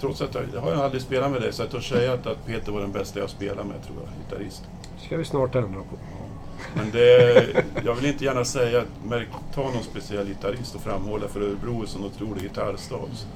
Trots 0.00 0.20
att 0.20 0.34
jag, 0.34 0.44
jag 0.54 0.60
har 0.60 0.84
aldrig 0.84 1.02
spelat 1.02 1.30
med 1.30 1.40
dig, 1.42 1.52
så 1.52 1.62
jag 1.62 1.70
törs 1.70 1.88
säga 1.88 2.12
att, 2.12 2.26
att 2.26 2.46
Peter 2.46 2.72
var 2.72 2.80
den 2.80 2.92
bästa 2.92 3.18
jag 3.20 3.30
spelade 3.30 3.68
med, 3.68 3.82
tror 3.86 3.96
jag, 4.04 4.08
gitarrist. 4.24 4.62
ska 4.98 5.16
vi 5.16 5.24
snart 5.24 5.54
ändra 5.54 5.80
på. 5.80 5.96
Men 6.74 6.90
det, 6.90 7.64
jag 7.84 7.94
vill 7.94 8.06
inte 8.06 8.24
gärna 8.24 8.44
säga 8.44 8.78
att 8.78 8.88
märk, 9.08 9.28
ta 9.54 9.62
någon 9.62 9.82
speciell 9.82 10.26
gitarrist 10.26 10.74
och 10.74 10.80
framhålla 10.80 11.28
för 11.28 11.40
Örebro 11.40 11.82
är 11.82 11.86
så 11.86 11.98
en 11.98 12.04
otrolig 12.04 12.42
gitarrstad. 12.42 13.08
Så, 13.12 13.26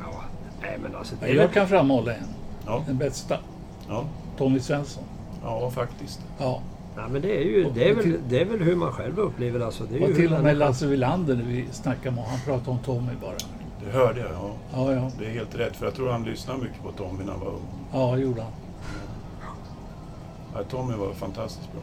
Ja, 0.00 0.22
nej 0.62 0.78
men 0.82 0.96
alltså... 0.96 1.14
Ja, 1.20 1.26
Det 1.26 1.32
Jag 1.32 1.52
kan 1.52 1.68
framhålla 1.68 2.14
en. 2.14 2.34
Ja, 2.66 2.84
Den 2.86 2.98
bästa. 2.98 3.38
ja, 3.88 4.04
Tommy 4.38 4.60
Svensson. 4.60 5.04
ja, 5.42 5.70
faktiskt. 5.70 6.20
Ja. 6.38 6.62
Nej, 7.00 7.10
men 7.10 7.22
det 7.22 7.36
är 7.36 7.44
ju 7.44 7.70
det 7.74 7.88
är 7.88 7.94
väl, 7.94 8.18
det 8.28 8.40
är 8.40 8.44
väl 8.44 8.60
hur 8.60 8.76
man 8.76 8.92
själv 8.92 9.18
upplever 9.18 9.58
det. 9.58 9.66
Alltså, 9.66 9.84
det 9.84 10.00
Och 10.00 10.14
till 10.14 10.34
och 10.34 10.42
med 10.42 10.56
Lasse 10.56 10.86
Wilander 10.86 11.36
när 11.36 11.44
vi 11.44 11.66
snackade 11.72 12.16
med. 12.16 12.24
Han 12.24 12.40
pratade 12.40 12.70
om 12.70 12.78
Tommy 12.78 13.12
bara. 13.20 13.36
Det 13.84 13.90
hörde 13.90 14.20
jag, 14.20 14.30
ja. 14.30 14.50
Ja, 14.72 14.92
ja. 14.92 15.10
Det 15.18 15.26
är 15.26 15.30
helt 15.30 15.54
rätt, 15.54 15.76
för 15.76 15.86
jag 15.86 15.94
tror 15.94 16.10
han 16.10 16.24
lyssnade 16.24 16.62
mycket 16.62 16.82
på 16.82 16.92
Tommy 16.92 17.24
när 17.24 17.32
han 17.32 17.40
var 17.40 17.48
ung. 17.48 17.62
Ja, 17.92 18.18
gjorde 18.18 18.42
han. 18.42 18.52
Ja, 20.54 20.60
Tommy 20.70 20.94
var 20.94 21.12
fantastiskt 21.12 21.68
bra. 21.72 21.82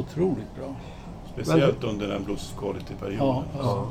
Otroligt 0.00 0.56
bra. 0.56 0.74
Speciellt 1.32 1.84
under 1.84 2.08
den 2.08 2.24
blues 2.24 2.54
quality-perioden. 2.58 3.26
Ja, 3.26 3.44
ja. 3.58 3.86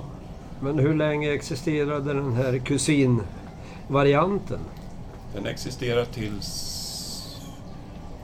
Men 0.59 0.79
hur 0.79 0.93
länge 0.93 1.33
existerade 1.33 2.13
den 2.13 2.33
här 2.33 2.57
kusinvarianten? 2.57 4.59
Den 5.35 5.45
existerar 5.45 6.05
tills 6.05 6.80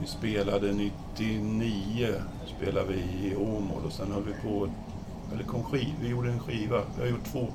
vi 0.00 0.06
spelade 0.06 0.72
99. 0.72 2.14
Spelade 2.56 2.86
vi 2.92 3.28
i 3.28 3.36
Åmål 3.36 3.82
och 3.86 3.92
sen 3.92 4.12
höll 4.12 4.22
vi 4.24 4.48
på... 4.48 4.68
Eller 5.34 5.44
kom 5.44 5.64
skiv, 5.64 5.94
vi 6.00 6.08
gjorde 6.08 6.30
en 6.30 6.40
skiva. 6.40 6.82
Vi 6.96 7.02
har 7.02 7.08
gjort 7.08 7.24
två. 7.32 7.48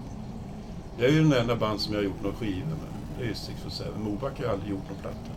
Jag 0.97 1.07
är 1.07 1.11
ju 1.13 1.23
den 1.23 1.33
enda 1.41 1.55
band 1.55 1.79
som 1.79 1.93
jag 1.93 1.99
har 1.99 2.05
gjort 2.05 2.23
någon 2.23 2.33
skiva 2.35 2.65
med. 2.67 2.77
Det 3.19 3.25
är 3.29 3.33
Six 3.33 3.61
for 3.61 3.69
Seven. 3.69 4.01
Moback 4.03 4.39
har 4.43 4.47
aldrig 4.53 4.71
gjort 4.71 4.89
någon 4.89 4.97
platta. 5.01 5.31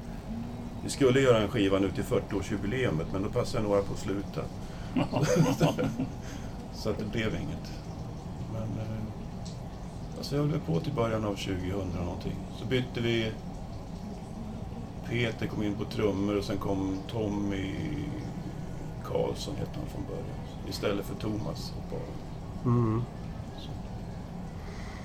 Vi 0.84 0.90
skulle 0.90 1.20
göra 1.20 1.38
en 1.42 1.48
skiva 1.48 1.78
nu 1.78 1.90
till 1.90 2.04
40-årsjubileet 2.04 3.06
men 3.12 3.22
då 3.22 3.28
passade 3.28 3.64
några 3.64 3.82
på 3.82 3.92
att 3.92 3.98
sluta. 3.98 4.40
Så 6.74 6.90
att 6.90 6.98
det 6.98 7.04
blev 7.12 7.34
inget. 7.34 7.72
Men... 8.52 8.62
eh, 8.62 8.96
Alltså 10.18 10.36
jag 10.36 10.42
höll 10.46 10.60
på 10.60 10.80
till 10.80 10.92
början 10.92 11.24
av 11.24 11.34
2000 11.34 11.60
någonting. 12.04 12.36
Så 12.58 12.64
bytte 12.66 13.00
vi... 13.00 13.32
Peter 15.10 15.46
kom 15.46 15.62
in 15.62 15.74
på 15.74 15.84
trummor 15.84 16.36
och 16.36 16.44
sen 16.44 16.58
kom 16.58 16.98
Tommy 17.08 17.74
Karlsson 19.04 19.54
hette 19.56 19.70
han 19.74 19.86
från 19.88 20.04
början. 20.06 20.68
Istället 20.68 21.06
för 21.06 21.14
Thomas. 21.14 21.72
Mm. 22.64 23.02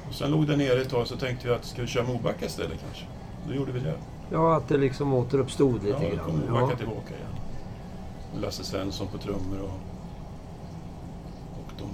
Och 0.10 0.14
sen 0.16 0.32
låg 0.32 0.48
det 0.48 0.58
nere 0.58 0.82
ett 0.82 0.90
tag 0.90 1.08
så 1.08 1.18
tänkte 1.18 1.48
vi 1.48 1.54
att 1.54 1.66
ska 1.66 1.82
vi 1.82 1.88
köra 1.88 2.08
Mobacka 2.08 2.46
istället 2.46 2.80
kanske? 2.86 3.06
Då 3.48 3.54
gjorde 3.54 3.72
vi 3.72 3.80
det. 3.80 3.96
Ja, 4.32 4.56
att 4.56 4.68
det 4.68 4.78
liksom 4.78 5.14
återuppstod 5.14 5.80
Ja, 5.88 6.00
lite 6.00 6.16
då 6.16 6.24
kom 6.24 6.38
grann. 6.38 6.50
Mobacka 6.52 6.72
Ja. 6.72 6.78
tillbaka 6.78 7.10
igen. 7.16 8.42
Lasse 8.42 8.64
Svensson 8.64 9.08
på 9.08 9.18
trummor 9.18 9.60
och, 9.62 9.80
och 11.60 11.72
de 11.78 11.90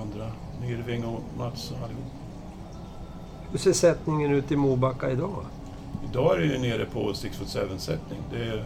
andra. 0.00 0.32
Nirving 0.60 1.04
och 1.04 1.20
Mats 1.38 1.70
och 1.70 1.76
allihop. 1.84 2.04
Hur 3.50 3.58
ser 3.58 3.72
sättningen 3.72 4.30
ut 4.32 4.52
i 4.52 4.56
Mobacka 4.56 5.10
idag? 5.10 5.44
Idag 6.12 6.34
är 6.34 6.40
det 6.40 6.46
ju 6.46 6.58
nere 6.58 6.84
på 6.84 7.14
Six 7.14 7.36
Foot 7.36 7.48
Seven-sättning. 7.48 8.18
Det 8.30 8.44
är 8.44 8.64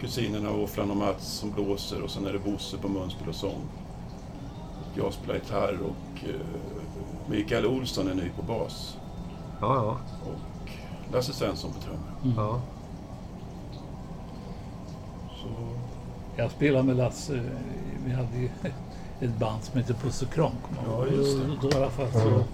kusinerna 0.00 0.50
Åfran 0.50 0.90
och 0.90 0.96
Mats 0.96 1.26
som 1.26 1.50
blåser 1.50 2.02
och 2.02 2.10
sen 2.10 2.26
är 2.26 2.32
det 2.32 2.38
Bosse 2.38 2.76
på 2.76 2.88
munspel 2.88 3.28
och 3.28 3.34
sång. 3.34 3.62
Jag 4.94 5.12
spelar 5.12 5.34
gitarr 5.34 5.78
och 5.82 6.28
eh, 6.28 6.40
Mikael 7.26 7.66
Olsson 7.66 8.08
är 8.08 8.14
ny 8.14 8.30
på 8.36 8.42
bas. 8.42 8.96
Ja, 9.60 9.74
ja. 9.74 9.98
Och 10.30 10.70
Lasse 11.14 11.32
Svensson 11.32 11.72
på 11.72 11.80
trummor. 11.80 12.14
Mm. 12.24 12.36
ja. 12.36 12.60
Så, 15.42 15.48
Jag 16.36 16.50
spelade 16.50 16.84
med 16.84 16.96
Lasse. 16.96 17.42
Vi 18.06 18.12
hade 18.12 18.38
ju 18.38 18.48
ett 19.20 19.38
band 19.38 19.64
som 19.64 19.80
hette 19.80 19.94
Puss 19.94 20.22
och 20.22 20.28
jag 20.36 20.52
Ja, 20.86 21.06
just 21.06 21.38
det. 21.38 21.46
Då, 21.46 21.68
då 21.68 21.68
i 21.68 21.74
alla 21.74 21.90
fall 21.90 22.12
så 22.12 22.44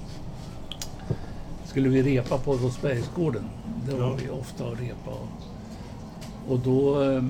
skulle 1.76 1.88
vi 1.88 2.02
repa 2.02 2.38
på 2.38 2.52
Rosbergsgården. 2.52 3.44
Det 3.86 3.94
var 3.94 4.16
vi 4.16 4.30
ofta 4.30 4.64
och 4.64 4.76
repa. 4.78 5.10
Och, 5.10 6.52
och 6.52 6.58
då, 6.58 7.02
eh, 7.02 7.24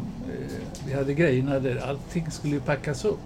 vi 0.86 0.94
hade 0.94 1.14
grejerna 1.14 1.60
där, 1.60 1.76
allting 1.88 2.30
skulle 2.30 2.54
ju 2.54 2.60
packas 2.60 3.04
upp. 3.04 3.18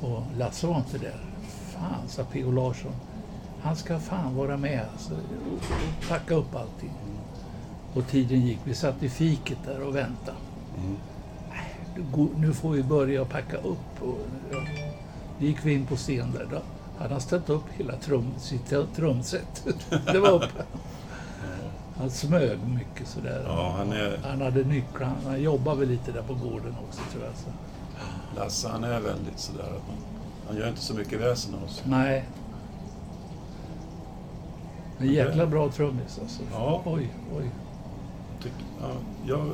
Och 0.00 0.22
Lasse 0.38 0.66
var 0.66 0.76
inte 0.76 0.98
där. 0.98 1.20
Fan, 1.72 2.08
sa 2.08 2.24
P.O. 2.32 2.50
Larsson. 2.50 2.92
Han 3.62 3.76
ska 3.76 3.98
fan 3.98 4.34
vara 4.36 4.56
med 4.56 4.80
alltså, 4.92 5.14
och, 5.14 6.08
packa 6.08 6.34
upp 6.34 6.54
allting. 6.56 6.92
Och 7.94 8.06
tiden 8.06 8.40
gick. 8.40 8.58
Vi 8.64 8.74
satt 8.74 9.02
i 9.02 9.08
fiket 9.08 9.58
där 9.66 9.82
och 9.82 9.96
väntade. 9.96 10.36
mm. 10.78 10.96
Gå- 12.12 12.30
nu 12.36 12.52
får 12.52 12.70
vi 12.70 12.82
börja 12.82 13.24
packa 13.24 13.56
upp. 13.56 14.02
Och, 14.02 14.18
ja. 14.52 14.58
Gick 15.38 15.56
vi 15.66 15.72
in 15.72 15.86
på 15.86 15.96
scen 15.96 16.32
där. 16.32 16.46
Då 16.50 16.62
hade 16.98 17.14
han 17.14 17.20
ställt 17.20 17.50
upp 17.50 17.64
hela 17.70 17.96
trum, 17.96 18.26
sitt 18.38 18.72
trumset. 18.96 19.66
Det 20.12 20.18
var 20.18 20.30
uppe. 20.30 20.64
Han 21.98 22.10
smög 22.10 22.58
mycket 22.68 23.08
sådär. 23.08 23.44
Ja, 23.46 23.74
han 23.78 23.92
är- 23.92 24.18
han 24.24 24.40
hade 24.40 24.64
nycklar. 24.64 25.12
Han, 25.24 25.42
jobbade 25.42 25.80
väl 25.80 25.88
lite 25.88 26.12
där 26.12 26.22
på 26.22 26.34
gården 26.34 26.74
också 26.88 27.00
tror 27.12 27.24
jag. 27.24 27.32
Så. 27.36 27.48
Lasse 28.40 28.68
han 28.68 28.84
är 28.84 29.00
väldigt 29.00 29.38
sådär 29.38 29.62
att 29.64 29.88
man, 29.88 29.96
han 30.48 30.56
gör 30.56 30.68
inte 30.68 30.80
så 30.80 30.94
mycket 30.94 31.20
väsen 31.20 31.54
av 31.64 31.66
sig. 31.68 31.84
Nej. 31.88 32.24
En 34.98 35.12
jäkla 35.12 35.46
bra 35.46 35.70
trummis 35.70 36.18
alltså. 36.22 36.42
Ja. 36.52 36.82
Oj, 36.84 37.08
oj. 37.38 37.50
Tyck, 38.42 38.52
ja, 38.80 38.88
jag, 39.26 39.46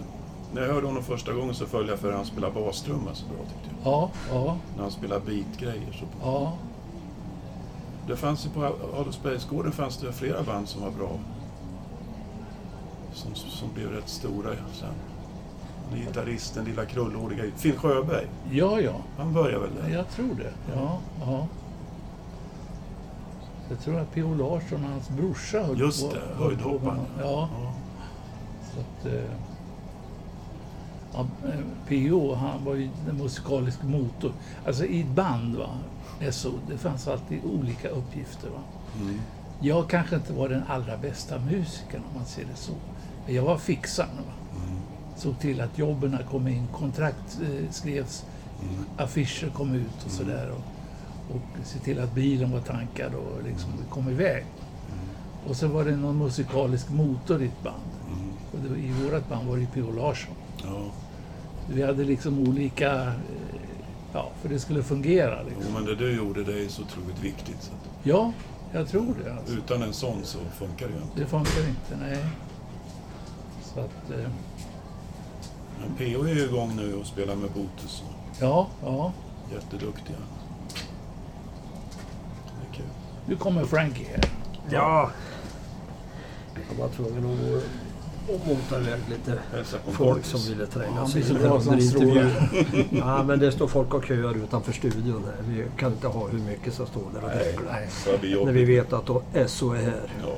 när 0.55 0.63
jag 0.63 0.75
hörde 0.75 0.87
honom 0.87 1.03
första 1.03 1.33
gången 1.33 1.55
så 1.55 1.67
föll 1.67 1.89
jag 1.89 1.99
för 1.99 2.09
att 2.11 2.17
han 2.17 2.25
spelar 2.27 2.51
bastrumma 2.51 3.15
så 3.15 3.27
bra 3.27 3.37
tyckte 3.45 3.77
jag. 3.85 3.93
Ja, 3.93 4.11
ja, 4.33 4.57
När 4.77 4.83
han 4.83 4.93
spelar 4.93 5.21
beatgrejer 5.21 5.93
så 5.93 6.05
ja. 6.23 6.53
Det 8.07 8.17
fanns 8.17 8.47
ju 8.47 8.51
på 8.51 8.65
Adolfsbergsgården 8.95 9.73
fanns 9.73 9.97
det 9.97 10.13
flera 10.13 10.43
band 10.43 10.69
som 10.69 10.83
var 10.83 10.91
bra. 10.91 11.11
Som, 13.13 13.35
som 13.35 13.69
blev 13.75 13.91
rätt 13.91 14.09
stora 14.09 14.51
sen. 14.73 14.89
Gitarristen, 15.95 16.65
lilla 16.65 16.85
krullhåriga. 16.85 17.45
Finn 17.57 17.77
Sjöberg. 17.77 18.27
Ja, 18.51 18.81
ja. 18.81 18.93
Han 19.19 19.33
började 19.33 19.59
väl 19.67 19.71
där? 19.83 19.95
Jag 19.97 20.09
tror 20.09 20.35
det. 20.35 20.53
Ja, 20.75 20.99
ja. 21.21 21.47
Jag 23.69 23.81
tror 23.81 23.99
att 23.99 24.13
P.O. 24.15 24.35
Larsson 24.35 24.85
och 24.85 24.91
hans 24.91 25.09
brorsa 25.11 25.63
höll 25.63 25.79
Just 25.81 26.09
på. 26.09 26.15
det, 26.15 26.21
höll 26.21 26.37
på 26.37 26.45
höjdhopparen. 26.45 27.01
Ja, 27.21 27.49
Ja. 27.63 27.73
så 28.75 28.81
att... 28.81 29.15
eh, 29.15 29.31
Ja, 31.15 31.27
eh, 31.49 31.61
P.O. 31.89 32.35
han 32.35 32.65
var 32.65 32.75
ju 32.75 32.89
den 33.07 33.17
musikaliska 33.17 33.87
motor. 33.87 34.33
Alltså 34.67 34.85
i 34.85 35.01
ett 35.01 35.07
band, 35.09 35.57
va, 35.57 35.69
SO, 36.31 36.53
det 36.69 36.79
fanns 36.79 37.09
alltid 37.09 37.39
olika 37.45 37.89
uppgifter. 37.89 38.49
Mm. 39.01 39.21
Jag 39.61 39.89
kanske 39.91 40.17
inte 40.17 40.33
var 40.33 40.49
den 40.49 40.63
allra 40.69 40.97
bästa 40.97 41.39
musikern 41.39 42.03
om 42.11 42.15
man 42.17 42.25
ser 42.27 42.45
det 42.45 42.57
så. 42.57 42.73
Men 43.27 43.35
jag 43.35 43.43
var 43.43 43.59
fixaren. 43.59 44.09
Va? 44.17 44.33
Mm. 44.67 44.79
Såg 45.17 45.39
till 45.39 45.61
att 45.61 45.79
jobben 45.79 46.19
kom 46.31 46.49
in, 46.49 46.67
kontrakt 46.73 47.41
eh, 47.43 47.71
skrevs, 47.71 48.25
Mm. 48.63 48.85
affischer 48.97 49.49
kom 49.49 49.75
ut 49.75 50.05
och 50.05 50.11
sådär. 50.11 50.51
Och, 50.51 51.37
och 51.37 51.43
se 51.67 51.79
till 51.79 52.01
att 52.01 52.15
bilen 52.15 52.53
var 52.53 52.61
tankad 52.61 53.15
och 53.15 53.43
liksom 53.47 53.71
Mm. 53.73 53.85
kom 53.91 54.09
iväg. 54.09 54.45
Och 55.49 55.57
så 55.57 55.69
var 55.69 55.85
det 55.85 55.97
någon 55.97 56.19
musikalisk 56.19 56.91
motor 56.91 57.43
i 57.43 57.47
ett 57.47 57.63
band. 57.63 57.83
Mm. 58.13 58.29
Och 58.53 58.59
det, 58.75 58.81
I 58.81 58.93
vårt 58.93 59.29
band 59.29 59.49
var 59.49 59.57
det 59.57 59.67
P.O. 59.75 59.93
Larsson. 59.93 60.35
Ja. 60.65 60.83
Vi 61.69 61.83
hade 61.83 62.05
liksom 62.05 62.39
olika... 62.49 62.93
eh, 63.07 63.13
Ja, 64.13 64.29
för 64.43 64.49
det 64.49 64.59
skulle 64.61 64.83
fungera. 64.83 65.39
Jo, 65.43 65.49
Liksom. 65.57 65.75
men 65.75 65.85
det 65.85 65.95
du 65.95 66.17
gjorde 66.17 66.45
det 66.45 66.65
är 66.65 66.69
så 66.69 66.83
otroligt 66.83 67.19
viktigt. 67.23 67.63
Så 67.63 67.73
Ja, 68.03 68.33
jag 68.73 68.89
tror 68.89 69.15
det. 69.25 69.33
Alltså. 69.33 69.55
utan 69.55 69.83
en 69.83 69.93
sån 69.93 70.25
så 70.25 70.39
funkar 70.59 70.87
det 70.87 70.93
ju 70.93 71.01
inte. 71.03 71.21
Det 71.21 71.27
funkar 71.27 71.61
inte, 71.69 71.97
nej. 72.07 72.19
Så 73.75 73.81
att... 73.81 74.11
Eh, 74.21 74.31
Men 75.81 75.95
PO 75.97 76.25
är 76.25 76.35
ju 76.35 76.45
igång 76.45 76.77
nu 76.77 76.95
och 76.95 77.07
spelar 77.07 77.37
med 77.37 77.51
Botus. 77.51 78.03
ja, 78.41 78.67
ja. 78.83 79.13
Jätteduktiga. 79.55 80.17
Det 82.61 82.71
är 82.71 82.75
kul. 82.77 82.85
Nu 83.27 83.37
kommer 83.37 83.65
Frankie 83.65 84.07
här. 84.09 84.25
Ja. 84.71 85.11
Jag 86.71 86.77
var 86.83 86.89
tvungen 86.89 87.25
att 87.25 87.63
och 88.35 88.47
mota 88.47 88.81
iväg 88.81 89.01
lite 89.11 89.39
folk 89.93 90.25
som 90.25 90.41
ville 90.41 90.67
tränga 90.67 90.93
Han 90.93 91.09
sig 91.09 91.31
in 91.31 91.39
bra 91.43 91.59
under 91.59 91.81
intervjun. 91.81 92.31
Ja, 92.91 93.23
men 93.23 93.39
det 93.39 93.53
står 93.53 93.67
folk 93.67 93.95
och 93.95 94.05
köar 94.05 94.37
utanför 94.37 94.73
studion 94.73 95.25
här. 95.27 95.45
Vi 95.49 95.65
kan 95.77 95.93
inte 95.93 96.07
ha 96.07 96.29
hur 96.29 96.39
mycket 96.39 96.75
som 96.75 96.87
står 96.87 97.03
där 97.15 97.25
och 97.25 97.31
Nej, 97.35 97.55
dreglar. 98.25 98.45
När 98.45 98.53
vi 98.53 98.65
vet 98.65 98.93
att 98.93 99.07
då 99.07 99.23
SO 99.47 99.73
är 99.73 99.77
här. 99.83 100.13
Ja. 100.23 100.35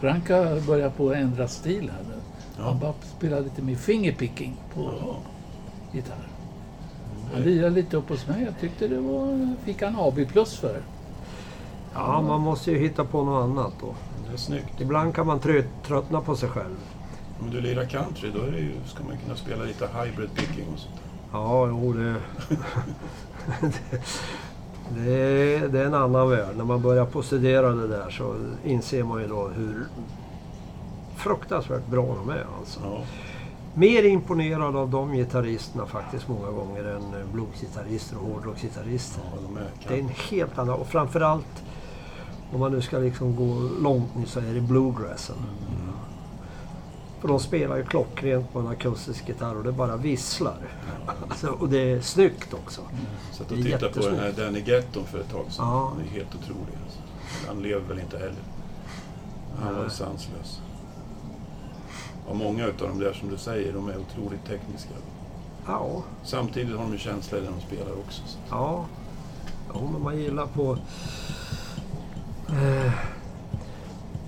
Frank 0.00 0.30
har 0.30 0.66
börjat 0.66 0.96
på 0.96 1.10
att 1.10 1.16
ändra 1.16 1.48
stil 1.48 1.90
här 1.92 2.02
nu. 2.08 2.14
Han 2.62 2.66
Ja. 2.74 2.78
bara 2.80 2.92
spelar 3.18 3.40
lite 3.40 3.62
mer 3.62 3.74
fingerpicking 3.76 4.56
på 4.74 4.90
Ja. 5.00 5.16
gitarr. 5.92 6.28
Han 7.32 7.42
lirade 7.42 7.70
lite 7.74 7.96
upp 7.96 8.08
hos 8.08 8.26
mig. 8.26 8.42
Jag 8.44 8.60
tyckte 8.60 8.88
det 8.88 8.98
var... 9.00 9.54
fick 9.64 9.82
han 9.82 9.96
AB 9.98 10.28
plus 10.32 10.56
för. 10.56 10.80
Ja, 11.94 12.22
man 12.22 12.40
måste 12.40 12.70
ju 12.70 12.78
hitta 12.78 13.04
på 13.04 13.24
något 13.24 13.42
annat 13.44 13.72
då. 13.80 13.94
Det 14.28 14.32
är 14.32 14.36
snyggt. 14.36 14.80
Ibland 14.80 15.14
kan 15.14 15.26
man 15.26 15.40
trö- 15.40 15.64
tröttna 15.86 16.20
på 16.20 16.36
sig 16.36 16.48
själv. 16.48 16.76
Om 17.40 17.50
du 17.50 17.60
lirar 17.60 17.84
country 17.84 18.30
då 18.34 18.42
är 18.42 18.50
det 18.50 18.58
ju, 18.58 18.72
ska 18.86 19.04
man 19.04 19.18
kunna 19.18 19.36
spela 19.36 19.64
lite 19.64 19.86
hybrid 19.86 20.34
picking 20.34 20.64
och 20.72 20.78
sånt. 20.78 20.94
Ja, 21.32 21.66
jo 21.68 21.92
det... 21.92 22.14
det, 24.94 25.12
är, 25.12 25.68
det 25.68 25.80
är 25.80 25.86
en 25.86 25.94
annan 25.94 26.30
värld. 26.30 26.56
När 26.56 26.64
man 26.64 26.82
börjar 26.82 27.22
studera 27.22 27.72
det 27.72 27.88
där 27.88 28.10
så 28.10 28.36
inser 28.64 29.04
man 29.04 29.20
ju 29.22 29.28
då 29.28 29.48
hur 29.48 29.86
fruktansvärt 31.16 31.86
bra 31.86 32.16
de 32.24 32.30
är 32.30 32.46
alltså. 32.58 32.80
Ja. 32.84 33.02
Mer 33.74 34.02
imponerad 34.02 34.76
av 34.76 34.90
de 34.90 35.12
gitarristerna 35.12 35.86
faktiskt 35.86 36.28
många 36.28 36.50
gånger 36.50 36.84
än 36.84 37.02
eh, 37.02 37.26
bluesgitarrister 37.32 38.16
och 38.16 38.26
hårdrocksgitarrister. 38.26 39.22
ja, 39.32 39.38
de 39.48 39.56
är 39.56 39.66
Det 39.88 39.94
är 39.94 39.98
en 39.98 40.08
helt 40.30 40.58
annan... 40.58 40.80
Och 40.80 40.86
framförallt 40.86 41.62
om 42.52 42.60
man 42.60 42.72
nu 42.72 42.82
ska 42.82 42.98
liksom 42.98 43.36
gå 43.36 43.68
långt 43.82 44.14
nu 44.16 44.26
så 44.26 44.40
är 44.40 44.54
det 44.54 44.60
bluegrassen. 44.60 45.36
För 47.24 47.28
de 47.28 47.40
spelar 47.40 47.76
ju 47.76 47.84
klockrent 47.84 48.52
på 48.52 48.58
en 48.58 48.66
akustisk 48.66 49.28
gitarr 49.28 49.56
och 49.56 49.64
det 49.64 49.72
bara 49.72 49.96
visslar. 49.96 50.56
Så, 51.36 51.52
och 51.52 51.68
det 51.68 51.92
är 51.92 52.00
snyggt 52.00 52.54
också. 52.54 52.80
Så 53.32 53.42
att 53.42 53.48
Det 53.48 53.54
och 53.54 53.60
är 53.60 53.64
titta 53.64 53.88
på 53.88 54.00
den 54.00 54.18
här. 54.18 54.32
Danny 54.32 54.60
Getton 54.60 55.04
för 55.04 55.20
ett 55.20 55.30
tag 55.30 55.44
sedan. 55.48 55.66
Ja. 55.66 55.88
Han 55.88 56.00
är 56.00 56.10
helt 56.10 56.34
otrolig. 56.34 56.74
Alltså. 56.84 56.98
Han 57.46 57.62
lever 57.62 57.88
väl 57.88 57.98
inte 57.98 58.18
heller. 58.18 58.42
Han 59.62 59.76
var 59.76 59.88
sanslös. 59.88 60.60
Och 62.28 62.36
många 62.36 62.66
utav 62.66 62.88
de 62.88 62.98
där 62.98 63.12
som 63.12 63.28
du 63.28 63.36
säger, 63.36 63.72
de 63.72 63.88
är 63.88 63.96
otroligt 63.98 64.46
tekniska. 64.46 64.94
Ja, 65.66 66.02
Samtidigt 66.24 66.76
har 66.76 66.84
de 66.84 66.92
ju 66.92 66.98
känsla 66.98 67.38
när 67.38 67.50
de 67.50 67.60
spelar 67.60 67.92
också. 67.92 68.22
Så. 68.26 68.38
ja. 68.50 68.86
Jo, 69.74 69.88
men 69.92 70.02
man 70.02 70.18
gillar 70.18 70.46
på... 70.46 70.78
Eh, 72.48 72.92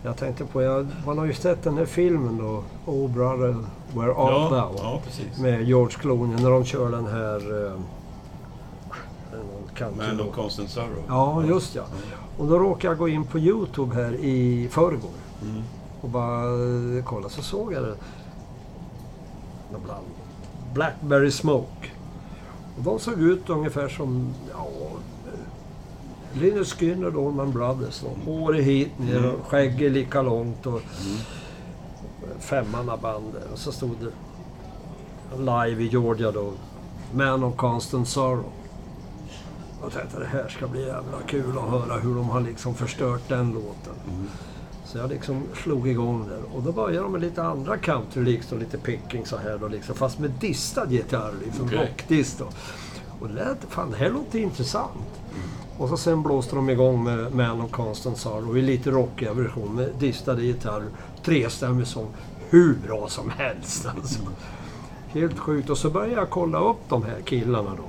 jag 0.07 0.17
tänkte 0.17 0.45
på, 0.45 0.63
jag, 0.63 0.87
man 1.07 1.19
har 1.19 1.25
ju 1.25 1.35
sett 1.35 1.63
den 1.63 1.77
här 1.79 1.85
filmen 1.85 2.39
då, 2.39 2.63
Oh 2.93 3.11
brother, 3.11 3.57
where 3.95 4.13
art 4.13 4.31
Ja, 4.33 4.49
thou? 4.49 4.83
ja. 4.83 5.01
Med 5.43 5.63
George 5.69 5.97
Clooney 5.99 6.43
när 6.43 6.51
de 6.51 6.65
kör 6.65 6.91
den 6.91 7.07
här... 7.07 7.67
Eh, 7.67 7.73
Man 9.97 10.21
of 10.21 10.35
Constant 10.35 10.71
Sorrow. 10.71 11.03
Ja, 11.09 11.45
just 11.45 11.75
ja. 11.75 11.83
Och 12.39 12.47
då 12.47 12.59
råkade 12.59 12.87
jag 12.93 12.99
gå 12.99 13.09
in 13.09 13.25
på 13.25 13.39
Youtube 13.39 13.95
här 13.95 14.13
i 14.15 14.69
förrgår 14.71 15.11
Mm. 15.43 15.63
och 16.01 16.09
bara 16.09 16.43
eh, 16.99 17.05
kolla. 17.05 17.29
Så 17.29 17.43
såg 17.43 17.73
jag 17.73 17.83
det. 17.83 17.95
Blackberry 20.75 21.31
Smoke. 21.31 21.89
Och 22.77 22.83
de 22.83 22.99
såg 22.99 23.21
ut 23.21 23.51
ungefär 23.51 23.89
som 23.89 24.35
ja, 24.53 24.67
Lynyrd 26.41 26.67
Skynyrd 26.67 27.17
och 27.17 27.27
Allman 27.27 27.53
Brothers. 27.53 28.03
Och 28.03 28.17
håret 28.33 28.65
hit 28.65 28.99
ner 28.99 29.17
Mm. 29.19 29.31
och 29.35 29.47
skägget 29.47 29.93
lika 29.93 30.23
långt. 30.23 30.67
Och 30.67 30.73
Mm. 30.81 31.19
femmannabandet. 32.41 33.53
Och 33.53 33.59
så 33.59 33.73
stod 33.73 33.97
det 34.01 34.11
live 35.39 35.83
i 35.83 35.87
Georgia 35.87 36.33
då. 36.33 36.53
Man 37.15 37.45
of 37.45 37.57
Constant 37.57 38.09
Sorrow. 38.09 38.45
Jag 39.83 39.93
tänkte 39.93 40.19
det 40.21 40.27
här 40.27 40.49
ska 40.49 40.67
bli 40.67 40.81
jävla 40.87 41.19
kul 41.27 41.59
att 41.59 41.71
höra 41.71 41.99
hur 42.01 42.15
de 42.15 42.29
har 42.29 42.41
liksom 42.41 42.75
förstört 42.75 43.29
den 43.29 43.53
låten. 43.53 43.95
Mm. 44.11 44.27
Så 44.85 44.99
jag 44.99 45.11
liksom 45.11 45.43
slog 45.63 45.89
igång 45.89 46.29
där. 46.29 46.41
Och 46.57 46.63
då 46.63 46.73
började 46.73 47.03
de 47.03 47.13
med 47.13 47.21
lite 47.21 47.43
andra 47.43 47.77
country 47.77 48.23
liksom 48.25 48.59
lite 48.59 48.79
picking 48.79 49.27
så 49.27 49.37
här 49.37 49.59
då 49.59 49.69
liksom. 49.69 49.95
Fast 49.95 50.19
med 50.19 50.31
distad 50.31 50.87
gitarr 50.91 51.33
liksom. 51.45 51.65
Okej. 51.67 51.79
Rockdist 51.79 52.39
då. 52.39 52.45
Och 53.21 53.29
det 53.29 53.35
lät, 53.35 53.59
fan 53.69 53.91
det 53.91 53.97
här 53.97 54.11
låter 54.11 54.39
intressant. 54.39 55.21
Och 55.79 55.89
så 55.89 55.97
sen 55.97 56.23
blåste 56.23 56.57
de 56.57 56.71
igång 56.71 57.05
med 57.05 57.35
Man 57.35 57.61
of 57.61 57.71
Constant 57.71 58.19
Sorrow 58.19 58.59
i 58.59 58.63
lite 58.63 58.91
rockiga 58.91 59.33
version 59.33 59.75
med 59.75 59.91
distade 59.99 60.43
gitarrer. 60.43 60.89
Trestämmig 61.25 61.87
sång. 61.87 62.09
Hur 62.51 62.75
bra 62.75 63.09
som 63.09 63.31
helst 63.31 63.87
alltså. 63.97 64.21
Helt 65.09 65.39
sjukt. 65.39 65.71
Och 65.71 65.79
så 65.79 65.91
började 65.91 66.13
jag 66.13 66.31
kolla 66.31 66.59
upp 66.59 66.81
de 66.89 67.03
här 67.03 67.21
killarna 67.25 67.71
då. 67.77 67.85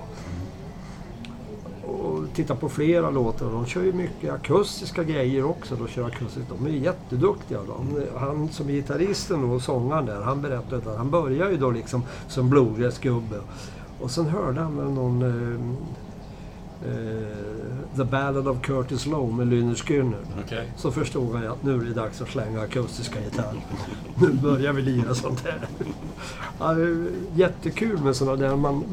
Och 1.91 2.23
titta 2.33 2.55
på 2.55 2.69
flera 2.69 3.09
låtar. 3.09 3.51
De 3.51 3.65
kör 3.65 3.83
ju 3.83 3.93
mycket 3.93 4.33
akustiska 4.33 5.03
grejer 5.03 5.45
också. 5.45 5.75
De 5.75 5.87
kör 5.87 6.07
akustiskt. 6.07 6.49
De 6.49 6.65
är 6.65 6.69
jätteduktiga. 6.69 7.59
De, 7.67 8.03
han 8.17 8.49
som 8.49 8.69
är 8.69 8.73
gitarristen 8.73 9.43
och 9.43 9.61
sångaren 9.61 10.05
där, 10.05 10.21
han 10.21 10.41
berättade 10.41 10.91
att 10.91 10.97
han 10.97 11.09
började 11.09 11.51
ju 11.51 11.57
då 11.57 11.71
liksom 11.71 12.03
som 12.27 12.49
bluegrassgubbe. 12.49 13.39
Och 14.01 14.11
sen 14.11 14.25
hörde 14.25 14.61
han 14.61 14.77
väl 14.77 14.91
någon... 14.91 15.21
Eh, 15.21 15.77
Eh, 16.85 17.97
The 17.97 18.03
Ballad 18.03 18.47
of 18.47 18.61
Curtis 18.61 19.05
Lowe 19.05 19.33
med 19.33 19.47
Lynyrd 19.47 19.77
Skynyrd. 19.77 20.25
Okej. 20.45 20.71
Så 20.75 20.91
förstod 20.91 21.35
han 21.35 21.47
att 21.47 21.63
nu 21.63 21.81
är 21.81 21.85
det 21.85 21.93
dags 21.93 22.21
att 22.21 22.29
slänga 22.29 22.61
akustiska 22.61 23.19
gitarrer. 23.21 23.61
Nu 24.21 24.33
börjar 24.33 24.73
vi 24.73 24.81
lira 24.81 25.15
sånt 25.15 25.43
här. 25.45 25.67
Ja, 26.59 26.75
jättekul 27.35 27.99
med 28.03 28.15
sådana 28.15 28.35
där 28.37 28.55
man 28.55 28.83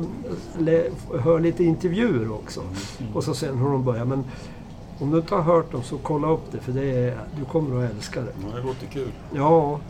hör 1.21 1.41
lite 1.41 1.65
intervjuer 1.65 2.33
också. 2.33 2.61
Och 3.15 3.25
så 3.25 3.35
sen 3.35 3.59
hur 3.59 3.69
de 3.69 3.85
börjar. 3.85 4.05
Men 4.05 4.25
om 4.99 5.11
du 5.11 5.17
inte 5.17 5.35
har 5.35 5.43
hört 5.43 5.73
dem 5.73 5.83
så 5.83 5.99
kolla 5.99 6.31
upp 6.31 6.53
det 6.53 6.59
för 6.59 6.73
det 6.73 6.85
är, 6.85 7.19
du 7.39 7.45
kommer 7.45 7.85
att 7.85 7.91
älska 7.91 8.21
det. 8.21 8.33
Ja, 8.43 8.57
det 8.57 8.63
låter 8.63 8.87
kul. 8.87 9.09
Ja, 9.35 9.81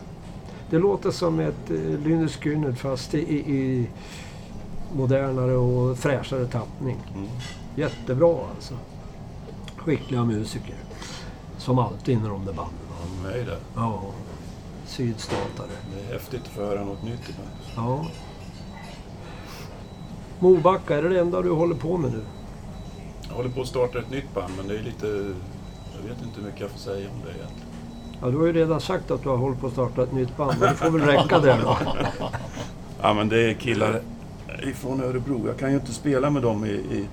det 0.69 0.79
låter 0.79 1.11
som 1.11 1.39
ett 1.39 1.71
eh, 1.71 1.99
Lynyrd 2.05 2.31
Skynyrd 2.31 2.77
fast 2.77 3.13
i, 3.13 3.19
i, 3.19 3.55
i 3.55 3.89
modernare 4.95 5.55
och 5.55 5.97
fräschare 5.97 6.45
tappning. 6.45 6.97
Mm. 7.15 7.27
Jättebra 7.75 8.39
alltså. 8.55 8.73
Skickliga 9.77 10.23
musiker. 10.23 10.75
Som 11.57 11.79
alltid 11.79 12.21
när 12.21 12.29
de 12.29 12.45
där 12.45 12.53
banden. 12.53 12.75
Ja, 12.89 13.05
de 13.23 13.33
är 13.33 13.37
ju 13.37 13.45
där. 13.45 13.59
Ja. 13.75 14.01
Sydstatare. 14.85 15.67
Det 15.93 16.09
är 16.09 16.13
häftigt 16.13 16.41
att 16.41 16.47
få 16.47 16.61
höra 16.61 16.83
något 16.83 17.03
nytt 17.03 17.29
ibland. 17.29 17.49
Ja. 17.75 18.05
Mobacka, 20.39 20.97
är 20.97 21.01
det 21.03 21.09
det 21.09 21.19
enda 21.19 21.41
du 21.41 21.51
håller 21.51 21.75
på 21.75 21.97
med 21.97 22.11
nu? 22.11 22.21
Jag 23.29 23.35
håller 23.35 23.49
på 23.49 23.61
att 23.61 23.67
starta 23.67 23.99
ett 23.99 24.09
nytt 24.09 24.33
band, 24.33 24.53
men 24.57 24.67
det 24.67 24.77
är 24.77 24.83
lite... 24.83 25.07
Jag 25.95 26.09
vet 26.09 26.23
inte 26.23 26.39
hur 26.39 26.45
mycket 26.45 26.61
jag 26.61 26.69
får 26.69 26.79
säga 26.79 27.09
om 27.09 27.21
det 27.25 27.29
egentligen. 27.29 27.69
Ja, 28.21 28.27
du 28.27 28.37
har 28.37 28.45
ju 28.45 28.53
redan 28.53 28.81
sagt 28.81 29.11
att 29.11 29.23
du 29.23 29.29
har 29.29 29.37
hållit 29.37 29.59
på 29.59 29.67
att 29.67 29.73
starta 29.73 30.03
ett 30.03 30.13
nytt 30.13 30.37
band. 30.37 30.53
Men 30.59 30.69
det 30.69 30.75
får 30.75 30.89
väl 30.89 31.01
räcka 31.01 31.39
där 31.39 31.61
då. 31.63 31.77
Ja, 33.01 33.13
men 33.13 33.29
det 33.29 33.49
är 33.49 33.53
killar 33.53 34.01
ifrån 34.63 35.03
Örebro. 35.03 35.47
Jag 35.47 35.57
kan 35.57 35.69
ju 35.69 35.75
inte 35.75 35.93
spela 35.93 36.29
med 36.29 36.41
dem 36.41 36.65
i, 36.65 36.69
i, 36.69 37.07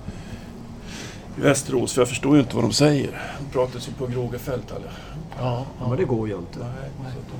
i 1.37 1.41
Västerås, 1.41 1.93
för 1.93 2.01
jag 2.01 2.09
förstår 2.09 2.35
ju 2.35 2.41
inte 2.41 2.55
vad 2.55 2.63
de 2.65 2.73
säger. 2.73 3.21
De 3.39 3.53
pratar 3.53 3.79
så 3.79 3.91
på 3.91 4.07
Grågefält 4.07 4.71
alla. 4.71 4.91
Ja, 5.39 5.65
Ja, 5.79 5.87
men 5.87 5.97
det 5.97 6.03
går 6.03 6.27
ju 6.27 6.37
inte. 6.37 6.59
Nej, 6.59 6.89
så 7.13 7.19
att 7.19 7.27
de, 7.27 7.37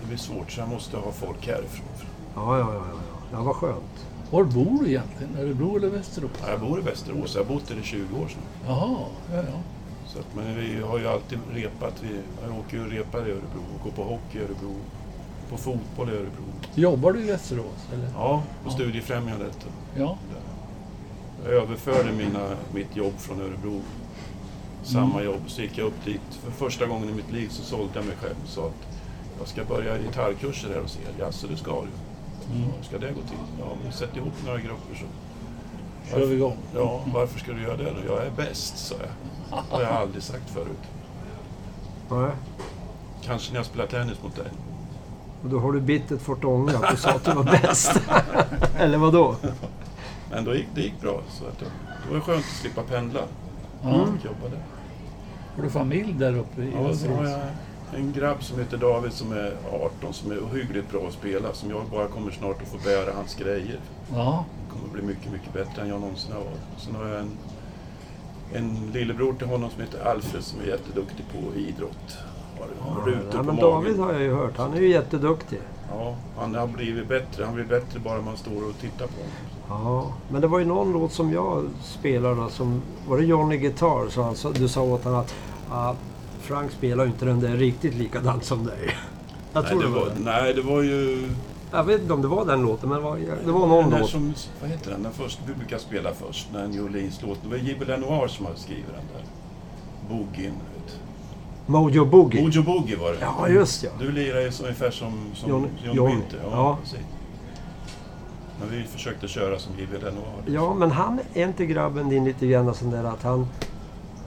det 0.00 0.06
blir 0.06 0.16
svårt, 0.18 0.50
så 0.50 0.60
jag 0.60 0.68
måste 0.68 0.96
ha 0.96 1.12
folk 1.12 1.46
härifrån. 1.46 1.86
Ja, 2.34 2.58
ja, 2.58 2.74
ja. 2.74 2.82
ja, 2.92 2.98
ja. 3.32 3.42
vad 3.42 3.56
skönt. 3.56 4.06
Var 4.30 4.44
bor 4.44 4.78
du 4.84 4.88
egentligen? 4.88 5.36
Örebro 5.38 5.76
eller 5.76 5.88
Västerås? 5.88 6.30
Ja, 6.42 6.50
jag 6.50 6.60
bor 6.60 6.78
i 6.78 6.82
Västerås, 6.82 7.34
jag 7.34 7.44
har 7.44 7.48
bott 7.54 7.68
där 7.68 7.76
i 7.76 7.82
20 7.82 8.02
år 8.02 8.28
snart. 8.28 8.66
Jaha, 8.66 8.96
ja, 9.32 9.36
ja. 9.36 9.58
Så 10.06 10.18
att, 10.18 10.26
men 10.36 10.56
vi 10.56 10.80
har 10.82 10.98
ju 10.98 11.08
alltid 11.08 11.38
repat. 11.52 11.94
Vi, 12.02 12.08
jag 12.48 12.58
åker 12.58 12.76
ju 12.76 12.84
och 12.84 12.90
repar 12.90 13.18
i 13.18 13.30
Örebro, 13.30 13.62
och 13.78 13.84
går 13.84 13.90
på 13.90 14.02
hockey 14.10 14.38
i 14.38 14.42
Örebro, 14.42 14.74
på 15.50 15.56
fotboll 15.56 16.08
i 16.08 16.12
Örebro. 16.12 16.44
Jobbar 16.74 17.12
du 17.12 17.20
i 17.20 17.26
Västerås? 17.26 17.88
Eller? 17.94 18.08
Ja, 18.14 18.42
på 18.64 18.68
Ja. 18.70 18.74
Studiefrämjandet. 18.74 19.66
Ja. 19.96 20.16
Jag 21.44 21.52
överförde 21.52 22.12
mina, 22.12 22.56
mitt 22.74 22.96
jobb 22.96 23.12
från 23.18 23.40
Örebro, 23.40 23.80
samma 24.82 25.20
Mm. 25.20 25.24
jobb, 25.24 25.40
så 25.46 25.62
gick 25.62 25.78
jag 25.78 25.86
upp 25.86 26.04
dit. 26.04 26.20
För 26.44 26.50
första 26.50 26.86
gången 26.86 27.08
i 27.08 27.12
mitt 27.12 27.32
liv 27.32 27.48
så 27.48 27.62
sålde 27.62 27.92
jag 27.94 28.04
mig 28.04 28.16
själv 28.20 28.34
sa 28.46 28.66
att 28.66 28.98
jag 29.38 29.48
ska 29.48 29.64
börja 29.64 29.98
gitarrkurser 29.98 30.68
här 30.74 30.80
hos 30.80 30.96
er. 30.96 31.24
Jaså, 31.24 31.46
det 31.46 31.56
ska 31.56 31.70
du? 31.70 31.76
Mm. 32.56 32.68
Hur 32.76 32.84
ska 32.84 32.98
det 32.98 33.06
gå 33.12 33.20
till? 33.20 33.38
Ja, 33.60 33.66
men 33.82 33.92
sätt 33.92 34.16
ihop 34.16 34.32
några 34.46 34.58
grupper 34.58 34.94
så... 34.94 35.04
Kör 36.10 36.26
vi 36.26 36.34
igång. 36.34 36.56
Ja, 36.74 37.00
varför 37.14 37.38
ska 37.38 37.52
du 37.52 37.62
göra 37.62 37.76
det 37.76 37.84
då? 37.84 38.14
Jag 38.14 38.26
är 38.26 38.30
bäst, 38.36 38.78
sa 38.78 38.94
jag. 38.94 39.58
Det 39.70 39.76
har 39.76 39.82
jag 39.82 39.92
aldrig 39.92 40.22
sagt 40.22 40.50
förut. 40.50 40.78
Nej. 42.10 42.30
Kanske 43.22 43.52
när 43.52 43.58
jag 43.58 43.66
spelar 43.66 43.86
tennis 43.86 44.22
mot 44.22 44.36
dig. 44.36 44.46
Och 45.42 45.48
då 45.50 45.58
har 45.58 45.72
du 45.72 45.80
bittert 45.80 46.20
fått 46.22 46.44
ångra 46.44 46.78
att 46.78 46.90
du 46.90 46.96
sa 46.96 47.10
att 47.10 47.24
du 47.24 47.32
var 47.32 47.44
bäst. 47.44 48.00
Eller 48.78 48.98
vad 48.98 49.12
då? 49.12 49.36
Men 50.30 50.44
då 50.44 50.54
gick, 50.54 50.68
det 50.74 50.80
gick 50.80 51.00
bra. 51.00 51.20
Så 51.28 51.44
att, 51.46 51.58
det 51.58 52.08
var 52.08 52.14
det 52.16 52.20
skönt 52.20 52.44
att 52.44 52.60
slippa 52.60 52.82
pendla. 52.82 53.20
Jag 53.82 53.92
där. 54.50 54.62
Har 55.56 55.62
du 55.62 55.70
familj 55.70 56.12
där 56.12 56.36
uppe 56.38 56.62
i 56.62 56.72
Ja, 56.74 56.94
så 56.94 57.08
har 57.08 57.24
jag 57.24 57.40
en 57.94 58.12
grabb 58.12 58.42
som 58.42 58.58
heter 58.58 58.76
David 58.76 59.12
som 59.12 59.32
är 59.32 59.52
18 60.00 60.12
som 60.12 60.30
är 60.30 60.38
ohyggligt 60.38 60.90
bra 60.90 61.06
att 61.06 61.12
spela. 61.12 61.52
Som 61.52 61.70
jag 61.70 61.82
bara 61.90 62.06
kommer 62.08 62.30
snart 62.30 62.62
att 62.62 62.68
få 62.68 62.78
bära 62.84 63.12
hans 63.14 63.34
grejer. 63.34 63.80
Ja. 64.14 64.44
Det 64.66 64.72
kommer 64.72 64.92
bli 64.92 65.02
mycket, 65.02 65.32
mycket 65.32 65.52
bättre 65.52 65.82
än 65.82 65.88
jag 65.88 66.00
någonsin 66.00 66.32
har 66.32 66.40
varit. 66.40 66.60
Sen 66.78 66.94
har 66.94 67.06
jag 67.08 67.20
en, 67.20 67.30
en 68.54 68.90
lillebror 68.92 69.32
till 69.34 69.46
honom 69.46 69.70
som 69.70 69.80
heter 69.80 70.10
Alfred 70.10 70.44
som 70.44 70.60
är 70.60 70.64
jätteduktig 70.64 71.24
på 71.32 71.58
idrott. 71.58 72.18
Har 72.58 72.66
Ja, 72.86 73.06
rutor 73.06 73.30
ja, 73.32 73.38
på 73.38 73.44
men 73.44 73.46
magen. 73.46 73.60
David 73.60 73.98
har 73.98 74.12
jag 74.12 74.22
ju 74.22 74.34
hört. 74.34 74.56
Han 74.56 74.74
är 74.74 74.80
ju 74.80 74.88
jätteduktig. 74.88 75.60
Ja, 75.90 76.16
han 76.38 76.54
har 76.54 76.66
blivit 76.66 77.08
bättre. 77.08 77.44
Han 77.44 77.54
blir 77.54 77.64
bättre 77.64 77.98
bara 78.00 78.20
man 78.22 78.36
står 78.36 78.68
och 78.68 78.78
tittar 78.80 79.06
på 79.06 79.12
honom. 79.12 79.59
Ja, 79.70 80.12
men 80.30 80.40
det 80.40 80.46
var 80.46 80.58
ju 80.58 80.64
någon 80.64 80.92
låt 80.92 81.12
som 81.12 81.32
jag 81.32 81.64
spelade 81.82 82.50
som... 82.50 82.82
Var 83.08 83.16
det 83.18 83.24
Johnny 83.24 83.56
Guitar? 83.56 84.08
Så 84.08 84.22
han, 84.22 84.34
du 84.54 84.68
sa 84.68 84.82
åt 84.82 85.04
honom 85.04 85.20
att 85.20 85.34
ah, 85.70 85.94
Frank 86.40 86.72
spelar 86.72 87.04
ju 87.04 87.10
inte 87.10 87.24
den 87.24 87.40
där 87.40 87.56
riktigt 87.56 87.94
likadant 87.94 88.44
som 88.44 88.66
dig. 88.66 88.96
Jag 89.52 89.66
tror 89.66 89.78
nej, 89.78 89.88
det 89.88 89.94
det 89.94 90.00
var 90.00 90.06
det. 90.06 90.20
nej, 90.24 90.54
det 90.54 90.62
var 90.62 90.82
ju... 90.82 91.28
Jag 91.72 91.84
vet 91.84 92.00
inte 92.00 92.12
om 92.14 92.22
det 92.22 92.28
var 92.28 92.44
den 92.44 92.62
låten, 92.62 92.88
men 92.88 92.98
det 92.98 93.04
var, 93.04 93.16
det 93.44 93.52
var 93.52 93.66
någon 93.66 93.90
den 93.90 94.00
låt. 94.00 94.10
som, 94.10 94.34
vad 94.60 94.70
heter 94.70 94.90
den? 94.90 95.02
Den 95.02 95.12
första 95.12 95.42
vi 95.46 95.54
brukar 95.54 95.78
spela 95.78 96.10
först. 96.14 96.48
Den 96.52 96.70
New 96.70 96.84
Orleans-låt. 96.84 97.38
Det 97.42 97.48
var 97.48 97.56
Jibbe 97.56 97.84
Lenoir 97.84 98.28
som 98.28 98.46
hade 98.46 98.58
skrivit 98.58 98.86
den 98.86 98.94
där. 99.14 99.24
Boogien. 100.16 100.52
Mojo 101.66 102.04
Boogie. 102.04 102.42
Mojo 102.42 102.62
Boogie 102.62 102.96
var 102.96 103.10
det. 103.10 103.18
Ja, 103.20 103.48
just 103.48 103.82
ja. 103.84 103.90
Du 103.98 104.12
lirar 104.12 104.40
ju 104.40 104.50
ungefär 104.62 104.90
som, 104.90 105.12
som 105.34 105.50
Johnny- 105.50 105.68
John, 105.84 105.96
Johnny. 105.96 106.14
Winter. 106.14 106.38
Ja, 106.44 106.50
Ja. 106.52 106.98
Men 108.60 108.68
vi 108.70 108.84
försökte 108.84 109.28
köra 109.28 109.58
som 109.58 109.72
Jibbe 109.78 109.98
Lenoir. 109.98 110.42
Ja, 110.46 110.74
men 110.74 110.90
han 110.90 111.20
är 111.34 111.46
inte 111.46 111.66
grabben 111.66 112.08
din 112.08 112.24
lite 112.24 112.46
grann 112.46 112.74
sån 112.74 112.90
där 112.90 113.04
att 113.04 113.22
han... 113.22 113.46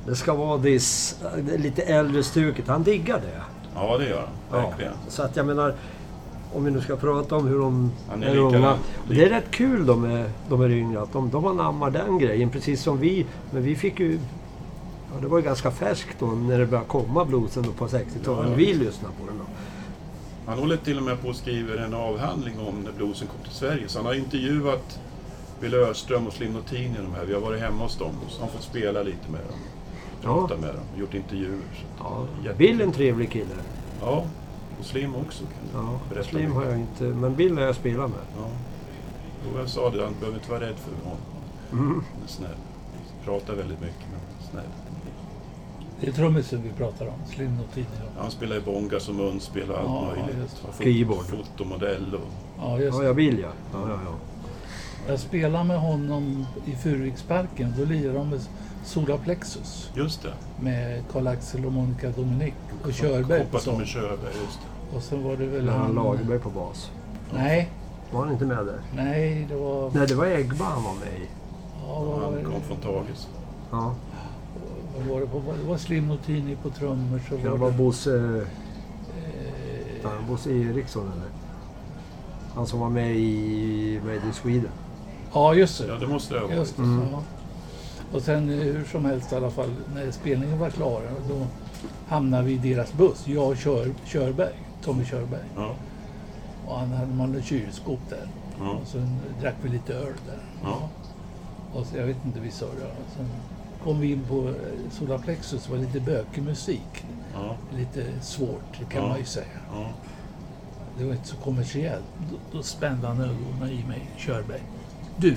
Det 0.08 0.16
ska 0.16 0.34
vara 0.34 0.62
this, 0.62 1.20
lite 1.58 1.82
äldre 1.82 2.24
stuket. 2.24 2.68
Han 2.68 2.84
diggar 2.84 3.22
det. 3.22 3.42
Ja, 3.76 3.98
det 3.98 4.10
gör 4.10 4.18
han. 4.18 4.62
Ja. 4.62 4.70
Verkligen. 4.70 4.94
Så 5.08 5.24
att 5.24 5.36
jag 5.36 5.46
menar, 5.46 5.76
om 6.54 6.66
vi 6.66 6.72
nu 6.72 6.82
ska 6.82 6.96
prata 6.96 7.36
om 7.36 7.48
hur 7.48 7.60
de 7.60 7.92
Han 8.10 8.24
är 8.24 8.28
är, 8.28 8.38
unga. 8.38 8.78
Det 9.10 9.24
är 9.26 9.30
rätt 9.30 9.52
kul 9.52 9.86
de 9.86 10.04
är, 10.04 10.30
de 10.50 10.62
är 10.62 10.70
yngre, 10.70 11.02
att 11.02 11.14
de, 11.14 11.30
de 11.30 11.46
anammar 11.48 11.92
den 11.92 12.18
grejen 12.18 12.50
precis 12.50 12.84
som 12.84 13.00
vi. 13.00 13.26
Men 13.52 13.64
vi 13.64 13.76
fick 13.76 14.00
ju... 14.00 14.20
Ja, 15.14 15.22
det 15.22 15.28
var 15.28 15.38
ju 15.38 15.44
ganska 15.44 15.72
färskt 15.72 16.20
då 16.20 16.26
när 16.26 16.60
det 16.60 16.66
började 16.66 16.88
komma 16.88 17.26
bluesen 17.26 17.64
på 17.64 17.88
60-talet. 17.88 18.26
Ja, 18.26 18.44
ja. 18.50 18.56
Vi 18.56 18.66
lyssnade 18.66 19.14
på 19.20 19.26
den. 19.28 19.40
Han 20.46 20.60
håller 20.60 20.78
till 20.78 20.98
och 20.98 21.04
med 21.04 21.22
på 21.22 21.28
och 21.28 21.36
skriver 21.36 21.78
en 21.78 21.94
avhandling 21.94 22.60
om 22.60 22.82
när 22.84 22.92
bluesen 22.92 23.28
kom 23.28 23.44
till 23.44 23.54
Sverige. 23.54 23.88
Så 23.88 24.00
han 24.00 24.06
har 24.06 24.14
intervjuat 24.14 25.00
Bill 25.62 25.74
Öström 25.74 26.28
och 26.28 26.34
Slim 26.34 26.54
Notini 26.54 27.00
och 27.00 27.04
de 27.04 27.14
här. 27.14 27.26
Vi 27.26 27.34
har 27.34 27.42
varit 27.42 27.62
hemma 27.62 27.84
hos 27.84 27.98
dem 27.98 28.16
och 28.26 28.32
så 28.32 28.40
har 28.40 28.48
han 28.48 28.56
fått 28.56 28.64
spela 28.64 29.04
lite 29.04 29.32
med 29.32 29.42
dem. 29.42 29.60
Prata 30.22 30.58
med 30.58 30.76
dem, 30.76 30.84
gjort 30.98 31.14
intervjuer. 31.14 31.60
Ja, 32.00 32.26
Bill 32.58 32.82
är 32.82 32.86
en 32.86 32.92
trevlig 32.92 33.32
kille. 33.32 33.56
Ja, 34.02 34.26
och 34.80 34.86
Slim 34.86 35.16
också. 35.16 35.44
Kan 35.44 36.00
Ja, 36.16 36.24
Slim 36.24 36.52
har 36.52 36.66
jag 36.66 36.78
inte, 36.80 37.04
men 37.04 37.36
Bill 37.36 37.58
har 37.58 37.66
jag 37.66 37.76
spelat 37.76 38.10
med. 38.10 38.20
Ja. 38.38 38.48
Jo, 39.46 39.60
jag 39.60 39.70
sa 39.70 39.90
det, 39.90 40.04
han 40.04 40.14
behöver 40.20 40.38
inte 40.38 40.52
vara 40.52 40.62
rädd 40.62 40.76
för 40.76 41.10
honom. 41.10 41.22
Mm. 41.72 42.04
Han 42.14 42.24
är 42.24 42.28
snäll. 42.28 42.58
Pratar 43.26 43.54
väldigt 43.54 43.82
mycket, 43.82 44.06
men 44.12 44.50
snäll. 44.52 44.72
Det 46.02 46.08
är 46.08 46.12
trummisen 46.12 46.62
vi 46.64 46.70
pratar 46.70 47.06
om, 47.08 47.14
Slim 47.36 47.58
Notini. 47.58 47.86
Han 48.18 48.32
spelar 48.32 48.56
i 48.56 48.60
bonga 48.62 49.00
som 49.00 49.16
munspel 49.18 49.72
och 49.72 49.78
allt 49.78 49.88
Ja, 49.88 50.02
möjligt. 50.26 50.62
Keyboard. 50.80 51.26
Fotomodell 51.26 52.16
och... 52.16 52.22
Ja, 52.60 52.80
just 52.80 52.94
Ja, 52.96 53.02
det. 53.02 53.08
jag 53.08 53.14
vill 53.14 53.40
ja. 53.40 53.48
ja, 53.74 53.80
ja, 53.90 53.98
ja. 54.06 54.12
Jag 55.08 55.20
spelade 55.20 55.64
med 55.64 55.80
honom 55.80 56.46
i 56.66 56.76
Furuviksparken. 56.76 57.74
Då 57.78 57.86
lirade 57.86 58.18
de 58.18 58.30
med 58.30 58.40
Sola 58.84 59.18
Plexus. 59.18 59.92
Just 59.96 60.24
det. 60.24 60.34
Med 60.64 61.04
Karl-Axel 61.12 61.66
och 61.66 61.72
Monica 61.72 62.10
Dominic 62.10 62.54
och 62.84 62.94
Körberg 62.94 63.40
Hoppas 63.40 63.66
de 63.66 63.72
sång. 63.76 63.86
Körberg, 63.86 64.34
just 64.46 64.60
det. 64.60 64.98
Och 64.98 65.04
sen 65.04 65.24
var 65.24 65.38
det 65.38 65.46
väl 65.46 65.64
Men 65.66 65.74
han 65.74 65.82
han... 65.82 65.96
Lagerberg 65.96 66.40
på 66.40 66.50
bas. 66.50 66.92
Nej, 67.34 67.70
Var 68.12 68.24
han 68.24 68.34
inte 68.34 68.46
med 68.46 68.66
där? 68.66 68.80
nej, 68.96 69.46
det 69.50 69.56
var... 69.56 69.92
Nej, 69.94 70.08
det 70.08 70.16
var 70.16 70.26
Eggba 70.26 70.66
han 70.66 70.84
var 70.84 70.94
med 70.94 71.20
i. 71.22 71.28
Ja, 71.88 72.00
var 72.04 72.22
Han 72.22 72.44
kom 72.44 72.62
från 72.62 72.78
Tages. 72.78 73.28
Ja. 73.72 73.96
Vad 74.98 75.06
var 75.08 75.22
det, 75.22 75.28
på, 75.28 75.44
det 75.62 75.68
var 75.70 75.78
Slim 75.78 76.08
Notini 76.08 76.56
på 76.56 76.70
trummor. 76.70 77.20
Så 77.30 77.36
Kan 77.36 77.44
det 77.44 77.50
var 77.50 77.58
vara 77.58 77.72
det, 77.72 77.78
Bosse, 77.78 78.46
eh, 80.04 80.28
Bosse 80.28 80.52
Eriksson 80.52 81.12
eller? 81.12 81.30
Han 82.56 82.68
som 82.68 82.80
var 82.80 82.90
med 82.90 83.16
i 83.16 84.00
Made 84.04 84.16
in 84.28 84.34
Sweden. 84.34 84.72
ja, 85.34 85.54
just 85.54 85.80
det. 85.82 85.88
Ja, 85.88 85.96
det 85.96 86.08
måste 86.08 86.34
det 86.34 86.40
ha 86.40 86.48
varit. 86.48 86.78
Mm. 86.78 87.08
ja. 87.12 87.24
Och 88.14 88.22
sen 88.22 88.50
eh, 88.50 88.56
hur 88.58 88.86
som 88.86 89.06
helst 89.06 89.32
i 89.34 89.36
alla 89.36 89.50
fall, 89.52 89.70
när 89.96 90.12
spelningen 90.12 90.60
var 90.60 90.70
klar, 90.70 91.02
då 91.30 91.46
hamnade 92.08 92.44
vi 92.44 92.52
i 92.54 92.58
deras 92.58 92.94
buss. 92.94 93.28
Jag 93.28 93.48
och 93.50 93.58
Kör, 93.58 93.94
Körberg, 94.06 94.54
Tommy 94.84 95.06
Körberg. 95.06 95.46
Ja. 95.56 95.76
Och 96.68 96.80
han 96.80 96.92
hade 96.92 97.14
man 97.14 97.36
ett 97.36 97.46
kylskåp 97.46 98.00
där. 98.10 98.28
Ja. 98.60 98.72
Och 98.72 98.88
sen 98.88 99.18
drack 99.42 99.56
vi 99.62 99.70
lite 99.70 99.94
öl 99.94 100.14
där. 100.28 100.40
Ja. 100.64 100.90
Och 101.74 101.86
så, 101.86 101.98
jag 101.98 102.06
vet 102.06 102.18
inte, 102.26 102.40
vi 102.40 102.52
surrade. 102.52 102.96
Kom 103.84 104.00
vi 104.00 104.12
in 104.12 104.24
på 104.30 104.48
eh, 104.48 104.54
Solar 104.92 105.18
Plexus, 105.18 105.70
var 105.70 105.78
lite 105.78 106.00
bökig 106.00 106.44
musik. 106.44 107.06
Ja. 107.34 107.56
Lite 107.78 108.06
svårt, 108.22 108.80
det 108.80 108.86
kan 108.86 109.02
Ja. 109.04 109.08
man 109.10 109.18
ju 109.20 109.26
säga. 109.26 109.46
Ja. 109.74 109.88
Det 110.98 111.06
var 111.06 111.14
inte 111.14 111.28
så 111.28 111.36
kommersiellt. 111.36 112.04
Då, 112.32 112.58
då 112.58 112.64
spände 112.64 113.08
han 113.08 113.22
ögonen 113.22 113.70
i 113.70 113.84
mig, 113.88 114.10
Körberg. 114.18 114.62
Du, 115.18 115.36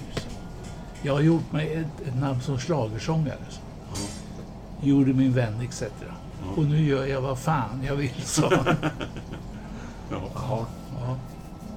jag 1.03 1.13
har 1.13 1.21
gjort 1.21 1.53
mig 1.53 1.75
ett, 1.75 2.09
ett 2.09 2.17
namn 2.21 2.41
som 2.41 2.59
schlagersångare. 2.59 3.39
han. 3.91 3.99
Gjorde 4.89 5.13
min 5.13 5.33
vän 5.33 5.61
etc. 5.61 5.83
Och 6.57 6.65
nu 6.65 6.85
gör 6.87 7.07
jag 7.07 7.21
vad 7.21 7.39
fan 7.39 7.83
jag 7.87 7.95
vill, 7.97 8.23
sa 8.25 8.49
han. 8.57 8.77
Ja. 10.11 10.21
Ja, 10.35 10.67
ja, 11.01 11.17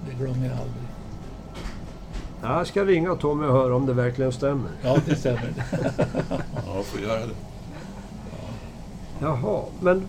det 0.10 0.14
glömmer 0.24 0.46
jag 0.48 0.54
aldrig. 0.58 0.89
Jag 2.42 2.68
ska 2.68 2.86
ringa 2.86 3.16
Tommy 3.16 3.46
och 3.48 3.54
höra 3.54 3.76
om 3.76 3.86
det 3.86 3.94
verkligen 3.94 4.32
stämmer. 4.32 4.70
Ja, 4.84 4.98
det 5.06 5.16
stämmer. 5.16 5.54
ja, 6.66 6.84
får 6.84 7.02
göra 7.02 7.20
det. 7.20 7.34
Jaha, 9.20 9.62
men... 9.82 10.08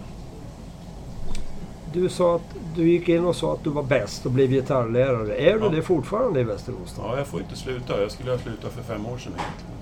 Du 1.92 2.08
sa 2.08 2.36
att 2.36 2.42
du 2.76 2.88
gick 2.90 3.08
in 3.08 3.24
och 3.24 3.36
sa 3.36 3.52
att 3.52 3.64
du 3.64 3.70
var 3.70 3.82
bäst 3.82 4.26
och 4.26 4.32
blev 4.32 4.50
gitarrlärare. 4.50 5.34
Är 5.36 5.58
du 5.58 5.64
Ja. 5.64 5.68
det 5.70 5.82
fortfarande 5.82 6.40
i 6.40 6.44
Västerås? 6.44 6.94
Då? 6.96 7.02
Ja, 7.04 7.18
jag 7.18 7.26
får 7.26 7.40
inte 7.40 7.56
sluta. 7.56 8.00
Jag 8.02 8.10
skulle 8.10 8.30
ha 8.30 8.38
slutat 8.38 8.72
för 8.72 8.82
fem 8.82 9.06
år 9.06 9.18
sedan 9.18 9.32
egentligen. 9.32 9.74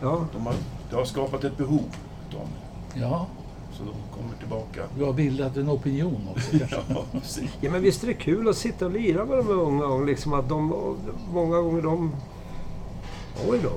Ja. 0.00 0.26
De 0.32 0.46
har, 0.46 0.54
det 0.90 0.96
har 0.96 1.04
skapat 1.04 1.44
ett 1.44 1.56
behov 1.56 1.82
mig. 2.30 3.02
Ja, 3.02 3.26
Så 3.78 3.84
de 3.84 4.20
kommer 4.20 4.36
tillbaka. 4.38 4.82
du 4.98 5.04
har 5.04 5.12
bildat 5.12 5.56
en 5.56 5.70
opinion 5.70 6.28
också 6.30 6.50
kanske. 6.58 6.76
Ja, 6.88 7.04
precis. 7.12 7.50
ja, 7.60 7.70
men 7.70 7.82
visst 7.82 8.02
är 8.02 8.06
det 8.06 8.14
kul 8.14 8.48
att 8.48 8.56
sitta 8.56 8.86
och 8.86 8.92
lira 8.92 9.24
med 9.24 9.38
de 9.38 9.48
unga 9.48 9.84
och 9.86 10.06
liksom 10.06 10.32
att 10.32 10.48
de... 10.48 10.96
Många 11.32 11.60
gånger 11.60 11.82
de... 11.82 12.12
Oj 13.48 13.60
då, 13.62 13.72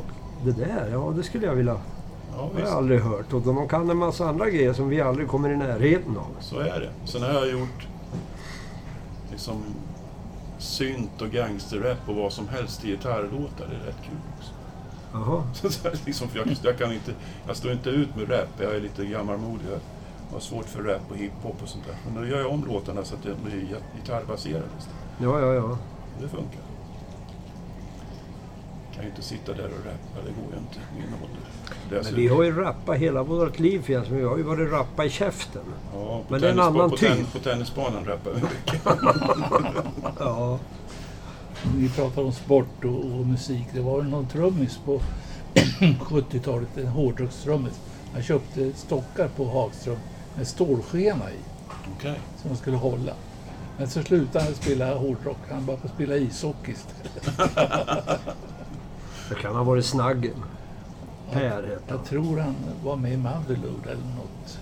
det 0.45 0.52
där, 0.52 0.89
ja 0.91 1.14
det 1.16 1.24
skulle 1.24 1.45
jag 1.45 1.56
vilja... 1.56 1.78
Ja, 2.38 2.49
Det 2.56 2.62
har 2.62 2.70
jag 2.70 2.78
aldrig 2.78 2.99
hört. 3.02 3.34
Och 3.34 3.41
de 3.41 3.68
kan 3.68 3.89
en 3.89 3.97
massa 3.97 4.30
andra 4.30 4.49
grejer 4.49 4.74
som 4.74 4.89
vi 4.89 5.02
aldrig 5.02 5.28
kommer 5.28 5.49
i 5.49 5.58
närheten 5.58 6.18
av. 6.18 6.41
Så 6.41 6.60
är 6.60 6.80
det. 6.80 6.89
Sen 7.12 7.22
har 7.22 7.30
jag 7.30 7.52
gjort 7.52 7.88
liksom 9.32 9.64
synt 10.60 11.22
och 11.22 11.30
gangsterrap 11.30 11.97
och 12.10 12.16
vad 12.16 12.34
som 12.34 12.47
helst 12.47 12.86
i 12.86 12.88
gitarrlåtar. 12.88 13.68
Det 13.70 13.76
är 13.76 13.88
rätt 13.88 14.02
kul. 14.04 14.18
Jaha. 15.14 15.43
Så 15.53 15.89
liksom, 16.05 16.28
för 16.30 16.39
jag, 16.39 16.47
jag, 16.64 16.78
kan 16.78 16.93
inte, 16.93 17.14
jag 17.47 17.57
står 17.57 17.72
inte 17.72 17.89
ut 17.89 18.16
med 18.16 18.32
rap. 18.32 18.49
Jag 18.57 18.76
är 18.76 18.80
lite 18.82 19.05
gammalmodig. 19.05 19.66
Jag 20.30 20.36
har 20.36 20.39
svårt 20.39 20.66
för 20.66 20.84
rap 20.84 21.01
och 21.12 21.18
hiphop 21.18 21.55
och 21.64 21.70
sånt 21.70 21.86
där. 21.86 21.95
Men 22.05 22.24
då 22.24 22.30
gör 22.30 22.39
jag 22.39 22.51
om 22.51 22.66
låtarna 22.66 23.03
så 23.03 23.16
att 23.16 23.24
de 23.24 23.34
blir 23.49 23.78
gitarrbaserade. 23.97 24.66
Ja, 25.18 25.39
ja, 25.39 25.53
ja. 25.53 25.78
Det 26.22 26.28
funkar. 26.28 26.62
Jag 28.88 28.95
kan 28.95 29.03
ju 29.03 29.09
inte 29.09 29.22
sitta 29.22 29.53
där 29.53 29.66
och 29.66 29.86
rappa. 29.86 30.26
Det 30.26 30.32
går 30.41 30.51
ju 30.53 30.57
inte 30.57 30.76
i 30.76 30.99
min 31.01 31.14
ålder. 31.14 32.03
Men 32.03 32.16
vi 32.16 32.28
har 32.28 32.43
ju 32.43 32.55
rappat 32.62 32.97
hela 32.97 33.24
vårt 33.24 33.59
liv 33.59 33.82
Fjäll. 33.82 34.05
Vi 34.09 34.24
har 34.24 34.38
ju 34.38 34.43
varit 34.43 34.72
rappa 34.72 35.05
i 35.05 35.09
käften. 35.09 35.62
Ja, 35.93 35.99
på 35.99 36.24
Men 36.28 36.41
det 36.41 36.47
är 36.47 36.51
en 36.51 36.59
annan 36.59 36.89
på, 36.89 36.97
typ. 36.97 37.34
på 37.34 37.39
tennisbanan 37.39 38.05
rappar 38.05 38.32
vi 38.32 38.41
mycket. 38.41 38.82
Ja. 40.20 40.59
Vi 41.78 41.89
pratar 41.89 42.22
om 42.22 42.32
sport 42.32 42.86
och, 42.86 42.95
och 42.95 43.28
musik. 43.28 43.66
Det 43.74 43.82
var 43.82 44.01
någon 44.01 44.28
trummis 44.28 44.80
på 44.86 45.01
70-talet, 45.99 46.78
en 46.78 46.88
hårdrockstrummis. 46.88 47.80
Han 48.14 48.24
köpte 48.24 48.74
stockar 48.74 49.28
på 49.28 49.45
Hagström 49.45 49.97
med 50.36 50.47
stålskena 50.47 51.32
i, 51.32 51.38
Okej. 51.97 52.20
som 52.41 52.49
han 52.49 52.57
skulle 52.57 52.78
hålla. 52.78 53.14
Men 53.78 53.89
så 53.89 54.03
slutade 54.03 54.45
han 54.45 54.53
spela 54.53 54.95
hårdrock. 54.95 55.38
Han 55.49 55.66
började 55.66 55.89
spela 55.89 56.16
ishockey 56.16 56.72
istället. 56.72 57.39
Det 59.30 59.36
kan 59.36 59.55
ha 59.55 59.64
varit 59.64 59.86
Snaggen. 59.86 60.43
Per 61.32 61.39
hette 61.39 61.64
han. 61.64 61.97
Jag 61.97 62.05
tror 62.05 62.38
han 62.39 62.55
var 62.84 62.95
med 62.95 63.14
i 63.14 63.18
Motherload 63.18 63.86
eller 63.86 64.16
något. 64.16 64.59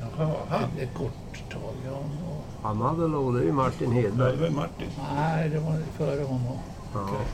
Jaha, 0.00 0.34
han. 0.48 0.62
Ett, 0.62 0.82
ett 0.82 0.94
kort 0.94 1.50
tag. 1.52 1.74
Ja, 1.86 1.96
och, 2.26 2.37
Han 2.62 2.80
hade 2.80 3.08
låg, 3.08 3.34
det 3.34 3.40
är 3.40 3.44
ju 3.44 3.52
Martin 3.52 3.88
Ja, 3.96 3.96
det 3.96 4.08
Hedberg. 4.08 4.36
var 4.36 4.50
Martin. 4.50 4.88
nej, 5.14 5.48
det 5.48 5.58
var 5.58 5.82
före 5.96 6.22
honom. 6.22 6.58
Ja. 6.94 7.00
Okej. 7.02 7.26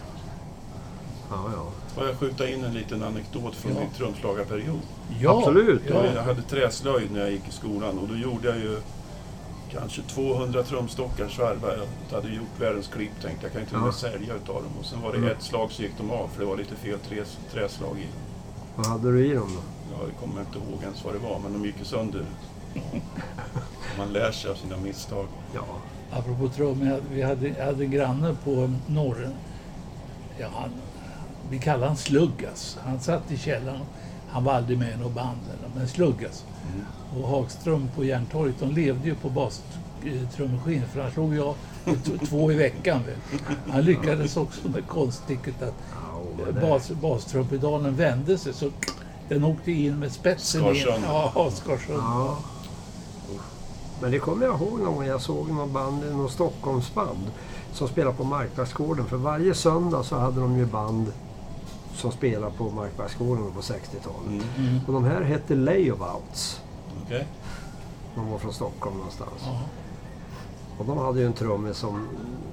Ja, 1.31 1.45
ja. 1.57 1.67
Får 1.95 2.07
jag 2.07 2.17
skjuta 2.19 2.49
in 2.49 2.65
en 2.65 2.75
liten 2.75 3.03
anekdot 3.03 3.55
från 3.55 3.73
Ja. 3.73 3.81
min 3.81 3.91
trumslagarperiod? 3.91 4.81
Ja, 5.21 5.39
Absolut. 5.39 5.83
Ja. 5.89 6.05
Jag 6.15 6.23
hade 6.23 6.43
träslöjd 6.43 7.11
när 7.13 7.21
jag 7.21 7.31
gick 7.31 7.49
i 7.49 7.53
skolan 7.53 7.99
och 7.99 8.09
då 8.09 8.17
gjorde 8.17 8.49
jag 8.49 8.57
ju 8.59 8.79
kanske 9.73 10.03
200 10.03 10.63
trumstockar 10.63 11.29
svarva. 11.29 11.69
Jag 12.11 12.17
hade 12.17 12.35
gjort 12.35 12.61
världens 12.61 12.89
klipp 12.89 13.21
tänkte 13.23 13.47
jag 13.47 13.53
kan 13.53 13.61
ju 13.61 13.67
till 13.67 13.77
och 13.77 13.83
med 13.83 13.89
Ja. 13.89 13.93
sälja 13.93 14.35
utav 14.35 14.55
dem. 14.55 14.73
Och 14.81 14.85
sen 14.87 15.03
var 15.03 15.13
det 15.13 15.19
Mm. 15.19 15.31
ett 15.31 15.43
slag 15.43 15.73
så 15.73 15.83
gick 15.83 15.93
de 15.99 16.11
av 16.11 16.29
för 16.29 16.41
det 16.41 16.47
var 16.47 16.57
lite 16.57 16.75
fel 16.77 16.99
trä, 16.99 17.25
träslag 17.53 17.99
i. 17.99 18.07
Vad 18.77 18.87
hade 18.87 19.13
du 19.13 19.27
i 19.27 19.35
dem 19.35 19.51
då? 19.55 19.61
Ja, 19.93 20.07
det 20.07 20.13
kommer 20.27 20.35
jag 20.37 20.47
inte 20.47 20.59
ihåg 20.71 20.83
ens 20.83 21.05
vad 21.05 21.15
det 21.15 21.19
var 21.19 21.39
men 21.39 21.53
de 21.53 21.65
gick 21.65 21.79
ju 21.79 21.85
sönder. 21.85 22.25
Man 23.99 24.13
lär 24.13 24.33
sig 24.33 24.51
av 24.51 24.55
sina 24.55 24.77
misstag. 24.77 25.27
Ja. 25.55 25.65
Apropå 26.13 26.49
trummor, 26.49 27.01
vi 27.13 27.23
hade, 27.23 27.49
jag 27.49 27.65
hade 27.65 27.85
en 27.85 27.91
granne 27.91 28.37
på 28.45 28.73
norren. 28.87 29.33
Ja, 30.39 30.49
han, 30.55 30.71
vi 31.51 31.59
kallade 31.59 31.87
han 31.87 31.97
Sluggas. 31.97 32.79
Han 32.85 33.01
satt 33.01 33.31
i 33.33 33.37
källaren. 33.37 33.81
Han 34.29 34.45
var 34.45 34.53
aldrig 34.53 34.79
med 34.79 34.93
i 34.93 34.97
något 34.97 35.15
band, 35.15 35.39
men 35.77 35.89
Sluggas. 35.89 36.45
Och 37.17 37.29
Hagström 37.29 37.89
på 37.97 38.05
Järntorget, 38.05 38.57
de 38.61 38.71
levde 38.71 39.09
ju 39.09 39.15
på 39.15 39.31
bastrummaskin 39.31 40.83
för 40.93 41.03
han 41.03 41.11
slog 41.11 41.37
jag 41.37 41.55
två 42.29 42.53
i 42.53 42.55
veckan. 42.55 43.03
Vet. 43.07 43.41
Han 43.69 43.85
lyckades 43.85 44.37
också 44.37 44.69
med 44.69 44.87
konststycket 44.87 45.63
att 45.63 45.75
bas, 46.61 46.91
bastrumpedalen 46.91 47.97
vände 47.97 48.39
sig 48.39 48.53
så 48.53 48.71
den 49.29 49.45
åkte 49.45 49.73
in 49.73 49.99
med 49.99 50.13
spetsen 50.13 50.61
Skar 50.61 50.97
in. 50.97 51.03
Ja, 51.03 51.51
skar 51.55 51.77
sönder. 51.77 52.03
Ja. 52.03 52.39
Men 54.01 54.11
det 54.11 54.19
kommer 54.19 54.47
jag 54.47 54.61
ihåg 54.61 54.81
någon 54.81 54.95
gång. 54.95 55.07
Jag 55.07 55.21
såg 55.21 55.51
någon 55.51 55.73
band, 55.73 56.03
någon 56.13 56.31
Stockholmsband 56.31 57.31
som 57.73 57.89
spelade 57.89 58.17
på 58.17 58.25
Marknadsgården. 58.25 59.07
För 59.07 59.17
varje 59.17 59.55
söndag 59.55 60.03
så 60.03 60.17
hade 60.17 60.41
de 60.41 60.59
ju 60.59 60.67
band 60.67 61.13
som 61.95 62.13
spelade 62.13 62.53
på 62.53 62.71
Marknadsgården 62.71 63.53
på 63.53 63.61
60-talet. 63.61 64.27
Mm. 64.29 64.43
Mm. 64.57 64.81
Och 64.87 64.93
de 64.93 65.05
här 65.05 65.23
hette 65.23 65.55
Layabouts. 65.55 66.61
Okej. 67.05 67.27
De 68.15 68.31
var 68.31 68.39
från 68.39 68.53
Stockholm 68.53 68.97
någonstans. 68.97 69.43
Ja. 69.45 69.61
Och 70.79 70.85
de 70.85 70.99
hade 70.99 71.21
ju 71.21 71.27
en 71.27 71.33
trummis 71.33 71.77
som 71.77 72.09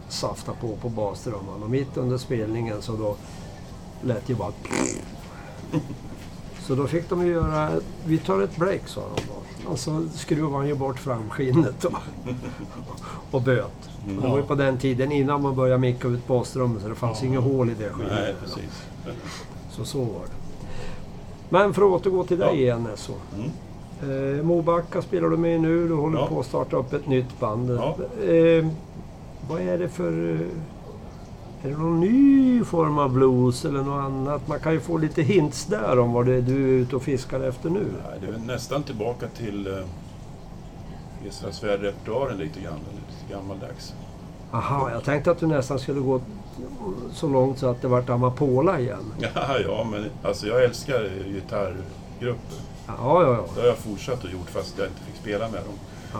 saftade 0.10 0.58
på 0.62 0.76
på 0.76 0.90
bastrumman. 0.90 1.64
Och 1.64 1.70
mitt 1.70 1.98
under 1.98 2.18
spelningen 2.18 2.82
så 2.82 2.92
då 2.92 3.16
lät 4.02 4.28
det 4.28 4.34
ju 4.34 4.40
bara... 4.40 4.52
Så 6.72 6.76
då 6.76 6.88
fick 6.88 7.10
de 7.10 7.26
ju 7.26 7.32
göra... 7.32 7.70
Vi 8.06 8.18
tar 8.18 8.42
ett 8.42 8.58
break, 8.58 8.82
sa 8.88 9.02
de 9.16 9.22
då. 9.28 9.70
Och 9.72 9.80
så 9.80 10.04
skruvade 10.14 10.56
han 10.56 10.68
ju 10.68 10.76
bort 10.76 11.00
framskinnet 11.00 11.76
då. 11.82 11.90
Och 13.32 13.42
böt. 13.42 13.90
Det 14.08 14.28
var 14.28 14.38
ju 14.38 14.44
på 14.44 14.56
den 14.56 14.78
tiden 14.78 15.12
innan 15.12 15.42
man 15.42 15.56
började 15.56 15.78
micka 15.80 16.08
ut 16.08 16.28
basrummet 16.28 16.82
så 16.84 16.90
det 16.90 16.96
fanns 16.96 17.24
inget 17.24 17.42
hål 17.44 17.70
i 17.70 17.74
det 17.74 17.92
Nej, 17.98 18.08
skinnet. 18.08 18.36
precis. 18.42 18.84
Så 19.72 19.86
så 19.86 19.98
var 20.00 20.06
det. 20.26 20.32
Men 21.50 21.74
för 21.74 21.82
att 21.82 21.88
återgå 22.02 22.24
till 22.24 22.40
dig 22.40 22.48
Ja. 22.48 22.54
igen 22.56 22.88
så. 22.96 23.14
Mm. 23.36 24.38
Eh, 24.38 24.44
Mobacka 24.44 25.02
spelar 25.02 25.30
du 25.30 25.38
med 25.38 25.62
nu. 25.62 25.88
Du 25.88 25.94
håller 25.94 26.20
Ja. 26.20 26.28
på 26.28 26.40
att 26.40 26.46
starta 26.46 26.78
upp 26.78 26.94
ett 26.94 27.08
nytt 27.08 27.40
band. 27.40 27.70
Ja. 27.72 27.96
Eh, 28.26 28.68
vad 29.50 29.62
är 29.62 29.78
det 29.78 29.90
för... 29.90 30.40
eh, 31.64 31.66
Är 31.66 31.70
det 31.70 31.78
någon 31.78 32.00
ny 32.00 32.64
form 32.64 32.98
av 32.98 33.14
blues 33.14 33.66
eller 33.66 33.84
något 33.84 34.04
annat? 34.04 34.48
Man 34.48 34.60
kan 34.60 34.74
ju 34.74 34.80
få 34.80 34.98
lite 34.98 35.22
hints 35.22 35.66
där 35.66 36.00
om 36.00 36.14
vad 36.14 36.26
det 36.26 36.36
är 36.36 36.42
du 36.42 36.64
är 36.64 36.82
ute 36.82 36.96
och 36.96 37.04
fiskar 37.04 37.40
efter 37.40 37.70
nu. 37.70 37.86
Nej, 38.10 38.20
det 38.22 38.28
är 38.36 38.40
nästan 38.54 38.84
tillbaka 38.84 39.28
till 39.28 39.68
uh, 39.68 39.86
Israelsvärd-repertoaren 41.26 42.38
lite 42.38 42.60
grann. 42.60 42.80
Lite 42.92 43.34
gammaldags. 43.34 43.94
Aha, 44.52 44.92
jag 44.92 45.04
tänkte 45.04 45.32
att 45.32 45.40
du 45.40 45.48
nästan 45.48 45.80
skulle 45.80 46.00
gå 46.00 46.22
så 47.12 47.28
långt 47.28 47.60
så 47.60 47.68
att 47.68 47.82
det 47.82 47.88
vart 47.88 48.10
Amapola 48.10 48.80
igen. 48.80 49.14
Ja, 49.20 49.60
ja, 49.66 49.88
men 49.92 50.06
alltså 50.24 50.48
jag 50.48 50.64
älskar 50.64 51.10
gitarrgrupper. 51.26 52.58
Ja, 52.88 53.24
ja, 53.24 53.34
ja. 53.34 53.46
Det 53.56 53.62
har 53.62 53.68
jag 53.68 53.78
fortsatt 53.78 54.26
att 54.26 54.32
gjort 54.32 54.50
fast 54.50 54.78
jag 54.78 54.88
inte 54.88 55.02
fick 55.02 55.16
spela 55.16 55.50
med 55.50 55.60
dem. 55.64 55.74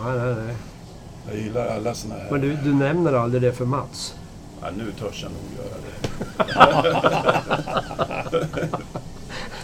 Nej, 0.04 0.18
nej, 0.18 0.44
nej. 0.46 0.56
Jag 1.28 1.36
gillar 1.36 1.66
alla 1.66 1.94
såna 1.94 2.14
här... 2.14 2.30
Men 2.30 2.40
du, 2.40 2.56
du 2.56 2.74
nämner 2.74 3.12
aldrig 3.12 3.42
det 3.42 3.52
för 3.52 3.64
Mats? 3.64 4.14
Ja, 4.62 4.68
nu 4.76 4.92
törs 4.92 5.22
jag 5.22 5.32
nog 5.32 5.40
göra 5.58 5.76
det. 5.84 5.92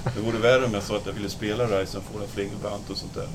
det 0.15 0.21
vore 0.21 0.39
värre 0.39 0.65
om 0.65 0.75
jag 0.75 0.83
sa 0.83 0.97
att 0.97 1.07
jag 1.07 1.13
ville 1.13 1.29
spela 1.29 1.65
Rise 1.65 1.99
and 1.99 2.07
Fall 2.07 2.23
of 2.23 2.31
Flingerbant 2.31 2.91
och 2.91 2.97
sånt 2.97 3.15
där. 3.15 3.29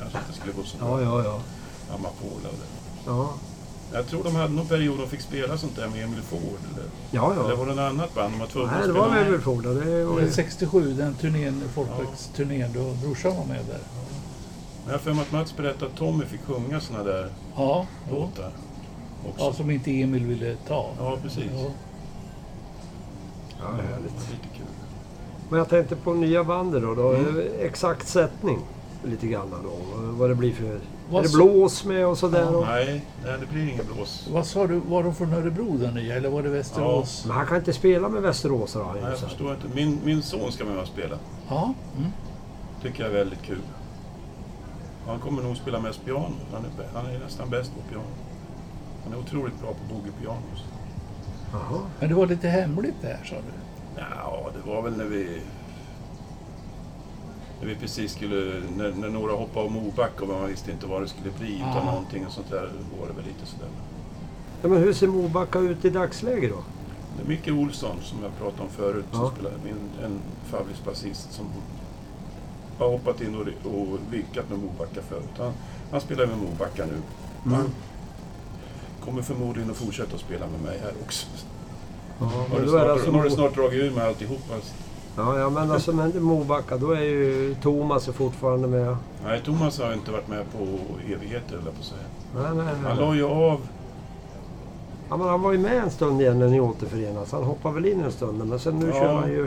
Kanske 0.00 0.18
inte 0.18 0.32
skulle 0.40 0.52
gå 0.52 0.62
så 0.62 0.76
Ja, 0.80 0.86
bra. 0.86 1.02
ja, 1.02 1.22
ja. 1.24 1.40
Amapola 1.94 2.48
och 2.48 2.54
det. 2.58 2.66
Ja, 3.06 3.34
Jag 3.92 4.06
tror 4.08 4.24
de 4.24 4.36
hade 4.36 4.52
någon 4.54 4.66
period 4.66 4.98
de 4.98 5.08
fick 5.08 5.20
spela 5.20 5.58
sånt 5.58 5.76
där 5.76 5.88
med 5.88 6.04
Emil 6.04 6.22
Ford. 6.22 6.40
Eller, 6.74 6.84
ja. 7.10 7.32
eller 7.32 7.50
ja. 7.50 7.56
var 7.56 7.66
det 7.66 7.74
något 7.74 7.90
annat 7.90 8.14
band 8.14 8.32
de 8.34 8.38
var 8.40 8.46
tvungna 8.46 8.70
Nej, 8.72 8.80
att 8.80 8.86
det 8.86 8.92
spela? 8.92 9.06
var 9.08 9.14
väl 9.14 9.30
väl 9.32 9.40
Ford. 9.40 9.62
Det 9.62 10.04
var 10.04 10.16
Det 10.16 10.22
ju... 10.22 10.28
är 10.28 10.32
67, 10.32 10.92
den 10.92 11.14
turnén, 11.14 11.62
Folkparksturnén, 11.74 12.72
då 12.74 12.94
brorsan 13.06 13.36
var 13.36 13.44
med 13.44 13.64
där. 13.68 13.78
Men 14.84 14.92
jag 14.92 14.92
har 14.92 14.98
för 14.98 15.12
mig 15.12 15.22
att 15.22 15.32
Mats 15.32 15.56
berättade 15.56 15.86
att 15.86 15.96
Tommy 15.98 16.24
fick 16.24 16.40
sjunga 16.46 16.80
såna 16.80 17.02
där 17.02 17.30
Ja, 17.56 17.86
låtar. 18.10 18.50
Också. 19.28 19.44
Ja, 19.44 19.52
som 19.52 19.70
inte 19.70 19.90
Emil 20.02 20.26
ville 20.26 20.56
ta. 20.68 20.90
Ja, 20.98 21.18
precis. 21.22 21.50
Ja. 21.54 21.70
Ja, 23.60 23.66
härligt. 23.66 24.30
Lite 24.30 24.56
kul. 24.56 24.66
Men 25.48 25.58
jag 25.58 25.68
tänkte 25.68 25.96
på 25.96 26.14
nya 26.14 26.44
bandet 26.44 26.82
då. 26.82 26.94
då. 26.94 27.12
Mm. 27.12 27.42
Exakt 27.60 28.08
sättning 28.08 28.58
lite 29.04 29.26
grann 29.26 29.50
då. 29.50 30.00
Vad 30.00 30.30
det 30.30 30.34
blir 30.34 30.52
för... 30.52 30.80
Vad 31.10 31.24
är 31.24 31.28
det 31.28 31.34
blås 31.34 31.84
med 31.84 32.06
och 32.06 32.18
sådär? 32.18 32.42
Ja. 32.42 32.50
då? 32.50 32.60
Nej, 32.60 33.04
nej, 33.24 33.34
det 33.40 33.46
blir 33.46 33.62
ingen 33.62 33.86
blås. 33.94 34.28
Vad 34.32 34.46
sa 34.46 34.66
du, 34.66 34.80
var 34.88 35.02
de 35.02 35.14
från 35.14 35.32
Örebro 35.32 35.76
den 35.76 35.94
nya 35.94 36.14
eller 36.14 36.28
var 36.28 36.42
det 36.42 36.48
Västerås? 36.48 37.24
Men 37.26 37.36
han 37.36 37.46
kan 37.46 37.56
inte 37.56 37.72
spela 37.72 38.08
med 38.08 38.22
Västerås 38.22 38.74
han 38.74 38.94
Nej, 38.94 39.02
jag 39.10 39.18
förstår 39.18 39.54
inte. 39.54 39.66
Min, 39.74 39.98
min 40.04 40.22
son 40.22 40.52
ska 40.52 40.64
med 40.64 40.78
och 40.78 40.86
spela. 40.86 41.18
Ja. 41.48 41.74
Mm. 41.98 42.10
tycker 42.82 43.02
jag 43.02 43.12
är 43.12 43.18
väldigt 43.18 43.42
kul. 43.42 43.60
Han 45.06 45.18
kommer 45.18 45.42
nog 45.42 45.56
spela 45.56 45.80
mest 45.80 46.04
piano. 46.04 46.34
Han 46.52 46.64
är, 46.64 46.88
han 46.94 47.06
är 47.06 47.18
nästan 47.18 47.50
bäst 47.50 47.72
på 47.74 47.80
piano. 47.92 48.06
Han 49.06 49.14
är 49.14 49.18
otroligt 49.18 49.60
bra 49.60 49.68
på 49.68 49.94
boogie-piano. 49.94 50.42
Jaha. 51.52 51.80
Men 52.00 52.08
det 52.08 52.14
var 52.14 52.26
lite 52.26 52.48
hemligt 52.48 52.94
det 53.00 53.06
här 53.06 53.24
sa 53.24 53.34
du? 53.34 53.52
Ja, 54.00 54.50
det 54.54 54.70
var 54.70 54.82
väl 54.82 54.96
när 54.96 55.04
vi... 55.04 55.40
När 57.60 57.66
vi 57.68 57.74
precis 57.76 58.12
skulle... 58.12 58.62
När, 58.76 58.92
när 58.92 59.08
några 59.08 59.32
hoppade 59.32 59.66
av 59.66 59.72
Mobacka 59.72 60.22
och 60.22 60.28
man 60.28 60.46
visste 60.46 60.70
inte 60.70 60.86
vad 60.86 61.02
det 61.02 61.08
skulle 61.08 61.30
bli 61.38 61.56
utan 61.56 61.68
Ah. 61.68 61.84
någonting 61.84 62.26
och 62.26 62.32
sånt 62.32 62.50
där. 62.50 62.70
Då 62.92 63.00
var 63.00 63.08
det 63.08 63.12
väl 63.14 63.24
lite 63.24 63.46
sådär. 63.46 63.68
Ja, 64.62 64.68
men 64.68 64.78
hur 64.78 64.92
ser 64.92 65.06
Mobacka 65.06 65.58
ut 65.58 65.84
i 65.84 65.90
dagsläget 65.90 66.50
då? 66.50 66.62
Det 67.16 67.22
är 67.22 67.28
Micke 67.28 67.48
Olsson 67.48 67.96
som 68.02 68.18
jag 68.22 68.36
pratade 68.38 68.62
om 68.62 68.68
förut. 68.68 69.04
Ja. 69.12 69.18
Som 69.18 69.30
spelar 69.30 69.52
min, 69.64 70.04
en 70.04 70.20
favvisbasist 70.44 71.32
som 71.32 71.46
har 72.78 72.88
hoppat 72.88 73.20
in 73.20 73.34
och, 73.34 73.72
och 73.72 73.98
vickat 74.10 74.50
med 74.50 74.58
Mobacka 74.58 75.02
förut. 75.08 75.30
Han, 75.38 75.52
han 75.90 76.00
spelar 76.00 76.26
med 76.26 76.38
Mobacka 76.38 76.86
nu. 76.86 76.92
Mm. 77.46 77.58
Han 77.58 77.70
kommer 79.06 79.22
förmodligen 79.22 79.70
att 79.70 79.76
fortsätta 79.76 80.14
att 80.14 80.20
spela 80.20 80.46
med 80.46 80.60
mig 80.60 80.78
här 80.82 80.92
också. 81.04 81.26
Ja, 82.20 82.26
Har 82.52 82.60
du 82.60 82.68
snart, 82.68 82.88
alltså 82.88 83.10
har 83.10 83.24
du 83.24 83.30
snart 83.30 83.54
dragit 83.54 83.82
ur 83.82 83.90
med 83.90 84.04
alltihop? 84.06 84.40
Alltså. 84.54 84.74
ja, 85.16 85.38
ja, 85.38 85.50
men 85.50 85.70
alltså 85.70 85.92
men 85.92 86.22
Mobacka, 86.22 86.76
då 86.76 86.90
är 86.90 87.00
ju 87.00 87.54
Thomas 87.62 88.08
är 88.08 88.12
fortfarande 88.12 88.68
med. 88.68 88.96
Nej, 89.24 89.40
Thomas 89.44 89.78
har 89.80 89.92
inte 89.92 90.10
varit 90.10 90.28
med 90.28 90.44
på 90.52 90.58
evigheter, 91.12 91.52
eller 91.58 91.70
på 91.70 91.82
säga. 91.82 92.00
Nej, 92.34 92.64
nej, 92.64 92.74
Han 92.84 92.96
la 92.98 93.08
nej. 93.10 93.16
ju 93.18 93.24
av... 93.26 93.60
Ja, 95.08 95.16
men 95.16 95.28
han 95.28 95.42
var 95.42 95.52
ju 95.52 95.58
med 95.58 95.76
en 95.76 95.90
stund 95.90 96.20
igen 96.20 96.38
när 96.38 96.48
ni 96.48 96.60
återförenas. 96.60 97.32
Han 97.32 97.42
hoppar 97.44 97.70
väl 97.70 97.86
in 97.86 98.00
en 98.00 98.12
stund, 98.12 98.44
men 98.48 98.58
sen 98.58 98.78
nu 98.78 98.86
Ja. 98.86 98.92
kör 98.92 99.14
han 99.14 99.30
ju... 99.30 99.42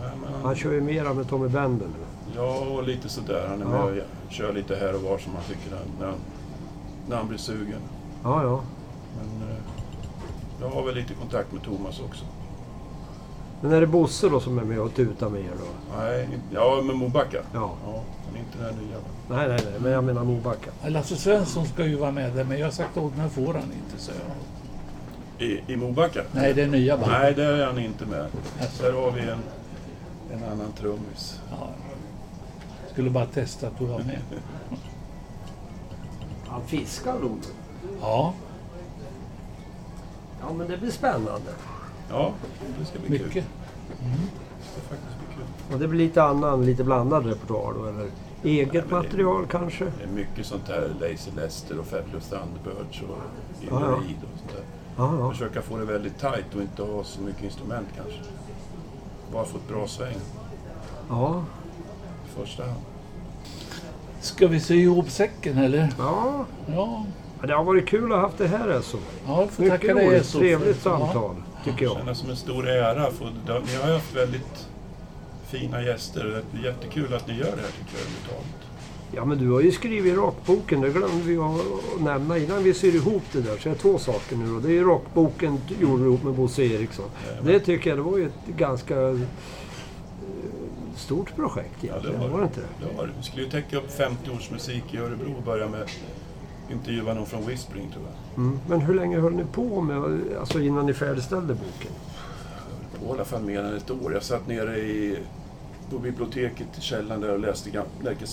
Nej, 0.00 0.10
men 0.22 0.32
han, 0.32 0.42
Han 0.44 0.54
kör 0.56 0.72
ju 0.72 0.80
mera 0.80 1.14
med 1.14 1.28
Tommy 1.28 1.48
Bender 1.48 1.86
nu. 1.86 2.04
Ja, 2.36 2.58
och 2.58 2.82
lite 2.82 3.08
sådär. 3.08 3.46
Han 3.48 3.62
är 3.62 3.76
Ja. 3.76 3.84
med 3.86 4.02
och 4.26 4.32
kör 4.32 4.52
lite 4.52 4.76
här 4.76 4.94
och 4.94 5.00
var 5.02 5.18
som 5.18 5.32
han 5.34 5.42
tycker 5.48 5.76
han- 5.76 5.86
när 6.00 6.06
han, 6.06 6.14
när 7.08 7.16
han 7.16 7.28
blir 7.28 7.38
sugen. 7.38 7.80
Ja, 8.22 8.42
ja. 8.42 8.60
Men 9.18 9.48
eh, 9.48 9.56
jag 10.60 10.68
har 10.68 10.82
väl 10.82 10.94
lite 10.94 11.14
kontakt 11.14 11.52
med 11.52 11.62
Thomas 11.62 12.00
också. 12.00 12.24
Men 13.60 13.72
är 13.72 13.80
det 13.80 13.86
Bosse 13.86 14.28
då 14.28 14.40
som 14.40 14.58
är 14.58 14.64
med 14.64 14.80
och 14.80 14.94
tutar 14.94 15.28
med 15.28 15.40
er 15.40 15.52
då? 15.58 15.96
Nej, 15.98 16.28
ja 16.52 16.82
med 16.82 16.96
Mobacka. 16.96 17.38
Ja. 17.54 17.70
Ja, 17.86 18.02
men 18.32 18.40
inte 18.40 18.58
den 18.58 18.74
här 18.74 18.82
nya. 18.82 18.96
Nej, 19.28 19.48
nej, 19.48 19.70
nej, 19.70 19.80
men 19.80 19.92
jag 19.92 20.04
menar 20.04 20.24
Mobacka. 20.24 20.70
Lasse 20.86 21.16
Svensson 21.16 21.66
ska 21.66 21.86
ju 21.86 21.96
vara 21.96 22.10
med 22.12 22.32
där 22.32 22.44
men 22.44 22.58
jag 22.58 22.66
har 22.66 22.72
sagt 22.72 22.96
åt 22.96 23.16
mig 23.16 23.30
får 23.30 23.54
han 23.54 23.62
inte 23.62 23.98
så 24.02 24.12
jag. 24.12 25.48
I, 25.48 25.62
I 25.66 25.76
Mobacka? 25.76 26.22
Nej, 26.32 26.54
det 26.54 26.62
är 26.62 26.66
nya 26.68 26.96
band. 26.96 27.12
Nej, 27.12 27.34
där 27.34 27.52
är 27.52 27.66
han 27.66 27.78
inte 27.78 28.06
med. 28.06 28.26
Alltså. 28.60 28.82
Där 28.82 28.92
har 28.92 29.10
vi 29.10 29.20
en, 29.20 29.42
en 30.32 30.44
annan 30.52 30.72
trummis. 30.72 31.40
Ja. 31.50 31.68
Skulle 32.92 33.10
bara 33.10 33.26
testa 33.26 33.66
att 33.66 33.78
du 33.78 33.84
var 33.84 33.98
med. 33.98 34.20
Han 36.48 36.62
fiskar 36.66 37.14
nog. 37.18 37.38
Ja, 38.00 38.32
Ja, 40.40 40.52
men 40.52 40.68
det 40.68 40.76
blir 40.78 40.90
spännande. 40.90 41.50
Ja, 42.10 42.32
det 42.78 42.84
ska 42.84 42.98
bli 42.98 43.18
kul. 43.18 43.26
mycket. 43.26 43.44
Det 43.88 44.70
ska 44.70 44.80
faktiskt 44.80 45.18
bli 45.18 45.36
kul. 45.36 45.44
Och 45.74 45.78
det 45.80 45.88
blir 45.88 45.98
lite 46.06 46.22
annan, 46.22 46.66
lite 46.66 46.84
blandad 46.84 47.26
repertoar 47.26 47.74
då, 47.74 47.84
eller? 47.84 48.10
Eget 48.42 48.72
Nej, 48.72 48.82
men 48.82 48.88
det- 48.88 48.96
material 49.06 49.46
kanske? 49.46 49.84
Det 49.84 50.02
är 50.04 50.08
mycket 50.08 50.46
sånt 50.46 50.68
här 50.68 50.88
Lazy 51.00 51.30
Lester 51.36 51.78
och 51.78 51.86
Fabulous 51.86 52.28
Thunderbirds 52.28 53.02
och 53.02 53.16
Ja, 53.60 53.66
ja. 53.70 53.76
Inner 53.78 53.96
och 54.32 54.38
sånt 54.38 54.52
där. 54.52 54.64
Ja, 54.96 55.18
ja. 55.18 55.30
Försöka 55.30 55.62
få 55.62 55.76
det 55.76 55.84
väldigt 55.84 56.18
tight 56.18 56.54
och 56.54 56.62
inte 56.62 56.82
ha 56.82 57.04
så 57.04 57.20
mycket 57.20 57.42
instrument 57.44 57.86
kanske. 57.96 58.20
Bara 59.32 59.44
få 59.44 59.56
ett 59.58 59.68
bra 59.68 59.86
sväng 59.86 60.16
Ja, 61.08 61.44
i 62.26 62.40
första 62.40 62.62
hand. 62.64 62.80
Ska 64.26 64.46
vi 64.48 64.60
sy 64.60 64.74
ihop 64.82 65.10
säcken 65.10 65.58
eller? 65.58 65.92
ja. 65.98 66.44
Ja, 66.66 67.04
Ja, 67.40 67.46
Det 67.46 67.54
har 67.54 67.64
varit 67.64 67.86
kul 67.88 68.04
att 68.12 68.18
ha 68.18 68.26
haft 68.26 68.38
det 68.38 68.46
här 68.48 68.68
alltså. 68.74 68.96
ja 69.26 69.40
jag 69.40 69.50
får 69.50 69.62
Mycket 69.62 69.80
tacka 69.80 69.94
dig 69.94 70.16
Esso, 70.16 70.38
trevligt 70.38 70.76
för- 70.76 70.90
ja. 70.90 70.98
samtal 70.98 71.34
tycker 71.64 71.84
jag. 71.84 71.96
kännas 71.96 72.18
som 72.18 72.30
en 72.30 72.36
stor 72.36 72.68
ära. 72.68 73.10
För 73.10 73.24
det- 73.46 73.60
ni 73.72 73.76
har 73.86 73.92
haft 73.92 74.16
väldigt 74.16 74.66
fina 75.48 75.82
gäster. 75.82 76.42
Det 76.52 76.58
är 76.58 76.64
jättekul 76.64 77.14
att 77.14 77.28
ni 77.28 77.34
gör 77.34 77.44
det 77.44 77.62
här 77.62 77.70
tycker 77.78 77.92
jag 77.92 78.00
överhuvudtaget. 78.00 78.52
Ja 79.14 79.24
men 79.24 79.38
du 79.38 79.50
har 79.50 79.60
ju 79.60 79.72
skrivit 79.72 80.14
rockboken, 80.16 80.80
det 80.80 80.90
glömde 80.90 81.24
vi 81.24 81.36
att 81.36 82.00
nämna 82.00 82.38
innan 82.38 82.62
vi 82.62 82.74
syr 82.74 82.94
ihop 82.94 83.22
det 83.32 83.40
där. 83.40 83.56
Så 83.56 83.68
det 83.68 83.74
är 83.74 83.78
två 83.78 83.98
saker 83.98 84.36
nu 84.36 84.46
då. 84.46 84.60
Det 84.60 84.68
är 84.68 84.72
ju 84.72 84.84
rockboken 84.84 85.60
du 85.68 85.74
gjorde 85.86 86.04
ihop 86.04 86.22
med 86.24 86.32
Bosse 86.34 86.62
Eriksson. 86.62 87.04
Jajamän. 87.26 87.52
Det 87.52 87.60
tycker 87.60 87.90
jag, 87.90 87.98
det 87.98 88.02
var 88.02 88.18
ju 88.18 88.26
ett 88.26 88.56
ganska 88.56 88.94
stort 90.98 91.36
projekt 91.36 91.70
Ja, 91.80 91.88
egentligen, 91.88 92.20
det 92.20 92.28
var 92.28 92.38
det 92.38 92.44
inte 92.44 92.60
det? 92.60 92.86
Det 92.86 92.96
var 92.96 93.06
det. 93.06 93.12
Vi 93.18 93.22
skulle 93.22 93.42
ju 93.42 93.50
täcka 93.50 93.76
upp 93.76 93.90
50 93.90 94.30
års 94.30 94.50
musik 94.50 94.94
i 94.94 94.98
Örebro 94.98 95.34
och 95.36 95.42
börja 95.42 95.68
med 95.68 95.88
intervjua 96.70 97.14
någon 97.14 97.26
från 97.26 97.46
Whispering 97.46 97.90
tror 97.92 98.04
jag. 98.04 98.44
Mm. 98.44 98.58
Men 98.68 98.80
hur 98.80 98.94
länge 98.94 99.20
höll 99.20 99.32
ni 99.34 99.44
på 99.44 99.80
med, 99.80 100.20
alltså 100.40 100.60
innan 100.60 100.86
ni 100.86 100.94
färdigställde 100.94 101.54
boken? 101.54 101.92
På 103.00 103.06
i 103.06 103.10
alla 103.10 103.24
fall 103.24 103.42
mer 103.42 103.60
än 103.60 103.76
ett 103.76 103.90
år. 103.90 104.12
Jag 104.12 104.22
satt 104.22 104.46
nere 104.48 104.78
i, 104.78 105.18
på 105.90 105.98
biblioteket 105.98 106.66
i 106.78 106.80
källaren 106.80 107.20
där 107.20 107.30
och 107.32 107.38
läste 107.38 107.82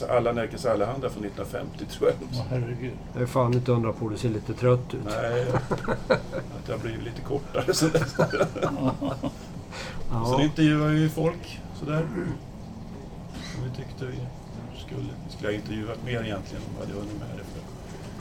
alla 0.09 0.31
Närkes 0.31 0.65
Allehanda 0.65 1.09
från 1.09 1.25
1950 1.25 1.85
tror 1.85 2.09
jag. 2.09 2.17
Ja, 2.31 2.45
herregud. 2.49 2.91
Jag 3.13 3.21
är 3.21 3.25
fan 3.27 3.53
inte 3.53 3.71
undra 3.71 3.93
på, 3.93 4.09
du 4.09 4.17
ser 4.17 4.29
lite 4.29 4.53
trött 4.53 4.93
ut. 4.93 4.99
Nej, 5.05 5.45
att 6.09 6.69
jag 6.69 6.79
blivit 6.79 7.03
lite 7.03 7.21
kortare. 7.21 7.73
Sen 7.73 7.89
Ja. 10.11 10.41
intervjuade 10.43 10.93
vi 10.93 11.09
folk 11.09 11.61
sådär. 11.79 12.05
Vi 13.63 13.83
tyckte 13.83 14.05
vi 14.05 14.19
skulle. 14.85 15.09
Vi 15.25 15.31
skulle 15.35 15.49
ha 15.49 15.53
intervjuat 15.55 16.03
mer 16.05 16.23
egentligen 16.23 16.63
om 16.63 16.71
vi 16.75 16.79
hade 16.85 16.93
hunnit 16.93 17.19
med 17.19 17.29
det. 17.37 17.43
För 17.43 17.61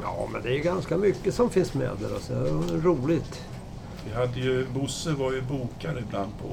Ja, 0.02 0.28
men 0.32 0.42
det 0.42 0.58
är 0.58 0.62
ganska 0.62 0.96
mycket 0.96 1.34
som 1.34 1.50
finns 1.50 1.74
med 1.74 1.90
där. 2.00 2.14
Alltså. 2.14 2.32
Det 2.34 2.74
är 2.74 2.80
roligt. 2.80 3.44
Vi 4.06 4.14
hade 4.14 4.40
ju, 4.40 4.66
Bosse 4.68 5.12
var 5.12 5.32
ju 5.32 5.42
bokare 5.42 5.98
ibland 6.00 6.32
på 6.38 6.48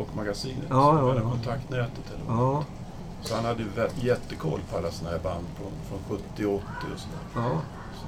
Rockmagasinet. 0.00 0.66
Ja, 0.68 0.98
ja, 0.98 1.14
ja. 1.14 1.30
kontaktnätet. 1.30 2.04
Eller 2.14 2.24
vad. 2.34 2.54
Ja, 2.54 2.64
Så 3.22 3.34
han 3.34 3.44
hade 3.44 3.62
ju 3.62 3.68
jättekoll 4.06 4.60
på 4.70 4.76
alla 4.78 4.90
såna 4.90 5.10
här 5.10 5.18
band 5.18 5.44
från, 5.56 5.72
från 5.88 6.18
70 6.18 6.46
och 6.46 6.54
80 6.54 6.64
och 6.94 7.00
sådär. 7.00 7.48
ja, 7.48 7.60
Så, 8.00 8.06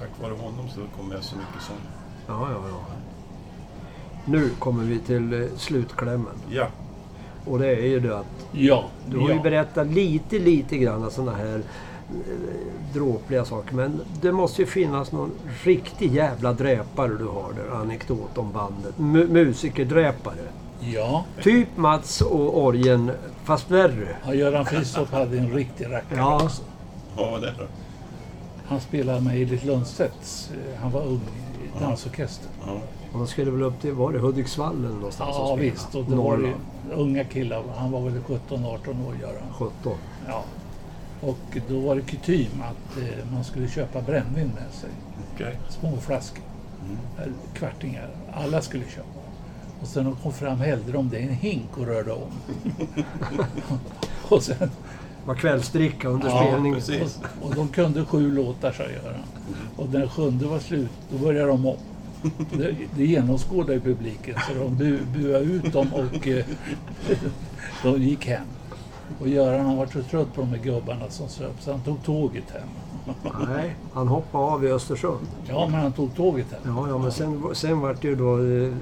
tack 0.00 0.10
vare 0.22 0.32
honom 0.32 0.68
så 0.68 0.80
kom 0.96 1.10
jag 1.10 1.24
så 1.24 1.36
mycket 1.36 1.62
som... 1.62 1.74
ja, 2.26 2.48
ja, 2.50 2.60
ja. 2.68 2.80
Nu 4.24 4.50
kommer 4.58 4.84
vi 4.84 4.98
till 4.98 5.42
eh, 5.42 5.48
slutklämmen. 5.56 6.34
Ja, 6.50 6.66
Och 7.44 7.58
det 7.58 7.66
är 7.66 7.86
ju 7.86 8.00
det 8.00 8.18
att 8.18 8.26
Ja, 8.52 8.84
du 9.10 9.18
har 9.18 9.28
ju 9.28 9.34
ja. 9.36 9.42
berättat 9.42 9.86
lite, 9.86 10.38
lite 10.38 10.76
grann 10.78 11.10
sådana 11.10 11.36
här 11.36 11.56
eh, 12.10 12.92
dråpliga 12.94 13.44
saker. 13.44 13.74
Men 13.74 14.00
det 14.20 14.32
måste 14.32 14.62
ju 14.62 14.66
finnas 14.66 15.12
någon 15.12 15.30
riktig 15.64 16.14
jävla 16.14 16.52
dräpare 16.52 17.08
du 17.18 17.24
har 17.26 17.52
där. 17.52 17.76
Anekdot 17.76 18.38
om 18.38 18.52
bandet. 18.52 18.94
Mu- 18.96 19.28
musikerdräpare. 19.32 20.34
ja. 20.80 21.24
Typ 21.42 21.68
Mats 21.76 22.20
och 22.20 22.62
Orgen, 22.64 23.10
fast 23.44 23.70
värre. 23.70 24.16
ja 24.26 24.34
Göran 24.34 24.66
Fristorp 24.66 25.10
hade 25.12 25.38
en 25.38 25.52
riktig 25.52 25.84
rackare 25.86 26.18
Ja. 26.18 26.42
också. 26.44 26.62
vad 27.16 27.30
var 27.30 27.40
det 27.40 27.54
då? 27.58 27.64
Han 28.66 28.80
spelade 28.80 29.20
med 29.20 29.40
Edith 29.40 29.66
Lundstedts. 29.66 30.50
eh, 30.50 30.80
Han 30.82 30.90
var 30.90 31.00
ung 31.06 31.20
i 31.76 31.80
dansorkestern. 31.80 32.48
Ja, 32.66 32.80
Och 33.12 33.18
de 33.18 33.26
skulle 33.26 33.50
väl 33.50 33.62
upp 33.62 33.80
till, 33.80 33.92
var 33.92 34.12
det 34.12 34.18
Hudiksvall 34.18 34.78
eller 34.84 34.94
någonstans 34.94 35.36
Ja 35.38 35.54
visst, 35.54 35.94
och 35.94 36.04
det 36.04 36.10
var 36.10 36.16
Norrland. 36.16 36.54
unga 36.94 37.24
killar. 37.24 37.62
Han 37.76 37.90
var 37.92 38.00
väl 38.00 38.20
17-18 38.20 39.06
år 39.06 39.16
Göran. 39.20 39.52
17. 39.52 39.72
Ja. 40.28 40.44
Och 41.20 41.58
då 41.68 41.80
var 41.80 41.94
det 41.96 42.02
kutym 42.02 42.46
att 42.62 42.98
eh, 43.02 43.32
man 43.32 43.44
skulle 43.44 43.68
köpa 43.68 44.00
brännvin 44.00 44.46
med 44.54 44.72
sig. 44.80 44.90
okej. 45.34 45.58
Små 45.68 45.96
flaskor. 45.96 46.44
Mm. 46.84 47.34
Kvartingar. 47.54 48.08
Alla 48.34 48.60
skulle 48.62 48.84
köpa. 48.84 49.06
Och 49.80 49.88
sen 49.88 50.04
de 50.04 50.16
kom 50.16 50.32
fram 50.32 50.58
hällde 50.58 50.92
de 50.92 51.08
det 51.08 51.18
i 51.18 51.22
en 51.22 51.34
hink 51.34 51.78
och 51.78 51.86
rörde 51.86 52.12
om. 52.12 52.30
och, 54.28 54.42
sen, 54.42 54.56
Det 54.58 55.26
var 55.28 55.34
kvällsdricka 55.34 56.08
under 56.08 56.28
Ja, 56.28 56.46
spelningen. 56.46 56.80
och, 57.40 57.46
och 57.48 57.54
de 57.54 57.68
kunde 57.68 58.04
sju 58.04 58.30
låtar, 58.34 58.72
sa 58.72 58.82
Göran. 58.82 59.20
Och 59.76 59.88
när 59.92 60.06
sjunde 60.08 60.46
var 60.46 60.58
slut, 60.58 60.90
då 61.10 61.18
började 61.18 61.46
de 61.48 61.66
om. 61.66 61.76
Det, 62.52 62.74
det 62.96 63.06
genomskådade 63.06 63.80
publiken, 63.80 64.34
så 64.48 64.54
de 64.64 64.76
bu, 64.76 64.98
buade 65.16 65.44
ut 65.44 65.72
dem 65.72 65.88
och 65.94 66.28
eh, 66.28 66.44
de 67.82 68.02
gick 68.02 68.26
hem. 68.26 68.46
Och 69.20 69.28
Göran 69.28 69.66
han 69.66 69.76
var 69.76 69.86
så 69.86 70.02
trött 70.02 70.34
på 70.34 70.40
de 70.40 70.50
här 70.50 70.58
gubbarna 70.58 71.10
som 71.10 71.28
söp, 71.28 71.52
så 71.60 71.70
han 71.70 71.80
tog 71.80 72.02
tåget 72.04 72.50
hem. 72.50 72.68
Nej, 73.48 73.74
han 73.92 74.08
hoppade 74.08 74.44
av 74.44 74.64
i 74.64 74.68
Östersund. 74.68 75.26
Ja, 75.48 75.68
men 75.70 75.80
han 75.80 75.92
tog 75.92 76.16
tåget 76.16 76.46
hem. 76.52 76.76
Ja, 76.76 76.88
ja 76.88 76.98
men 76.98 77.12
sen, 77.12 77.42
sen 77.52 77.80
var 77.80 77.96
det 78.00 78.08
ju 78.08 78.14
då 78.16 78.38
eh, 78.44 78.72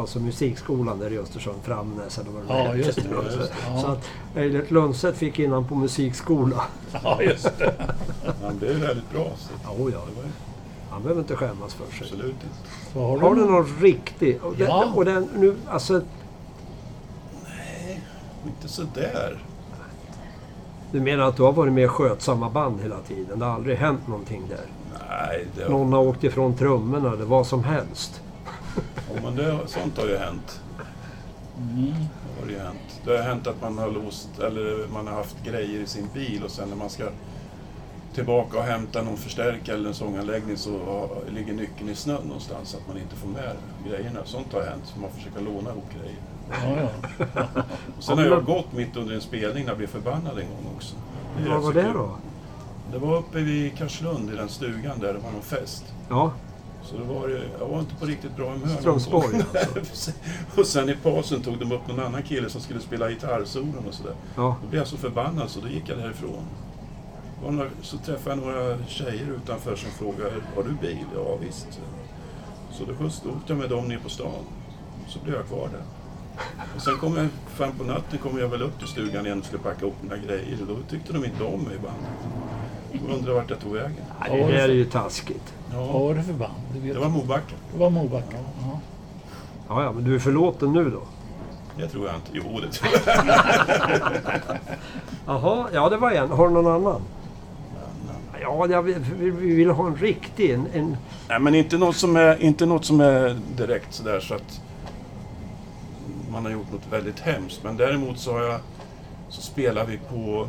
alltså 0.00 0.20
musikskolan 0.20 0.98
där 0.98 1.12
i 1.12 1.18
Östersund, 1.18 1.56
Framnäs 1.62 2.18
eller 2.18 2.30
vad 2.30 2.42
det 2.42 2.64
Ja, 2.64 2.74
just 2.74 2.96
det. 2.96 3.02
just 3.24 3.38
det. 3.38 3.48
Ja. 3.66 3.80
Så 3.80 3.86
att 3.86 4.04
Eilert 4.36 4.70
Lundstedt 4.70 5.16
fick 5.18 5.38
innan 5.38 5.64
på 5.68 5.74
musikskola. 5.74 6.62
Ja, 7.04 7.22
just 7.22 7.58
det. 7.58 7.74
Han 8.42 8.58
blev 8.58 8.76
väldigt 8.76 9.10
bra. 9.10 9.30
Så 9.36 9.50
Jo, 9.78 9.90
ja. 9.90 9.98
det 10.08 10.16
var 10.16 10.22
ju 10.22 10.30
Han 10.98 11.02
behöver 11.02 11.20
inte 11.20 11.36
skämmas 11.36 11.74
för 11.74 11.84
sig. 11.96 12.02
absolut 12.02 12.26
inte. 12.34 12.98
Har, 13.00 13.18
Har 13.18 13.34
du 13.34 13.44
någon- 13.44 13.66
riktig? 13.80 14.38
Och 14.44 14.56
den, 14.56 14.66
Ja. 14.68 14.92
och 14.94 15.04
den 15.04 15.28
nu, 15.36 15.56
alltså, 15.68 16.02
Inte 18.46 18.68
sådär. 18.68 19.38
du 20.92 21.00
menar 21.00 21.24
att 21.28 21.36
du 21.36 21.42
har 21.42 21.52
varit 21.52 21.72
med 21.72 21.84
i 21.84 21.88
skötsamma 21.88 22.50
band 22.50 22.80
hela 22.82 22.98
tiden? 23.00 23.38
Det 23.38 23.44
har 23.44 23.52
aldrig 23.54 23.76
hänt 23.76 24.06
någonting 24.08 24.42
där? 24.48 24.66
Nej, 25.08 25.46
det, 25.56 25.68
Någon 25.68 25.92
har 25.92 26.00
åkt 26.00 26.24
ifrån 26.24 26.56
trummorna 26.56 27.12
eller 27.12 27.24
vad 27.24 27.46
som 27.46 27.64
helst? 27.64 28.20
ja, 29.14 29.20
men 29.22 29.36
det, 29.36 29.58
sånt 29.66 29.98
har 29.98 30.06
ju 30.06 30.16
hänt. 30.16 30.60
Mm. 31.58 31.92
Det 32.36 32.44
har 32.44 32.50
ju 32.50 32.58
hänt. 32.58 33.00
Det 33.04 33.16
har 33.16 33.22
hänt 33.24 33.46
att 33.46 33.62
man 33.62 33.78
har 33.78 33.90
låst, 33.90 34.28
eller 34.38 34.86
man 34.92 35.06
har 35.06 35.14
haft 35.14 35.36
grejer 35.44 35.80
i 35.80 35.86
sin 35.86 36.08
bil 36.14 36.42
och 36.44 36.50
sen 36.50 36.68
när 36.68 36.76
man 36.76 36.90
ska 36.90 37.04
tillbaka 38.18 38.58
och 38.58 38.64
hämta 38.64 39.02
någon 39.02 39.16
förstärkare 39.16 39.76
eller 39.76 39.88
en 39.88 39.94
sånganläggning 39.94 40.56
så 40.56 41.08
ligger 41.34 41.52
nyckeln 41.52 41.88
i 41.90 41.94
snön 41.94 42.22
någonstans 42.24 42.68
så 42.68 42.76
att 42.76 42.88
man 42.88 42.98
inte 42.98 43.16
får 43.16 43.28
med 43.28 43.56
grejerna. 43.88 44.20
Sånt 44.24 44.52
har 44.52 44.62
hänt, 44.62 44.82
så 44.84 45.00
man 45.00 45.10
försöker 45.10 45.40
låna 45.40 45.70
ihop 45.70 45.84
grejer. 46.00 46.18
Ja, 46.50 46.90
ja. 47.34 47.62
Och 47.96 48.04
sen 48.04 48.18
har 48.18 48.24
jag 48.24 48.44
gått 48.44 48.72
mitt 48.72 48.96
under 48.96 49.14
en 49.14 49.20
spelning 49.20 49.64
när 49.64 49.70
jag 49.70 49.78
blev 49.78 49.86
förbannad 49.86 50.38
en 50.38 50.46
gång 50.48 50.74
också. 50.76 50.94
Vad 51.48 51.62
var 51.62 51.72
det 51.72 51.92
då? 51.92 52.16
Det 52.92 52.98
var 52.98 53.18
uppe 53.18 53.38
vid 53.38 53.78
Karlslund 53.78 54.30
i 54.30 54.36
den 54.36 54.48
stugan 54.48 54.98
där 55.00 55.12
det 55.12 55.18
var 55.18 55.30
någon 55.30 55.42
fest. 55.42 55.84
Ja, 56.08 56.32
Så 56.82 56.96
det 56.96 57.04
var, 57.04 57.40
jag 57.60 57.68
var 57.68 57.78
inte 57.80 57.94
på 57.94 58.06
riktigt 58.06 58.36
bra 58.36 58.50
humör. 58.50 58.76
Strömsborg 58.80 59.36
alltså. 59.76 60.10
och 60.56 60.66
sen 60.66 60.88
i 60.88 60.94
pausen 61.02 61.42
tog 61.42 61.58
de 61.58 61.72
upp 61.72 61.88
någon 61.88 62.00
annan 62.00 62.22
kille 62.22 62.50
som 62.50 62.60
skulle 62.60 62.80
spela 62.80 63.10
gitarrsolon 63.10 63.84
och 63.88 63.94
sådär. 63.94 64.14
Ja, 64.36 64.56
Då 64.62 64.68
blev 64.68 64.80
jag 64.80 64.88
så 64.88 64.96
förbannad 64.96 65.50
så 65.50 65.60
då 65.60 65.68
gick 65.68 65.88
jag 65.88 65.98
därifrån. 65.98 66.42
Så 67.82 67.98
träffade 67.98 68.36
jag 68.36 68.38
några 68.46 68.78
tjejer 68.86 69.26
utanför 69.36 69.76
som 69.76 69.90
frågade 69.90 70.30
Har 70.56 70.62
du 70.62 70.70
bil? 70.70 71.04
Ja 71.14 71.36
visst. 71.40 71.80
Så 72.72 72.84
då 72.84 73.06
åkte 73.06 73.52
jag 73.52 73.58
med 73.58 73.70
dem 73.70 73.84
ner 73.88 73.98
på 73.98 74.08
stan. 74.08 74.44
Så 75.08 75.18
blev 75.18 75.34
jag 75.34 75.46
kvar 75.46 75.68
där. 75.72 75.82
Och 76.76 76.82
sen 76.82 76.96
kom 76.98 77.16
jag, 77.16 77.28
fram 77.46 77.72
på 77.72 77.84
natten 77.84 78.18
kom 78.18 78.38
jag 78.38 78.48
väl 78.48 78.62
upp 78.62 78.78
till 78.78 78.88
stugan 78.88 79.26
igen 79.26 79.38
och 79.38 79.44
skulle 79.44 79.62
packa 79.62 79.86
upp 79.86 80.02
mina 80.02 80.16
grejer. 80.16 80.58
Och 80.60 80.66
då 80.66 80.76
tyckte 80.90 81.12
de 81.12 81.24
inte 81.24 81.44
om 81.44 81.60
mig 81.62 81.74
i 81.74 81.78
bandet. 81.78 82.10
De 82.92 83.14
undrade 83.14 83.34
vart 83.34 83.50
jag 83.50 83.60
tog 83.60 83.72
vägen. 83.72 84.04
Nej, 84.20 84.42
det 84.46 84.52
där 84.52 84.68
är 84.68 84.72
ju 84.74 84.84
taskigt. 84.84 85.54
Vad 85.74 85.86
Ja, 85.86 85.98
var 85.98 86.14
det 86.14 86.22
för 86.22 86.32
band? 86.32 86.52
Det, 86.72 86.80
vet 86.80 86.94
det 86.94 87.00
var 87.00 87.08
Mobacka. 87.08 87.54
det 87.72 87.78
var 87.78 87.90
Mobacka. 87.90 88.36
Ja. 88.62 88.80
Ja, 89.68 89.82
ja, 89.82 89.92
men 89.92 90.04
du 90.04 90.14
är 90.14 90.18
förlåten 90.18 90.72
nu 90.72 90.90
då? 90.90 91.02
Det 91.76 91.88
tror 91.88 92.06
jag 92.06 92.14
inte. 92.16 92.30
Jo, 92.32 92.60
det 92.60 92.72
tror 92.72 92.92
jag. 93.06 93.26
Jaha, 95.26 95.68
ja 95.72 95.88
det 95.88 95.96
var 95.96 96.10
en. 96.10 96.30
Har 96.30 96.48
du 96.48 96.54
någon 96.54 96.66
annan? 96.74 97.02
Ja, 98.42 98.66
jag 98.70 98.82
vill, 98.82 98.98
vi 99.18 99.30
vi 99.30 99.54
vill 99.54 99.70
ha 99.70 99.86
en 99.86 99.96
riktig. 99.96 100.50
En, 100.50 100.66
en, 100.72 100.96
Nej, 101.28 101.40
men 101.40 101.54
inte 101.54 101.78
något 101.78 101.96
som 101.96 102.16
är, 102.16 102.42
inte 102.42 102.66
något 102.66 102.84
som 102.84 103.00
är 103.00 103.40
direkt 103.56 103.94
sådär 103.94 104.20
så 104.20 104.34
att 104.34 104.60
man 106.32 106.44
har 106.44 106.52
gjort 106.52 106.72
något 106.72 106.92
väldigt 106.92 107.20
hemskt. 107.20 107.60
Men 107.64 107.76
däremot 107.76 108.18
så 108.18 108.32
har 108.32 108.42
jag, 108.42 108.60
så 109.28 109.42
spelar 109.42 109.84
vi 109.84 109.98
på 109.98 110.48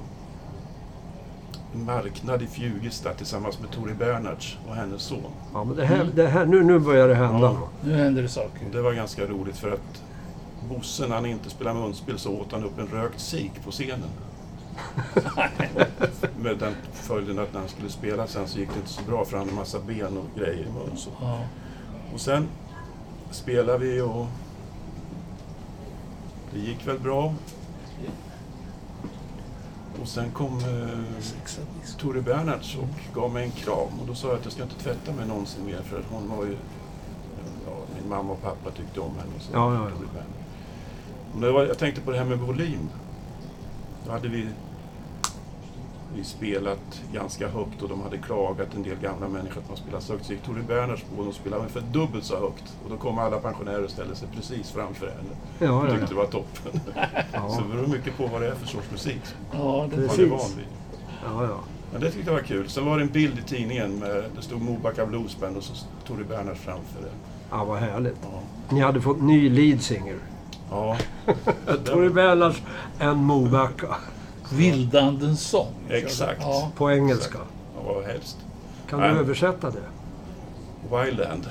en 1.73 1.85
marknad 1.85 2.41
i 2.41 2.47
Fjugesta 2.47 3.13
tillsammans 3.13 3.59
med 3.59 3.71
Tori 3.71 3.93
Bernhards 3.93 4.57
och 4.69 4.75
hennes 4.75 5.01
son. 5.01 5.31
ja, 5.53 5.63
men 5.63 5.75
det 5.75 5.85
här, 5.85 6.07
det 6.15 6.27
här, 6.27 6.45
nu, 6.45 6.63
nu 6.63 6.79
börjar 6.79 7.07
det 7.07 7.15
hända. 7.15 7.39
Ja. 7.39 7.69
Nu 7.83 7.95
händer 7.95 8.21
det 8.21 8.29
saker. 8.29 8.65
Och 8.65 8.71
det 8.71 8.81
var 8.81 8.93
ganska 8.93 9.25
roligt 9.25 9.57
för 9.57 9.71
att 9.71 10.03
Bosse, 10.69 11.07
när 11.07 11.15
han 11.15 11.25
inte 11.25 11.49
spelade 11.49 11.79
munspel 11.79 12.19
så 12.19 12.31
åt 12.31 12.51
han 12.51 12.63
upp 12.63 12.79
en 12.79 12.87
rökt 12.87 13.19
sik 13.19 13.63
på 13.65 13.71
scenen. 13.71 14.09
Med 16.41 16.57
den 16.57 16.75
följden 16.93 17.39
att 17.39 17.53
när 17.53 17.59
han 17.59 17.69
skulle 17.69 17.89
spela 17.89 18.27
sen 18.27 18.47
så 18.47 18.59
gick 18.59 18.69
det 18.69 18.79
inte 18.79 18.89
så 18.89 19.01
bra 19.03 19.25
för 19.25 19.37
han 19.37 19.45
hade 19.45 19.59
massa 19.59 19.79
ben 19.79 20.17
och 20.17 20.39
grejer 20.39 20.65
i 20.65 20.71
mun. 20.71 20.97
Så. 20.97 21.09
Ja. 21.21 21.39
Och 22.13 22.21
sen 22.21 22.47
spelade 23.31 23.77
vi 23.77 24.01
och 24.01 24.27
det 26.53 26.59
gick 26.59 26.87
väl 26.87 26.99
bra. 26.99 27.33
Och 30.01 30.07
sen 30.07 30.31
kom 30.31 30.59
eh. 30.59 30.99
Tore 31.97 32.21
Bernhards 32.21 32.77
och 32.77 33.15
gav 33.15 33.33
mig 33.33 33.43
en 33.43 33.51
kram 33.51 33.99
och 34.01 34.07
då 34.07 34.15
sa 34.15 34.27
jag 34.27 34.37
att 34.37 34.43
jag 34.43 34.53
ska 34.53 34.63
inte 34.63 34.79
tvätta 34.79 35.11
mig 35.11 35.27
någonsin 35.27 35.65
mer 35.65 35.81
för 35.81 35.99
att 35.99 36.05
hon 36.11 36.29
var 36.37 36.45
ju... 36.45 36.57
Ja, 37.65 37.73
min 37.95 38.09
mamma 38.09 38.33
och 38.33 38.41
pappa 38.41 38.71
tyckte 38.71 38.99
om 38.99 39.11
henne. 39.11 39.39
Så, 39.39 39.51
Ja, 39.53 39.73
ja, 39.73 39.89
ja. 39.89 40.21
Men 41.31 41.41
det 41.41 41.51
var, 41.51 41.65
jag 41.65 41.77
tänkte 41.77 42.01
på 42.01 42.11
det 42.11 42.17
här 42.17 42.25
med 42.25 42.37
volym. 42.37 42.89
Då 44.05 44.11
hade 44.11 44.27
vi, 44.27 44.47
vi 46.15 46.23
spelat 46.23 47.01
ganska 47.13 47.47
högt 47.47 47.81
och 47.81 47.89
de 47.89 48.01
hade 48.01 48.17
klagat 48.17 48.75
en 48.75 48.83
del 48.83 48.97
gamla 49.01 49.27
människor 49.27 49.61
att 49.61 49.67
man 49.67 49.77
spelar 49.77 49.99
så 49.99 50.13
högt. 50.13 50.25
Så 50.25 50.33
gick 50.33 50.43
Tore 50.43 50.61
Bernhards 50.61 51.01
på 51.03 51.19
och 51.19 51.25
de 51.25 51.33
spelade 51.33 51.59
ungefär 51.61 51.81
dubbelt 51.81 52.23
så 52.23 52.39
högt. 52.39 52.63
Och 52.83 52.89
då 52.89 52.97
kom 52.97 53.19
alla 53.19 53.37
pensionärer 53.39 53.83
och 53.83 53.89
ställde 53.91 54.15
sig 54.15 54.27
precis 54.35 54.71
framför 54.71 55.07
henne. 55.07 55.29
Ja, 55.59 55.67
De 55.67 55.87
ja, 55.87 55.91
tyckte 55.91 56.07
det 56.13 56.15
var 56.15 56.25
toppen. 56.25 56.79
ja. 57.33 57.49
Så 57.49 57.61
det 57.61 57.67
beror 57.75 57.87
mycket 57.87 58.17
på 58.17 58.27
vad 58.27 58.41
det 58.41 58.47
är 58.47 58.55
för 58.55 58.67
sorts 58.67 58.91
musik 58.91 59.21
Ja, 59.51 59.87
det 59.91 59.97
man 59.97 60.07
Precis. 60.07 60.19
är 60.19 60.25
van 60.29 60.49
vid. 60.57 60.65
ja, 61.25 61.43
ja. 61.43 61.59
Men 61.91 62.01
det 62.01 62.11
tyckte 62.11 62.29
jag 62.29 62.35
var 62.35 62.43
kul. 62.43 62.69
Sen 62.69 62.85
var 62.85 62.97
det 62.97 63.03
en 63.03 63.09
bild 63.09 63.39
i 63.39 63.41
tidningen 63.41 63.99
med, 63.99 64.23
det 64.35 64.41
stod 64.41 64.61
Mobacka 64.61 65.05
Bluesband 65.05 65.57
och 65.57 65.63
så 65.63 65.73
Tore 66.07 66.23
Bernhards 66.23 66.59
framför 66.59 67.01
det. 67.01 67.11
ja 67.51 67.63
vad 67.65 67.79
härligt. 67.79 68.15
Ja. 68.21 68.39
Ni 68.69 68.79
hade 68.79 69.01
fått 69.01 69.21
ny 69.21 69.49
lead 69.49 69.81
singer. 69.81 70.15
ja. 70.71 70.97
Tori 71.85 72.09
Bernhards, 72.09 72.61
en 72.99 73.17
Mobacka. 73.17 73.95
Vildandens 74.53 75.41
sång. 75.49 75.73
Exakt. 75.89 76.41
Ja. 76.41 76.71
På 76.75 76.91
engelska. 76.91 77.37
Ja, 77.75 77.93
vad 77.93 78.03
helst. 78.03 78.37
Kan 78.89 78.99
du 79.01 79.07
Nej. 79.07 79.17
översätta 79.17 79.71
det? 79.71 79.83
Wildland. 80.97 81.47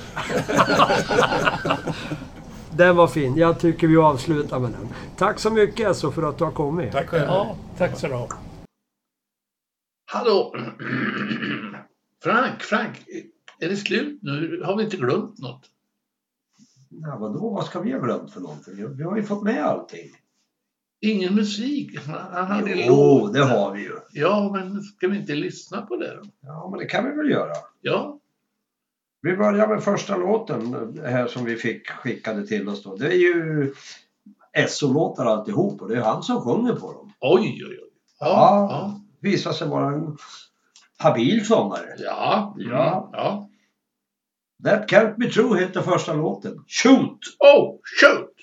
Den 2.76 2.96
var 2.96 3.06
fin. 3.06 3.36
Jag 3.36 3.60
tycker 3.60 3.86
vi 3.88 3.96
avslutar 3.96 4.58
med 4.58 4.70
den. 4.70 4.88
Tack 5.16 5.38
så 5.38 5.50
mycket 5.50 5.90
Esso 5.90 6.10
för 6.10 6.22
att 6.22 6.38
du 6.38 6.44
har 6.44 6.52
kommit. 6.52 6.92
Tack 6.92 7.08
själv. 7.08 7.24
ja, 7.24 7.56
tack 7.78 7.98
så 7.98 8.06
du 8.06 8.14
ha. 8.14 8.28
Hallå! 10.06 10.54
Frank, 12.22 12.62
Frank, 12.62 13.04
är 13.60 13.68
det 13.68 13.76
slut 13.76 14.18
nu? 14.22 14.62
Har 14.64 14.76
vi 14.76 14.84
inte 14.84 14.96
glömt 14.96 15.38
något? 15.38 15.62
Ja, 16.90 17.16
vadå, 17.20 17.50
vad 17.50 17.66
ska 17.66 17.80
vi 17.80 17.92
ha 17.92 17.98
glömt 17.98 18.32
för 18.32 18.40
någonting? 18.40 18.96
Vi 18.96 19.02
har 19.02 19.16
ju 19.16 19.22
fått 19.22 19.42
med 19.42 19.64
allting. 19.64 20.10
Ingen 21.00 21.34
musik? 21.34 21.98
Han 22.06 22.46
hade 22.46 22.70
Jo, 22.70 23.18
låt. 23.20 23.32
det 23.32 23.44
har 23.44 23.72
vi 23.74 23.80
ju. 23.82 23.92
Ja, 24.12 24.50
men 24.52 24.82
ska 24.82 25.08
vi 25.08 25.16
inte 25.16 25.34
lyssna 25.34 25.82
på 25.82 25.96
det 25.96 26.14
då? 26.16 26.22
Ja, 26.40 26.68
men 26.70 26.78
det 26.78 26.86
kan 26.86 27.04
vi 27.04 27.16
väl 27.16 27.30
göra. 27.30 27.52
Ja, 27.80 28.18
Vi 29.22 29.36
börjar 29.36 29.68
med 29.68 29.82
första 29.84 30.16
låten 30.16 30.98
här 31.04 31.26
som 31.26 31.44
vi 31.44 31.56
fick 31.56 31.88
skickade 31.90 32.46
till 32.46 32.68
oss 32.68 32.82
då. 32.82 32.96
Det 32.96 33.06
är 33.06 33.16
ju 33.18 33.72
SO-låtar 34.68 35.24
alltihop 35.26 35.82
och 35.82 35.88
det 35.88 35.96
är 35.96 36.00
han 36.02 36.22
som 36.22 36.40
sjunger 36.40 36.72
på 36.74 36.92
dem. 36.92 37.12
oj, 37.20 37.64
oj, 37.68 37.78
oj. 37.82 37.90
Ja, 38.20 38.26
Ja. 38.26 38.68
ja. 38.70 39.00
Visar 39.20 39.52
sig 39.52 39.68
vara 39.68 39.94
en 39.94 40.16
habil 40.98 41.46
sångare. 41.46 41.94
Ja, 41.98 42.54
Ja. 42.58 43.10
ja. 43.12 43.48
That 44.64 44.90
Can't 44.90 45.16
Be 45.16 45.30
True 45.30 45.60
heter 45.60 45.80
första 45.82 46.12
låten. 46.14 46.64
Shoot! 46.66 47.18
Oh, 47.38 47.76
shoot! 48.00 48.34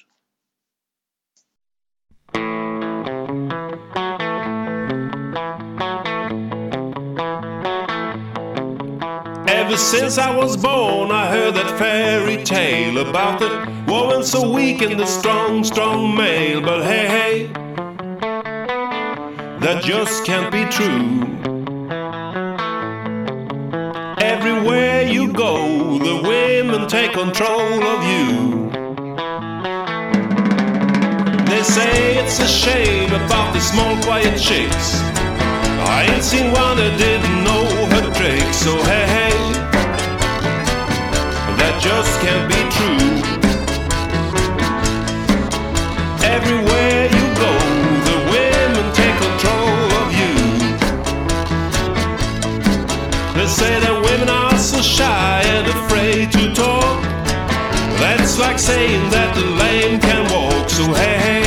Ever 9.76 9.84
since 9.84 10.18
I 10.18 10.34
was 10.34 10.56
born, 10.56 11.12
I 11.12 11.28
heard 11.28 11.56
that 11.56 11.78
fairy 11.78 12.42
tale 12.46 12.98
about 13.10 13.40
the 13.40 13.50
woman 13.92 14.24
so 14.24 14.50
weak 14.50 14.82
and 14.82 14.98
the 14.98 15.06
strong, 15.06 15.66
strong 15.66 16.16
male. 16.16 16.62
But 16.62 16.86
hey, 16.86 17.08
hey, 17.18 17.48
that 19.60 19.84
just 19.84 20.24
can't 20.26 20.50
be 20.50 20.64
true. 20.72 21.20
Everywhere 24.24 25.02
you 25.02 25.34
go, 25.34 26.00
the 26.00 26.22
women 26.24 26.88
take 26.88 27.12
control 27.12 27.84
of 27.84 28.00
you. 28.12 28.70
They 31.50 31.64
say 31.64 32.24
it's 32.24 32.40
a 32.40 32.48
shame 32.48 33.12
about 33.12 33.54
the 33.54 33.60
small, 33.60 34.02
quiet 34.04 34.40
chicks. 34.40 35.02
I 35.98 36.08
ain't 36.10 36.24
seen 36.24 36.54
one 36.54 36.78
that 36.78 36.98
didn't 36.98 37.44
know 37.44 37.66
her 37.94 38.14
tricks, 38.14 38.56
so 38.56 38.74
hey, 38.84 39.06
hey, 39.06 39.25
that 41.76 41.82
just 41.82 42.20
can't 42.22 42.48
be 42.48 42.62
true. 42.76 43.06
Everywhere 46.24 47.06
you 47.06 47.26
go, 47.36 47.52
the 48.08 48.18
women 48.32 48.86
take 48.94 49.16
control 49.26 49.78
of 50.02 50.08
you. 50.14 50.36
They 53.36 53.48
say 53.48 53.80
that 53.80 53.96
women 54.04 54.30
are 54.30 54.58
so 54.58 54.82
shy 54.82 55.42
and 55.46 55.68
afraid 55.68 56.32
to 56.34 56.54
talk. 56.54 57.04
That's 58.00 58.40
like 58.40 58.60
saying 58.60 59.10
that 59.12 59.36
the 59.36 59.46
lame 59.62 60.00
can 60.00 60.24
walk, 60.32 60.70
so 60.70 60.94
hey, 60.94 61.45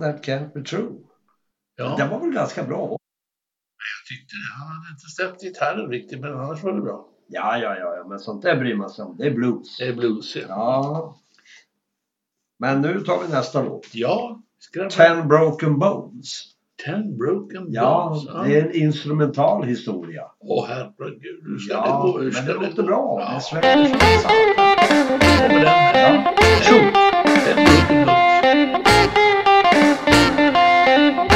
That 0.00 0.24
Can't 0.26 0.52
Be 0.54 0.62
True. 0.62 0.92
Ja, 1.76 1.94
Den 1.98 2.10
var 2.10 2.20
väl 2.20 2.30
ganska 2.32 2.62
bra? 2.62 2.88
jag 2.88 4.08
tyckte 4.08 4.34
det. 4.36 4.58
Han 4.58 4.68
hade 4.76 4.90
inte 4.90 5.06
släppt 5.16 5.40
gitarren 5.42 5.90
riktigt, 5.90 6.20
men 6.20 6.34
annars 6.40 6.62
var 6.62 6.72
det 6.72 6.80
bra. 6.80 7.08
Ja, 7.28 7.58
ja, 7.58 7.76
ja, 7.78 7.96
ja, 7.96 8.04
men 8.08 8.18
sånt 8.18 8.42
där 8.42 8.56
bryr 8.56 8.74
man 8.74 8.90
sig 8.90 9.04
om. 9.04 9.16
Det 9.18 9.26
är 9.26 9.30
blues. 9.34 9.78
Det 9.78 9.84
är 9.88 9.92
blues, 9.92 10.36
ja. 10.36 10.42
Ja. 10.48 11.16
Men 12.58 12.80
nu 12.82 13.00
tar 13.00 13.22
vi 13.22 13.28
nästa 13.32 13.62
låt. 13.62 13.86
Ja, 13.92 14.42
skrämma. 14.58 14.90
Ten 14.90 15.28
Broken 15.28 15.78
Bones. 15.78 16.42
Ten 16.84 17.16
broken 17.18 17.66
Ja, 17.68 18.08
bones. 18.26 18.46
det 18.48 18.60
är 18.60 18.64
en 18.66 18.72
instrumental 18.74 19.64
historia. 19.64 20.22
Åh 20.40 20.66
herregud, 20.68 21.40
hur 21.46 21.58
ska 21.58 21.74
Ja, 21.74 21.86
det 22.06 22.12
gå? 22.12 22.18
Hur 22.18 22.24
men 22.24 22.32
ska 22.32 22.42
det 22.42 22.52
låter 22.54 22.82
gå? 22.82 22.82
bra. 22.82 23.18
Ja. 23.20 23.34
Det 23.34 23.40
svänger 23.40 23.86
som 23.86 23.98
kommer 23.98 25.48
den. 25.48 25.62
Ja. 25.62 26.34
Ten 26.64 27.54
broken 27.54 28.04
bones. 28.06 29.45
Thank 30.96 31.30
you. 31.30 31.35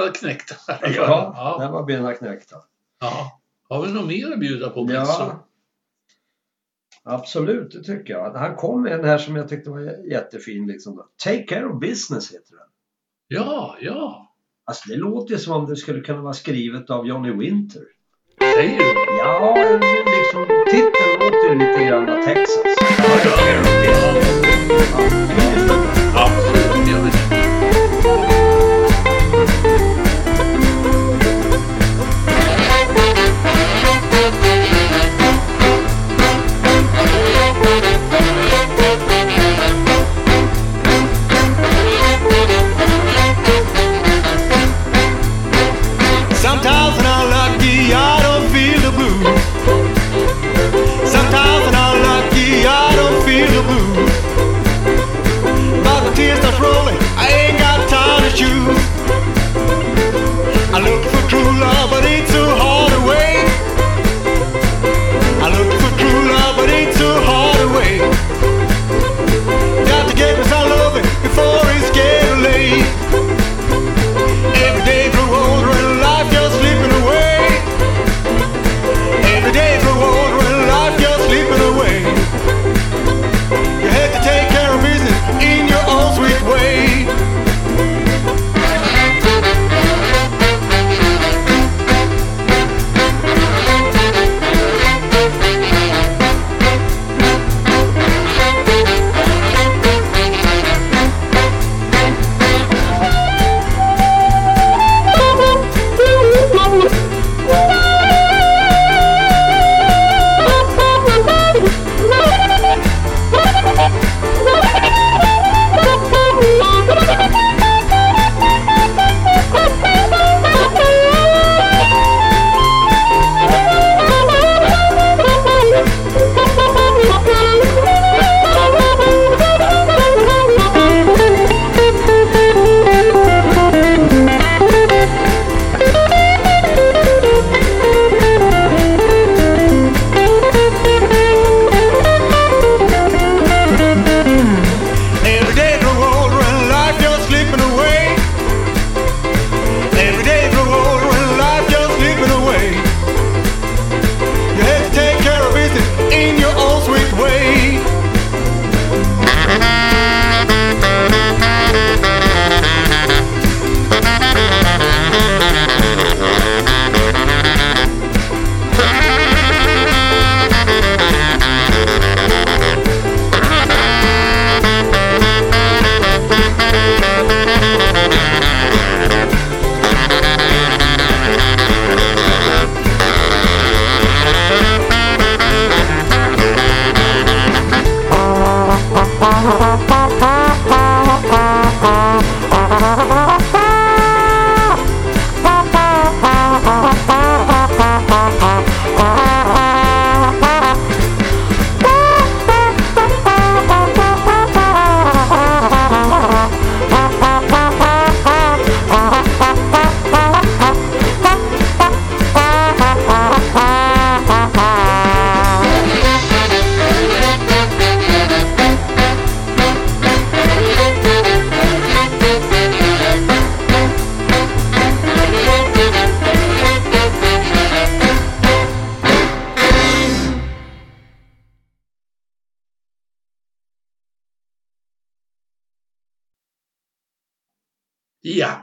Var 0.00 0.14
knäckta. 0.14 0.54
ja, 0.82 1.56
där 1.58 1.64
ja. 1.64 1.70
var 1.72 1.84
benen 1.84 2.16
knäckta. 2.16 2.56
ja. 3.00 3.40
Har 3.68 3.86
vi 3.86 3.92
något 3.92 4.06
mer 4.06 4.32
att 4.32 4.40
bjuda 4.40 4.70
på? 4.70 4.86
Ja, 4.92 5.46
absolut, 7.04 7.72
det 7.72 7.82
tycker 7.82 8.12
jag. 8.12 8.32
Han 8.32 8.56
kom 8.56 8.82
med 8.82 8.92
den 8.92 9.04
här 9.04 9.18
som 9.18 9.36
jag 9.36 9.48
tyckte 9.48 9.70
var 9.70 9.80
jättefin. 10.10 10.66
Liksom. 10.66 11.02
Take 11.24 11.42
care 11.42 11.66
of 11.66 11.80
business 11.80 12.32
heter 12.32 12.56
den. 12.56 12.66
ja, 13.28 13.76
ja. 13.80 14.26
Alltså 14.64 14.88
det 14.88 14.96
låter 14.96 15.32
ju 15.32 15.38
som 15.38 15.52
om 15.52 15.66
det 15.66 15.76
skulle 15.76 16.00
kunna 16.00 16.20
vara 16.20 16.32
skrivet 16.32 16.90
av 16.90 17.06
Johnny 17.06 17.32
Winter. 17.32 17.82
Säger 18.54 18.78
du? 18.78 19.16
Ja, 19.18 19.54
liksom 20.06 20.46
titeln 20.70 21.20
låter 21.20 21.48
ju 21.48 21.58
lite 21.58 21.84
grann 21.84 22.24
Texas. 22.24 22.76
Ja, 22.98 23.20
ja. 23.84 24.40
Absolut, 26.14 26.64
gör 26.64 26.69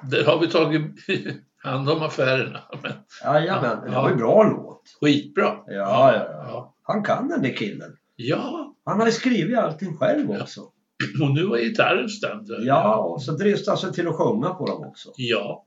där 0.09 0.25
har 0.25 0.39
vi 0.39 0.47
tagit 0.49 0.81
hand 1.63 1.89
om 1.89 2.01
affärerna. 2.01 2.59
Men 2.83 2.91
Jajamän, 3.23 3.81
det 3.85 3.91
var 3.91 4.09
en 4.09 4.17
bra 4.17 4.43
låt. 4.43 4.81
skitbra. 5.01 5.45
Ja, 5.67 5.73
ja, 5.73 6.13
ja. 6.15 6.43
ja. 6.47 6.73
Han 6.83 7.03
kan 7.03 7.27
den 7.27 7.41
där 7.41 7.53
killen. 7.57 7.97
Ja, 8.15 8.75
Han 8.85 8.99
har 8.99 9.05
ju 9.05 9.11
skrivit 9.11 9.57
allting 9.57 9.97
själv 9.97 10.31
också. 10.31 10.61
och 11.21 11.31
nu 11.33 11.45
var 11.45 11.57
gitarren 11.57 12.09
stämd. 12.09 12.47
Ja, 12.59 12.95
och 12.97 13.21
så 13.23 13.31
dristade 13.31 13.71
han 13.71 13.77
sig 13.77 13.93
till 13.93 14.07
att 14.07 14.15
sjunga 14.15 14.49
på 14.53 14.65
dem 14.65 14.83
också. 14.87 15.09
Ja. 15.15 15.63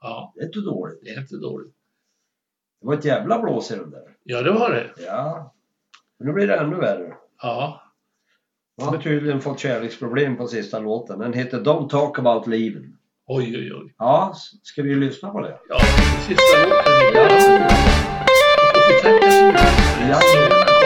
Ja, 0.00 0.32
Det 0.36 0.40
är 0.40 0.46
inte 0.46 0.60
dåligt. 0.60 1.00
det 1.02 1.10
är 1.10 1.20
inte 1.20 1.36
dåligt. 1.36 1.74
Det 2.80 2.86
var 2.86 2.94
ett 2.94 3.04
jävla 3.04 3.38
blås 3.38 3.70
i 3.70 3.74
den 3.76 3.90
där. 3.90 4.02
Ja, 4.22 4.42
det 4.42 4.50
var 4.52 4.70
det. 4.70 4.90
Ja. 5.06 5.54
Men 6.18 6.26
nu 6.28 6.32
blir 6.34 6.46
det 6.46 6.56
ännu 6.56 6.76
värre. 6.76 7.14
Ja. 7.42 7.82
Han 8.80 8.88
har 8.88 9.02
tydligen 9.02 9.40
fått 9.40 9.58
kärleksproblem 9.58 10.36
på 10.36 10.46
sista 10.46 10.78
låten. 10.78 11.18
Den 11.18 11.32
heter 11.32 11.60
Don't 11.60 11.88
talk 11.88 12.18
about 12.18 12.46
leaving. 12.46 12.96
Oj, 13.30 13.56
oj, 13.56 13.72
oj. 13.74 13.94
Ja, 13.98 14.32
ska 14.62 14.82
vi 14.82 14.94
lyssna 14.94 15.30
på 15.30 15.40
det? 15.40 15.58
Ja, 15.68 15.78
sista 16.28 16.66
låten. 16.68 16.92
Ja. 17.14 17.28
Då 18.74 18.80
får 18.80 18.94
vi 18.94 19.00
tacka 19.02 19.30
så 19.30 19.44
mycket 19.44 19.60
för 19.60 19.68
det. 19.68 20.08
Ja. 20.08 20.77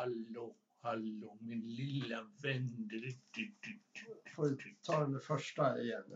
Hallå, 0.00 0.56
hallå, 0.82 1.38
min 1.40 1.60
lilla 1.60 2.22
vän. 2.42 2.88
Du, 2.88 3.00
du, 3.00 3.10
du, 3.34 3.80
du, 3.92 4.30
Får 4.34 4.48
vi 4.48 4.76
ta 4.82 5.00
den 5.00 5.20
första 5.20 5.80
igen. 5.82 6.04